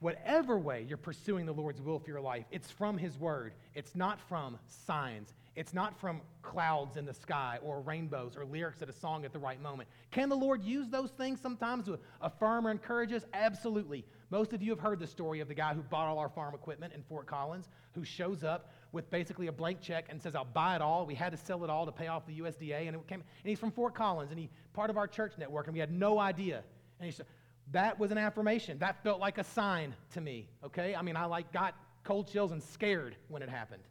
whatever 0.00 0.58
way 0.58 0.84
you're 0.86 0.98
pursuing 0.98 1.46
the 1.46 1.52
Lord's 1.52 1.80
will 1.80 1.98
for 1.98 2.10
your 2.10 2.20
life, 2.20 2.44
it's 2.50 2.70
from 2.70 2.98
His 2.98 3.18
Word. 3.18 3.54
It's 3.74 3.94
not 3.94 4.20
from 4.20 4.58
signs. 4.66 5.32
It's 5.56 5.72
not 5.72 5.98
from 6.00 6.20
clouds 6.42 6.96
in 6.96 7.04
the 7.04 7.14
sky 7.14 7.58
or 7.62 7.80
rainbows 7.80 8.36
or 8.36 8.44
lyrics 8.44 8.82
at 8.82 8.88
a 8.88 8.92
song 8.92 9.24
at 9.24 9.32
the 9.32 9.38
right 9.38 9.60
moment. 9.62 9.88
Can 10.10 10.28
the 10.28 10.36
Lord 10.36 10.62
use 10.64 10.88
those 10.88 11.10
things 11.10 11.40
sometimes 11.40 11.86
to 11.86 11.98
affirm 12.20 12.66
or 12.66 12.70
encourage 12.70 13.12
us? 13.12 13.24
Absolutely. 13.32 14.04
Most 14.30 14.52
of 14.52 14.62
you 14.62 14.70
have 14.70 14.80
heard 14.80 14.98
the 14.98 15.06
story 15.06 15.40
of 15.40 15.46
the 15.46 15.54
guy 15.54 15.72
who 15.72 15.82
bought 15.82 16.08
all 16.08 16.18
our 16.18 16.28
farm 16.28 16.54
equipment 16.54 16.92
in 16.92 17.02
Fort 17.02 17.26
Collins, 17.26 17.68
who 17.92 18.04
shows 18.04 18.42
up 18.42 18.72
with 18.90 19.08
basically 19.10 19.46
a 19.46 19.52
blank 19.52 19.80
check 19.80 20.06
and 20.08 20.20
says, 20.20 20.34
I'll 20.34 20.44
buy 20.44 20.74
it 20.74 20.82
all. 20.82 21.06
We 21.06 21.14
had 21.14 21.30
to 21.30 21.38
sell 21.38 21.62
it 21.62 21.70
all 21.70 21.86
to 21.86 21.92
pay 21.92 22.08
off 22.08 22.26
the 22.26 22.40
USDA. 22.40 22.88
And, 22.88 22.96
it 22.96 23.06
came, 23.06 23.20
and 23.20 23.48
he's 23.48 23.58
from 23.58 23.70
Fort 23.70 23.94
Collins, 23.94 24.30
and 24.30 24.40
he's 24.40 24.50
part 24.72 24.90
of 24.90 24.96
our 24.96 25.06
church 25.06 25.34
network, 25.38 25.66
and 25.66 25.74
we 25.74 25.80
had 25.80 25.92
no 25.92 26.18
idea. 26.18 26.62
And 26.98 27.06
he 27.06 27.12
said, 27.12 27.26
that 27.72 27.98
was 27.98 28.10
an 28.10 28.18
affirmation. 28.18 28.78
That 28.78 29.02
felt 29.02 29.20
like 29.20 29.38
a 29.38 29.44
sign 29.44 29.94
to 30.14 30.20
me, 30.20 30.48
okay? 30.64 30.94
I 30.94 31.02
mean, 31.02 31.16
I 31.16 31.26
like 31.26 31.52
got 31.52 31.74
cold 32.02 32.30
chills 32.30 32.52
and 32.52 32.62
scared 32.62 33.16
when 33.28 33.42
it 33.42 33.48
happened. 33.48 33.82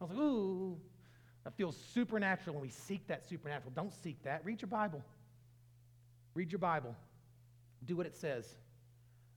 I 0.00 0.04
was 0.04 0.10
like, 0.10 0.20
ooh, 0.20 0.78
that 1.44 1.54
feels 1.54 1.76
supernatural, 1.92 2.56
and 2.56 2.62
we 2.62 2.70
seek 2.70 3.06
that 3.06 3.28
supernatural. 3.28 3.72
Don't 3.74 3.92
seek 3.92 4.22
that. 4.24 4.42
Read 4.44 4.62
your 4.62 4.68
Bible. 4.68 5.02
Read 6.34 6.50
your 6.50 6.58
Bible. 6.58 6.96
Do 7.84 7.96
what 7.96 8.06
it 8.06 8.16
says. 8.16 8.46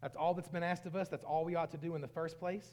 That's 0.02 0.16
all 0.16 0.34
that's 0.34 0.48
been 0.48 0.64
asked 0.64 0.86
of 0.86 0.96
us. 0.96 1.10
That's 1.10 1.26
all 1.26 1.44
we 1.44 1.56
ought 1.56 1.72
to 1.72 1.78
do 1.78 1.96
in 1.96 2.02
the 2.02 2.08
first 2.08 2.40
place. 2.40 2.68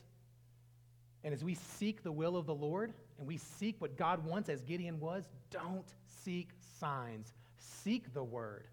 And 1.24 1.32
as 1.32 1.42
we 1.42 1.54
seek 1.54 2.02
the 2.02 2.12
will 2.12 2.36
of 2.36 2.46
the 2.46 2.54
Lord 2.54 2.92
and 3.18 3.26
we 3.26 3.38
seek 3.38 3.80
what 3.80 3.96
God 3.96 4.24
wants, 4.24 4.48
as 4.48 4.60
Gideon 4.60 5.00
was, 5.00 5.24
don't 5.50 5.88
seek 6.22 6.50
signs. 6.78 7.32
Seek 7.56 8.12
the 8.12 8.22
word. 8.22 8.66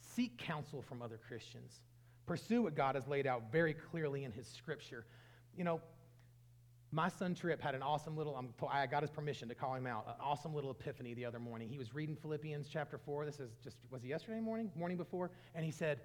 Seek 0.00 0.36
counsel 0.36 0.82
from 0.82 1.02
other 1.02 1.18
Christians. 1.26 1.80
Pursue 2.26 2.62
what 2.62 2.74
God 2.74 2.94
has 2.94 3.08
laid 3.08 3.26
out 3.26 3.50
very 3.50 3.74
clearly 3.74 4.24
in 4.24 4.32
his 4.32 4.46
scripture. 4.46 5.06
You 5.56 5.64
know, 5.64 5.80
my 6.94 7.08
son 7.08 7.34
Trip 7.34 7.60
had 7.60 7.74
an 7.74 7.82
awesome 7.82 8.16
little, 8.16 8.36
um, 8.36 8.54
I'm, 8.62 8.68
I 8.70 8.86
got 8.86 9.02
his 9.02 9.10
permission 9.10 9.48
to 9.48 9.54
call 9.54 9.74
him 9.74 9.86
out, 9.86 10.04
an 10.06 10.14
awesome 10.20 10.54
little 10.54 10.70
epiphany 10.70 11.12
the 11.12 11.24
other 11.24 11.40
morning. 11.40 11.68
He 11.68 11.76
was 11.76 11.92
reading 11.92 12.14
Philippians 12.14 12.68
chapter 12.72 12.98
4. 12.98 13.26
This 13.26 13.40
is 13.40 13.50
just, 13.64 13.76
was 13.90 14.04
it 14.04 14.08
yesterday 14.08 14.40
morning? 14.40 14.70
Morning 14.76 14.96
before? 14.96 15.32
And 15.56 15.64
he 15.64 15.72
said, 15.72 16.00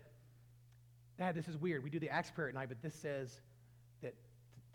Dad, 1.20 1.36
this 1.36 1.48
is 1.48 1.58
weird. 1.58 1.84
We 1.84 1.92
do 1.92 2.00
the 2.00 2.10
Acts 2.10 2.32
prayer 2.32 2.50
at 2.50 2.56
night, 2.56 2.70
but 2.70 2.82
this 2.82 2.96
says 2.96 3.40
that 4.02 4.16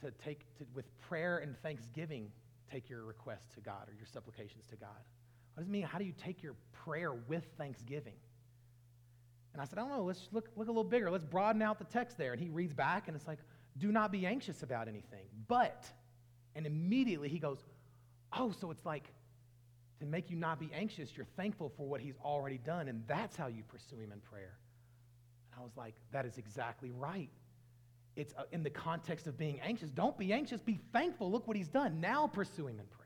to, 0.01 0.07
to 0.07 0.17
take, 0.25 0.41
to, 0.59 0.67
with 0.73 0.87
prayer 1.01 1.39
and 1.39 1.57
thanksgiving, 1.63 2.31
take 2.71 2.89
your 2.89 3.05
requests 3.05 3.53
to 3.55 3.61
God 3.61 3.89
or 3.89 3.95
your 3.95 4.07
supplications 4.07 4.67
to 4.69 4.77
God. 4.77 4.91
What 5.55 5.63
does 5.63 5.69
it 5.69 5.73
mean? 5.73 5.83
How 5.83 5.99
do 5.99 6.05
you 6.05 6.15
take 6.17 6.45
your 6.45 6.55
prayer 6.73 7.13
with 7.13 7.45
thanksgiving? 7.59 8.15
And 9.53 9.61
I 9.61 9.65
said, 9.65 9.79
I 9.79 9.83
don't 9.83 9.91
know, 9.91 10.05
let's 10.05 10.29
look, 10.31 10.49
look 10.55 10.69
a 10.69 10.71
little 10.71 10.85
bigger. 10.85 11.11
Let's 11.11 11.25
broaden 11.25 11.63
out 11.63 11.79
the 11.79 11.85
text 11.85 12.19
there. 12.19 12.33
And 12.33 12.41
he 12.41 12.51
reads 12.51 12.73
back, 12.73 13.09
and 13.09 13.17
it's 13.17 13.27
like, 13.27 13.39
do 13.79 13.91
not 13.91 14.13
be 14.13 14.27
anxious 14.27 14.63
about 14.63 14.87
anything. 14.87 15.27
But, 15.49 15.87
and 16.55 16.67
immediately 16.67 17.29
he 17.29 17.39
goes, 17.39 17.59
oh, 18.33 18.53
so 18.53 18.71
it's 18.71 18.85
like 18.85 19.05
to 20.01 20.07
make 20.07 20.31
you 20.31 20.37
not 20.37 20.59
be 20.59 20.71
anxious, 20.75 21.11
you're 21.17 21.27
thankful 21.37 21.73
for 21.77 21.87
what 21.87 22.01
he's 22.01 22.17
already 22.25 22.59
done, 22.59 22.89
and 22.89 23.03
that's 23.07 23.37
how 23.37 23.47
you 23.47 23.63
pursue 23.69 23.97
him 23.97 24.13
in 24.13 24.21
prayer. 24.21 24.59
And 25.53 25.61
I 25.61 25.63
was 25.63 25.77
like, 25.77 25.95
that 26.13 26.27
is 26.27 26.39
exactly 26.39 26.91
right. 26.91 27.31
It's 28.17 28.35
uh, 28.37 28.43
in 28.53 28.63
the 28.63 28.71
context 28.71 29.27
of 29.27 29.37
being 29.37 29.61
anxious. 29.61 29.91
Don't 29.91 30.17
be 30.17 30.33
anxious, 30.33 30.61
be 30.61 30.79
thankful. 30.93 31.31
Look 31.31 31.49
what 31.49 31.57
he's 31.57 31.69
done. 31.69 32.01
Now 32.01 32.27
pursue 32.27 32.67
him 32.67 32.79
in 32.79 32.87
prayer. 32.87 33.05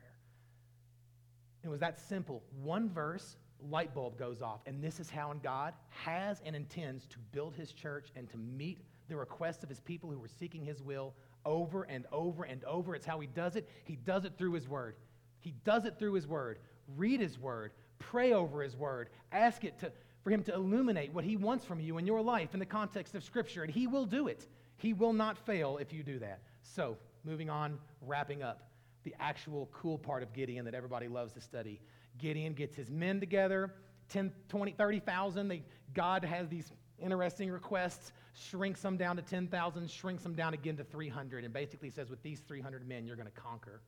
It 1.63 1.69
was 1.69 1.79
that 1.79 1.99
simple. 1.99 2.43
One 2.61 2.89
verse, 2.89 3.37
light 3.69 3.93
bulb 3.93 4.17
goes 4.17 4.41
off. 4.41 4.61
And 4.65 4.83
this 4.83 4.99
is 4.99 5.09
how 5.09 5.33
God 5.41 5.73
has 5.89 6.41
and 6.45 6.55
intends 6.55 7.05
to 7.07 7.17
build 7.31 7.55
his 7.55 7.71
church 7.71 8.09
and 8.15 8.29
to 8.29 8.37
meet 8.37 8.79
the 9.07 9.15
requests 9.15 9.63
of 9.63 9.69
his 9.69 9.79
people 9.79 10.09
who 10.09 10.19
were 10.19 10.27
seeking 10.27 10.63
his 10.63 10.81
will 10.81 11.13
over 11.45 11.83
and 11.83 12.05
over 12.11 12.43
and 12.43 12.63
over. 12.63 12.95
It's 12.95 13.05
how 13.05 13.19
he 13.19 13.27
does 13.27 13.55
it. 13.55 13.69
He 13.85 13.95
does 13.95 14.25
it 14.25 14.33
through 14.37 14.53
his 14.53 14.67
word. 14.67 14.95
He 15.39 15.53
does 15.63 15.85
it 15.85 15.97
through 15.97 16.13
his 16.13 16.27
word. 16.27 16.59
Read 16.95 17.19
his 17.19 17.39
word. 17.39 17.71
Pray 17.97 18.33
over 18.33 18.61
his 18.61 18.75
word. 18.75 19.09
Ask 19.31 19.63
it 19.63 19.79
to 19.79 19.91
for 20.23 20.31
Him 20.31 20.43
to 20.43 20.53
illuminate 20.53 21.13
what 21.13 21.23
He 21.23 21.37
wants 21.37 21.65
from 21.65 21.79
you 21.79 21.97
in 21.97 22.05
your 22.05 22.21
life 22.21 22.53
in 22.53 22.59
the 22.59 22.65
context 22.65 23.15
of 23.15 23.23
Scripture, 23.23 23.63
and 23.63 23.71
He 23.71 23.87
will 23.87 24.05
do 24.05 24.27
it. 24.27 24.47
He 24.77 24.93
will 24.93 25.13
not 25.13 25.37
fail 25.37 25.77
if 25.77 25.93
you 25.93 26.03
do 26.03 26.19
that. 26.19 26.41
So, 26.61 26.97
moving 27.23 27.49
on, 27.49 27.77
wrapping 28.01 28.43
up 28.43 28.69
the 29.03 29.15
actual 29.19 29.69
cool 29.71 29.97
part 29.97 30.23
of 30.23 30.33
Gideon 30.33 30.65
that 30.65 30.73
everybody 30.73 31.07
loves 31.07 31.33
to 31.33 31.41
study. 31.41 31.81
Gideon 32.19 32.53
gets 32.53 32.75
his 32.75 32.91
men 32.91 33.19
together, 33.19 33.73
10, 34.09 34.31
20, 34.49 34.71
30,000. 34.73 35.63
God 35.93 36.23
has 36.23 36.47
these 36.47 36.71
interesting 36.99 37.49
requests, 37.49 38.11
shrinks 38.33 38.81
them 38.81 38.97
down 38.97 39.15
to 39.15 39.21
10,000, 39.21 39.89
shrinks 39.89 40.23
them 40.23 40.35
down 40.35 40.53
again 40.53 40.77
to 40.77 40.83
300, 40.83 41.43
and 41.43 41.53
basically 41.53 41.89
says, 41.89 42.09
with 42.09 42.21
these 42.21 42.41
300 42.41 42.87
men, 42.87 43.05
you're 43.05 43.15
going 43.15 43.25
to 43.25 43.41
conquer 43.41 43.81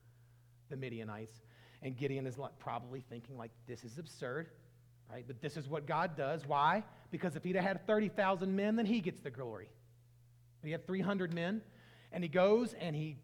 the 0.70 0.76
Midianites. 0.76 1.42
And 1.82 1.96
Gideon 1.96 2.26
is 2.26 2.38
like, 2.38 2.58
probably 2.58 3.04
thinking, 3.08 3.36
like, 3.36 3.50
this 3.66 3.84
is 3.84 3.98
absurd. 3.98 4.48
Right? 5.10 5.24
But 5.26 5.42
this 5.42 5.58
is 5.58 5.68
what 5.68 5.86
God 5.86 6.16
does. 6.16 6.46
Why? 6.46 6.84
Because 7.10 7.36
if 7.36 7.44
he'd 7.44 7.56
had 7.56 7.86
30,000 7.86 8.56
men, 8.56 8.76
then 8.76 8.86
he 8.86 9.00
gets 9.00 9.20
the 9.20 9.30
glory. 9.30 9.68
But 10.62 10.68
he 10.68 10.72
had 10.72 10.86
300 10.86 11.34
men, 11.34 11.60
and 12.12 12.24
he 12.24 12.28
goes 12.28 12.72
and 12.74 12.96
he, 12.96 13.18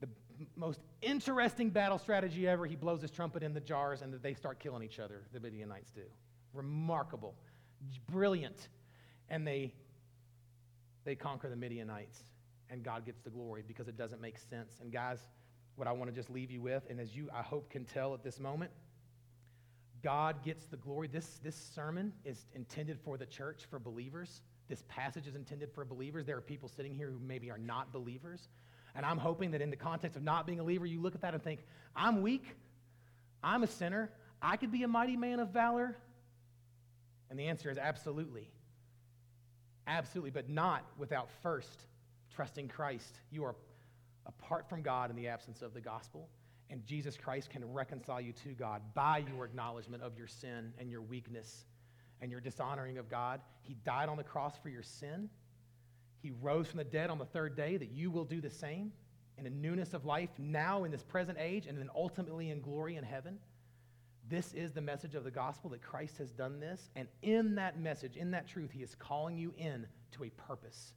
the 0.00 0.08
most 0.56 0.80
interesting 1.04 1.70
battle 1.70 1.98
strategy 1.98 2.48
ever, 2.48 2.66
he 2.66 2.76
blows 2.76 3.02
his 3.02 3.10
trumpet 3.10 3.42
in 3.42 3.54
the 3.54 3.60
jars 3.60 4.02
and 4.02 4.12
they 4.14 4.34
start 4.34 4.58
killing 4.58 4.82
each 4.82 4.98
other, 4.98 5.22
the 5.32 5.40
Midianites 5.40 5.90
do. 5.90 6.02
Remarkable, 6.52 7.34
brilliant. 8.10 8.68
And 9.28 9.46
they, 9.46 9.72
they 11.04 11.14
conquer 11.14 11.48
the 11.48 11.56
Midianites, 11.56 12.20
and 12.70 12.82
God 12.82 13.06
gets 13.06 13.20
the 13.20 13.30
glory 13.30 13.62
because 13.66 13.88
it 13.88 13.96
doesn't 13.96 14.20
make 14.20 14.38
sense. 14.38 14.80
And 14.80 14.92
guys, 14.92 15.18
what 15.76 15.88
I 15.88 15.92
want 15.92 16.10
to 16.10 16.14
just 16.14 16.30
leave 16.30 16.50
you 16.50 16.60
with, 16.60 16.84
and 16.90 17.00
as 17.00 17.14
you, 17.16 17.28
I 17.34 17.42
hope, 17.42 17.70
can 17.70 17.84
tell 17.84 18.14
at 18.14 18.22
this 18.22 18.38
moment, 18.38 18.70
God 20.02 20.42
gets 20.44 20.66
the 20.66 20.76
glory. 20.76 21.08
This, 21.08 21.40
this 21.42 21.56
sermon 21.56 22.12
is 22.24 22.44
intended 22.54 22.98
for 23.00 23.16
the 23.16 23.26
church, 23.26 23.62
for 23.70 23.78
believers. 23.78 24.42
This 24.68 24.84
passage 24.88 25.26
is 25.26 25.34
intended 25.34 25.72
for 25.72 25.84
believers. 25.84 26.26
There 26.26 26.36
are 26.36 26.42
people 26.42 26.68
sitting 26.68 26.94
here 26.94 27.10
who 27.10 27.18
maybe 27.18 27.50
are 27.50 27.58
not 27.58 27.92
believers. 27.92 28.48
And 28.94 29.04
I'm 29.04 29.18
hoping 29.18 29.50
that 29.52 29.60
in 29.60 29.70
the 29.70 29.76
context 29.76 30.16
of 30.16 30.22
not 30.22 30.46
being 30.46 30.60
a 30.60 30.62
believer, 30.62 30.86
you 30.86 31.00
look 31.00 31.14
at 31.14 31.22
that 31.22 31.34
and 31.34 31.42
think, 31.42 31.60
I'm 31.96 32.22
weak. 32.22 32.44
I'm 33.42 33.62
a 33.62 33.66
sinner. 33.66 34.10
I 34.40 34.56
could 34.56 34.70
be 34.70 34.82
a 34.82 34.88
mighty 34.88 35.16
man 35.16 35.40
of 35.40 35.50
valor. 35.50 35.96
And 37.30 37.38
the 37.38 37.46
answer 37.46 37.70
is 37.70 37.78
absolutely. 37.78 38.48
Absolutely, 39.86 40.30
but 40.30 40.48
not 40.48 40.84
without 40.96 41.28
first 41.42 41.86
trusting 42.34 42.68
Christ. 42.68 43.18
You 43.30 43.44
are 43.44 43.56
apart 44.26 44.68
from 44.68 44.82
God 44.82 45.10
in 45.10 45.16
the 45.16 45.28
absence 45.28 45.62
of 45.62 45.74
the 45.74 45.80
gospel. 45.80 46.28
And 46.70 46.84
Jesus 46.86 47.16
Christ 47.16 47.50
can 47.50 47.70
reconcile 47.72 48.20
you 48.20 48.32
to 48.44 48.50
God 48.50 48.80
by 48.94 49.24
your 49.34 49.44
acknowledgement 49.44 50.02
of 50.02 50.16
your 50.16 50.26
sin 50.26 50.72
and 50.78 50.90
your 50.90 51.02
weakness 51.02 51.66
and 52.20 52.30
your 52.30 52.40
dishonoring 52.40 52.98
of 52.98 53.10
God. 53.10 53.40
He 53.62 53.74
died 53.84 54.08
on 54.08 54.16
the 54.16 54.24
cross 54.24 54.54
for 54.62 54.70
your 54.70 54.82
sin. 54.82 55.28
He 56.24 56.32
rose 56.40 56.68
from 56.68 56.78
the 56.78 56.84
dead 56.84 57.10
on 57.10 57.18
the 57.18 57.26
third 57.26 57.54
day 57.54 57.76
that 57.76 57.90
you 57.90 58.10
will 58.10 58.24
do 58.24 58.40
the 58.40 58.48
same 58.48 58.92
in 59.36 59.44
a 59.44 59.50
newness 59.50 59.92
of 59.92 60.06
life 60.06 60.30
now 60.38 60.84
in 60.84 60.90
this 60.90 61.02
present 61.02 61.36
age 61.38 61.66
and 61.66 61.76
then 61.76 61.90
ultimately 61.94 62.48
in 62.48 62.62
glory 62.62 62.96
in 62.96 63.04
heaven. 63.04 63.38
This 64.26 64.54
is 64.54 64.72
the 64.72 64.80
message 64.80 65.14
of 65.14 65.22
the 65.22 65.30
gospel 65.30 65.68
that 65.68 65.82
Christ 65.82 66.16
has 66.16 66.30
done 66.30 66.60
this. 66.60 66.88
And 66.96 67.08
in 67.20 67.56
that 67.56 67.78
message, 67.78 68.16
in 68.16 68.30
that 68.30 68.48
truth, 68.48 68.70
He 68.70 68.82
is 68.82 68.94
calling 68.94 69.36
you 69.36 69.52
in 69.58 69.86
to 70.12 70.24
a 70.24 70.30
purpose, 70.30 70.94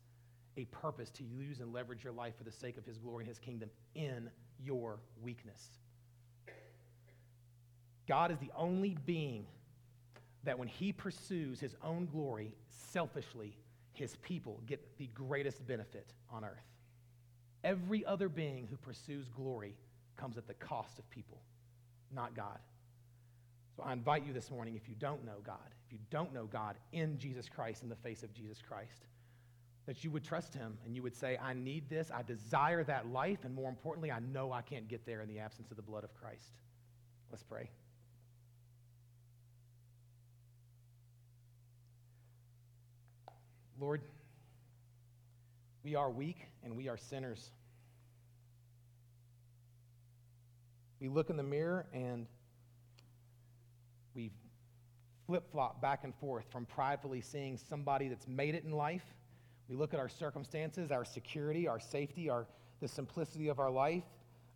a 0.56 0.64
purpose 0.66 1.10
to 1.10 1.26
use 1.26 1.60
and 1.60 1.74
leverage 1.74 2.06
your 2.06 2.14
life 2.14 2.38
for 2.38 2.46
the 2.46 2.52
sake 2.54 2.78
of 2.78 2.86
His 2.86 2.98
glory 2.98 3.24
and 3.24 3.28
His 3.28 3.38
kingdom 3.38 3.70
in 3.96 4.30
your 4.64 5.02
weakness. 5.22 5.72
God 8.08 8.32
is 8.32 8.38
the 8.38 8.52
only 8.56 8.98
being 9.06 9.46
that 10.46 10.58
when 10.58 10.70
he 10.70 10.94
pursues 10.94 11.60
his 11.60 11.76
own 11.84 12.06
glory 12.06 12.56
selfishly, 12.70 13.58
his 13.98 14.16
people 14.18 14.62
get 14.66 14.98
the 14.98 15.08
greatest 15.08 15.66
benefit 15.68 16.14
on 16.32 16.44
earth. 16.44 16.66
Every 17.64 18.06
other 18.06 18.30
being 18.30 18.68
who 18.68 18.78
pursues 18.78 19.28
glory 19.30 19.76
comes 20.16 20.38
at 20.38 20.48
the 20.48 20.54
cost 20.54 21.00
of 21.00 21.10
people, 21.10 21.42
not 22.14 22.36
God. 22.36 22.60
So 23.76 23.84
I 23.84 23.94
invite 23.94 24.26
you 24.26 24.34
this 24.34 24.50
morning, 24.50 24.76
if 24.76 24.88
you 24.90 24.96
don't 24.98 25.24
know 25.26 25.40
God, 25.46 25.70
if 25.86 25.92
you 25.92 26.00
don't 26.10 26.34
know 26.34 26.46
God 26.46 26.76
in 26.92 27.18
Jesus 27.18 27.48
Christ, 27.48 27.84
in 27.84 27.90
the 27.90 27.96
face 27.96 28.24
of 28.24 28.34
Jesus 28.34 28.62
Christ, 28.62 29.06
that 29.86 30.04
you 30.04 30.12
would 30.12 30.24
trust 30.24 30.54
him 30.54 30.78
and 30.86 30.96
you 30.96 31.04
would 31.04 31.16
say, 31.16 31.38
I 31.42 31.54
need 31.54 31.90
this, 31.90 32.12
I 32.14 32.22
desire 32.22 32.84
that 32.86 33.08
life, 33.08 33.46
and 33.46 33.54
more 33.54 33.70
importantly, 33.70 34.12
I 34.12 34.20
know 34.20 34.52
I 34.52 34.62
can't 34.62 34.88
get 34.88 35.06
there 35.06 35.22
in 35.22 35.28
the 35.28 35.40
absence 35.40 35.72
of 35.72 35.78
the 35.78 35.84
blood 35.84 36.04
of 36.04 36.14
Christ. 36.14 36.52
Let's 37.32 37.44
pray. 37.44 37.70
Lord, 43.80 44.02
we 45.84 45.96
are 45.96 46.10
weak 46.10 46.38
and 46.64 46.76
we 46.76 46.88
are 46.90 46.98
sinners. 46.98 47.52
We 51.00 51.10
look 51.10 51.30
in 51.30 51.38
the 51.38 51.44
mirror 51.44 51.86
and 51.94 52.26
we 54.16 54.32
flip 55.28 55.44
flop 55.52 55.80
back 55.80 56.04
and 56.04 56.16
forth 56.16 56.46
from 56.52 56.66
pridefully 56.66 57.22
seeing 57.22 57.58
somebody 57.58 58.08
that's 58.08 58.28
made 58.28 58.56
it 58.56 58.64
in 58.64 58.72
life. 58.72 59.04
We 59.70 59.76
look 59.76 59.94
at 59.94 60.00
our 60.00 60.10
circumstances, 60.10 60.90
our 60.92 61.06
security, 61.06 61.68
our 61.68 61.80
safety, 61.80 62.30
our, 62.30 62.48
the 62.82 62.88
simplicity 62.88 63.48
of 63.48 63.60
our 63.60 63.70
life, 63.70 64.06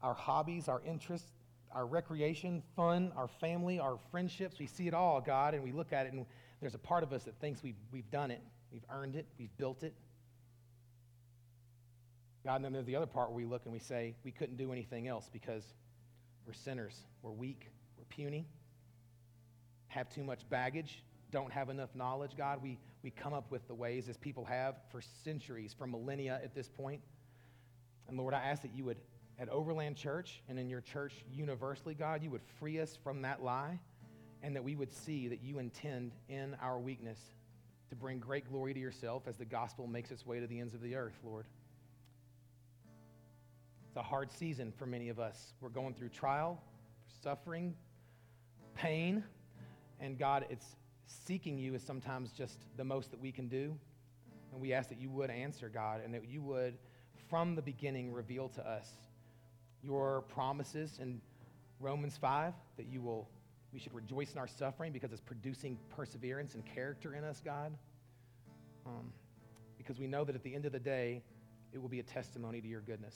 our 0.01 0.15
hobbies, 0.15 0.67
our 0.67 0.81
interests, 0.83 1.29
our 1.71 1.85
recreation, 1.85 2.63
fun, 2.75 3.11
our 3.15 3.27
family, 3.27 3.77
our 3.79 3.97
friendships. 4.09 4.57
We 4.57 4.65
see 4.65 4.87
it 4.87 4.95
all, 4.95 5.21
God, 5.21 5.53
and 5.53 5.63
we 5.63 5.71
look 5.71 5.93
at 5.93 6.07
it, 6.07 6.13
and 6.13 6.25
there's 6.59 6.75
a 6.75 6.79
part 6.79 7.03
of 7.03 7.13
us 7.13 7.23
that 7.25 7.39
thinks 7.39 7.61
we've, 7.61 7.75
we've 7.91 8.09
done 8.09 8.31
it, 8.31 8.41
we've 8.71 8.85
earned 8.89 9.15
it, 9.15 9.25
we've 9.37 9.55
built 9.57 9.83
it. 9.83 9.93
God, 12.43 12.55
and 12.55 12.65
then 12.65 12.73
there's 12.73 12.85
the 12.85 12.95
other 12.95 13.05
part 13.05 13.29
where 13.29 13.37
we 13.37 13.45
look 13.45 13.65
and 13.65 13.73
we 13.73 13.79
say 13.79 14.15
we 14.23 14.31
couldn't 14.31 14.57
do 14.57 14.71
anything 14.71 15.07
else 15.07 15.29
because 15.31 15.63
we're 16.45 16.53
sinners, 16.53 17.05
we're 17.21 17.31
weak, 17.31 17.69
we're 17.97 18.05
puny, 18.05 18.47
have 19.87 20.09
too 20.09 20.23
much 20.23 20.49
baggage, 20.49 21.03
don't 21.31 21.51
have 21.51 21.69
enough 21.69 21.89
knowledge, 21.95 22.31
God. 22.35 22.61
We, 22.61 22.77
we 23.03 23.11
come 23.11 23.33
up 23.33 23.51
with 23.51 23.67
the 23.67 23.75
ways 23.75 24.09
as 24.09 24.17
people 24.17 24.43
have 24.45 24.75
for 24.91 25.01
centuries, 25.23 25.75
for 25.77 25.87
millennia 25.87 26.39
at 26.43 26.55
this 26.55 26.67
point. 26.67 27.01
And 28.07 28.17
Lord, 28.17 28.33
I 28.33 28.39
ask 28.39 28.61
that 28.63 28.73
you 28.75 28.83
would, 28.85 28.97
at 29.39 29.47
Overland 29.49 29.95
Church 29.95 30.41
and 30.49 30.59
in 30.59 30.69
your 30.69 30.81
church 30.81 31.23
universally, 31.31 31.93
God, 31.93 32.23
you 32.23 32.31
would 32.31 32.41
free 32.59 32.79
us 32.79 32.97
from 33.03 33.21
that 33.21 33.43
lie 33.43 33.79
and 34.43 34.55
that 34.55 34.63
we 34.63 34.75
would 34.75 34.91
see 34.91 35.27
that 35.27 35.41
you 35.41 35.59
intend 35.59 36.11
in 36.27 36.55
our 36.61 36.79
weakness 36.79 37.19
to 37.91 37.95
bring 37.97 38.19
great 38.19 38.49
glory 38.49 38.73
to 38.73 38.79
yourself 38.79 39.27
as 39.27 39.35
the 39.35 39.45
gospel 39.45 39.85
makes 39.85 40.11
its 40.11 40.25
way 40.25 40.39
to 40.39 40.47
the 40.47 40.59
ends 40.59 40.73
of 40.73 40.81
the 40.81 40.95
earth, 40.95 41.19
Lord. 41.25 41.45
It's 43.89 43.97
a 43.97 44.01
hard 44.01 44.31
season 44.31 44.71
for 44.71 44.85
many 44.85 45.09
of 45.09 45.19
us. 45.19 45.51
We're 45.59 45.67
going 45.67 45.93
through 45.93 46.09
trial, 46.09 46.63
suffering, 47.21 47.75
pain, 48.75 49.25
and 49.99 50.17
God, 50.17 50.45
it's 50.49 50.77
seeking 51.05 51.57
you 51.57 51.75
is 51.75 51.83
sometimes 51.83 52.31
just 52.31 52.59
the 52.77 52.85
most 52.85 53.11
that 53.11 53.19
we 53.19 53.29
can 53.29 53.49
do. 53.49 53.77
And 54.53 54.61
we 54.61 54.71
ask 54.71 54.87
that 54.87 54.97
you 54.97 55.09
would 55.09 55.29
answer, 55.29 55.67
God, 55.67 55.99
and 56.01 56.13
that 56.13 56.25
you 56.29 56.41
would, 56.41 56.77
from 57.29 57.55
the 57.55 57.61
beginning, 57.61 58.13
reveal 58.13 58.47
to 58.49 58.65
us 58.65 58.89
your 59.83 60.21
promises 60.29 60.97
in 61.01 61.19
Romans 61.81 62.15
5, 62.15 62.53
that 62.77 62.85
you 62.85 63.01
will, 63.01 63.27
we 63.73 63.79
should 63.79 63.93
rejoice 63.93 64.33
in 64.33 64.37
our 64.37 64.47
suffering 64.47 64.91
because 64.91 65.11
it's 65.11 65.21
producing 65.21 65.77
perseverance 65.89 66.55
and 66.55 66.65
character 66.65 67.15
in 67.15 67.23
us, 67.23 67.41
God. 67.43 67.71
Um, 68.85 69.11
because 69.77 69.99
we 69.99 70.07
know 70.07 70.23
that 70.23 70.35
at 70.35 70.43
the 70.43 70.53
end 70.53 70.65
of 70.65 70.71
the 70.71 70.79
day, 70.79 71.21
it 71.73 71.81
will 71.81 71.89
be 71.89 71.99
a 71.99 72.03
testimony 72.03 72.61
to 72.61 72.67
your 72.67 72.81
goodness. 72.81 73.15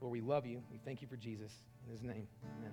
Lord, 0.00 0.12
we 0.12 0.20
love 0.20 0.46
you. 0.46 0.62
We 0.70 0.78
thank 0.84 1.02
you 1.02 1.08
for 1.08 1.16
Jesus. 1.16 1.52
In 1.86 1.92
his 1.92 2.02
name, 2.02 2.26
amen. 2.58 2.72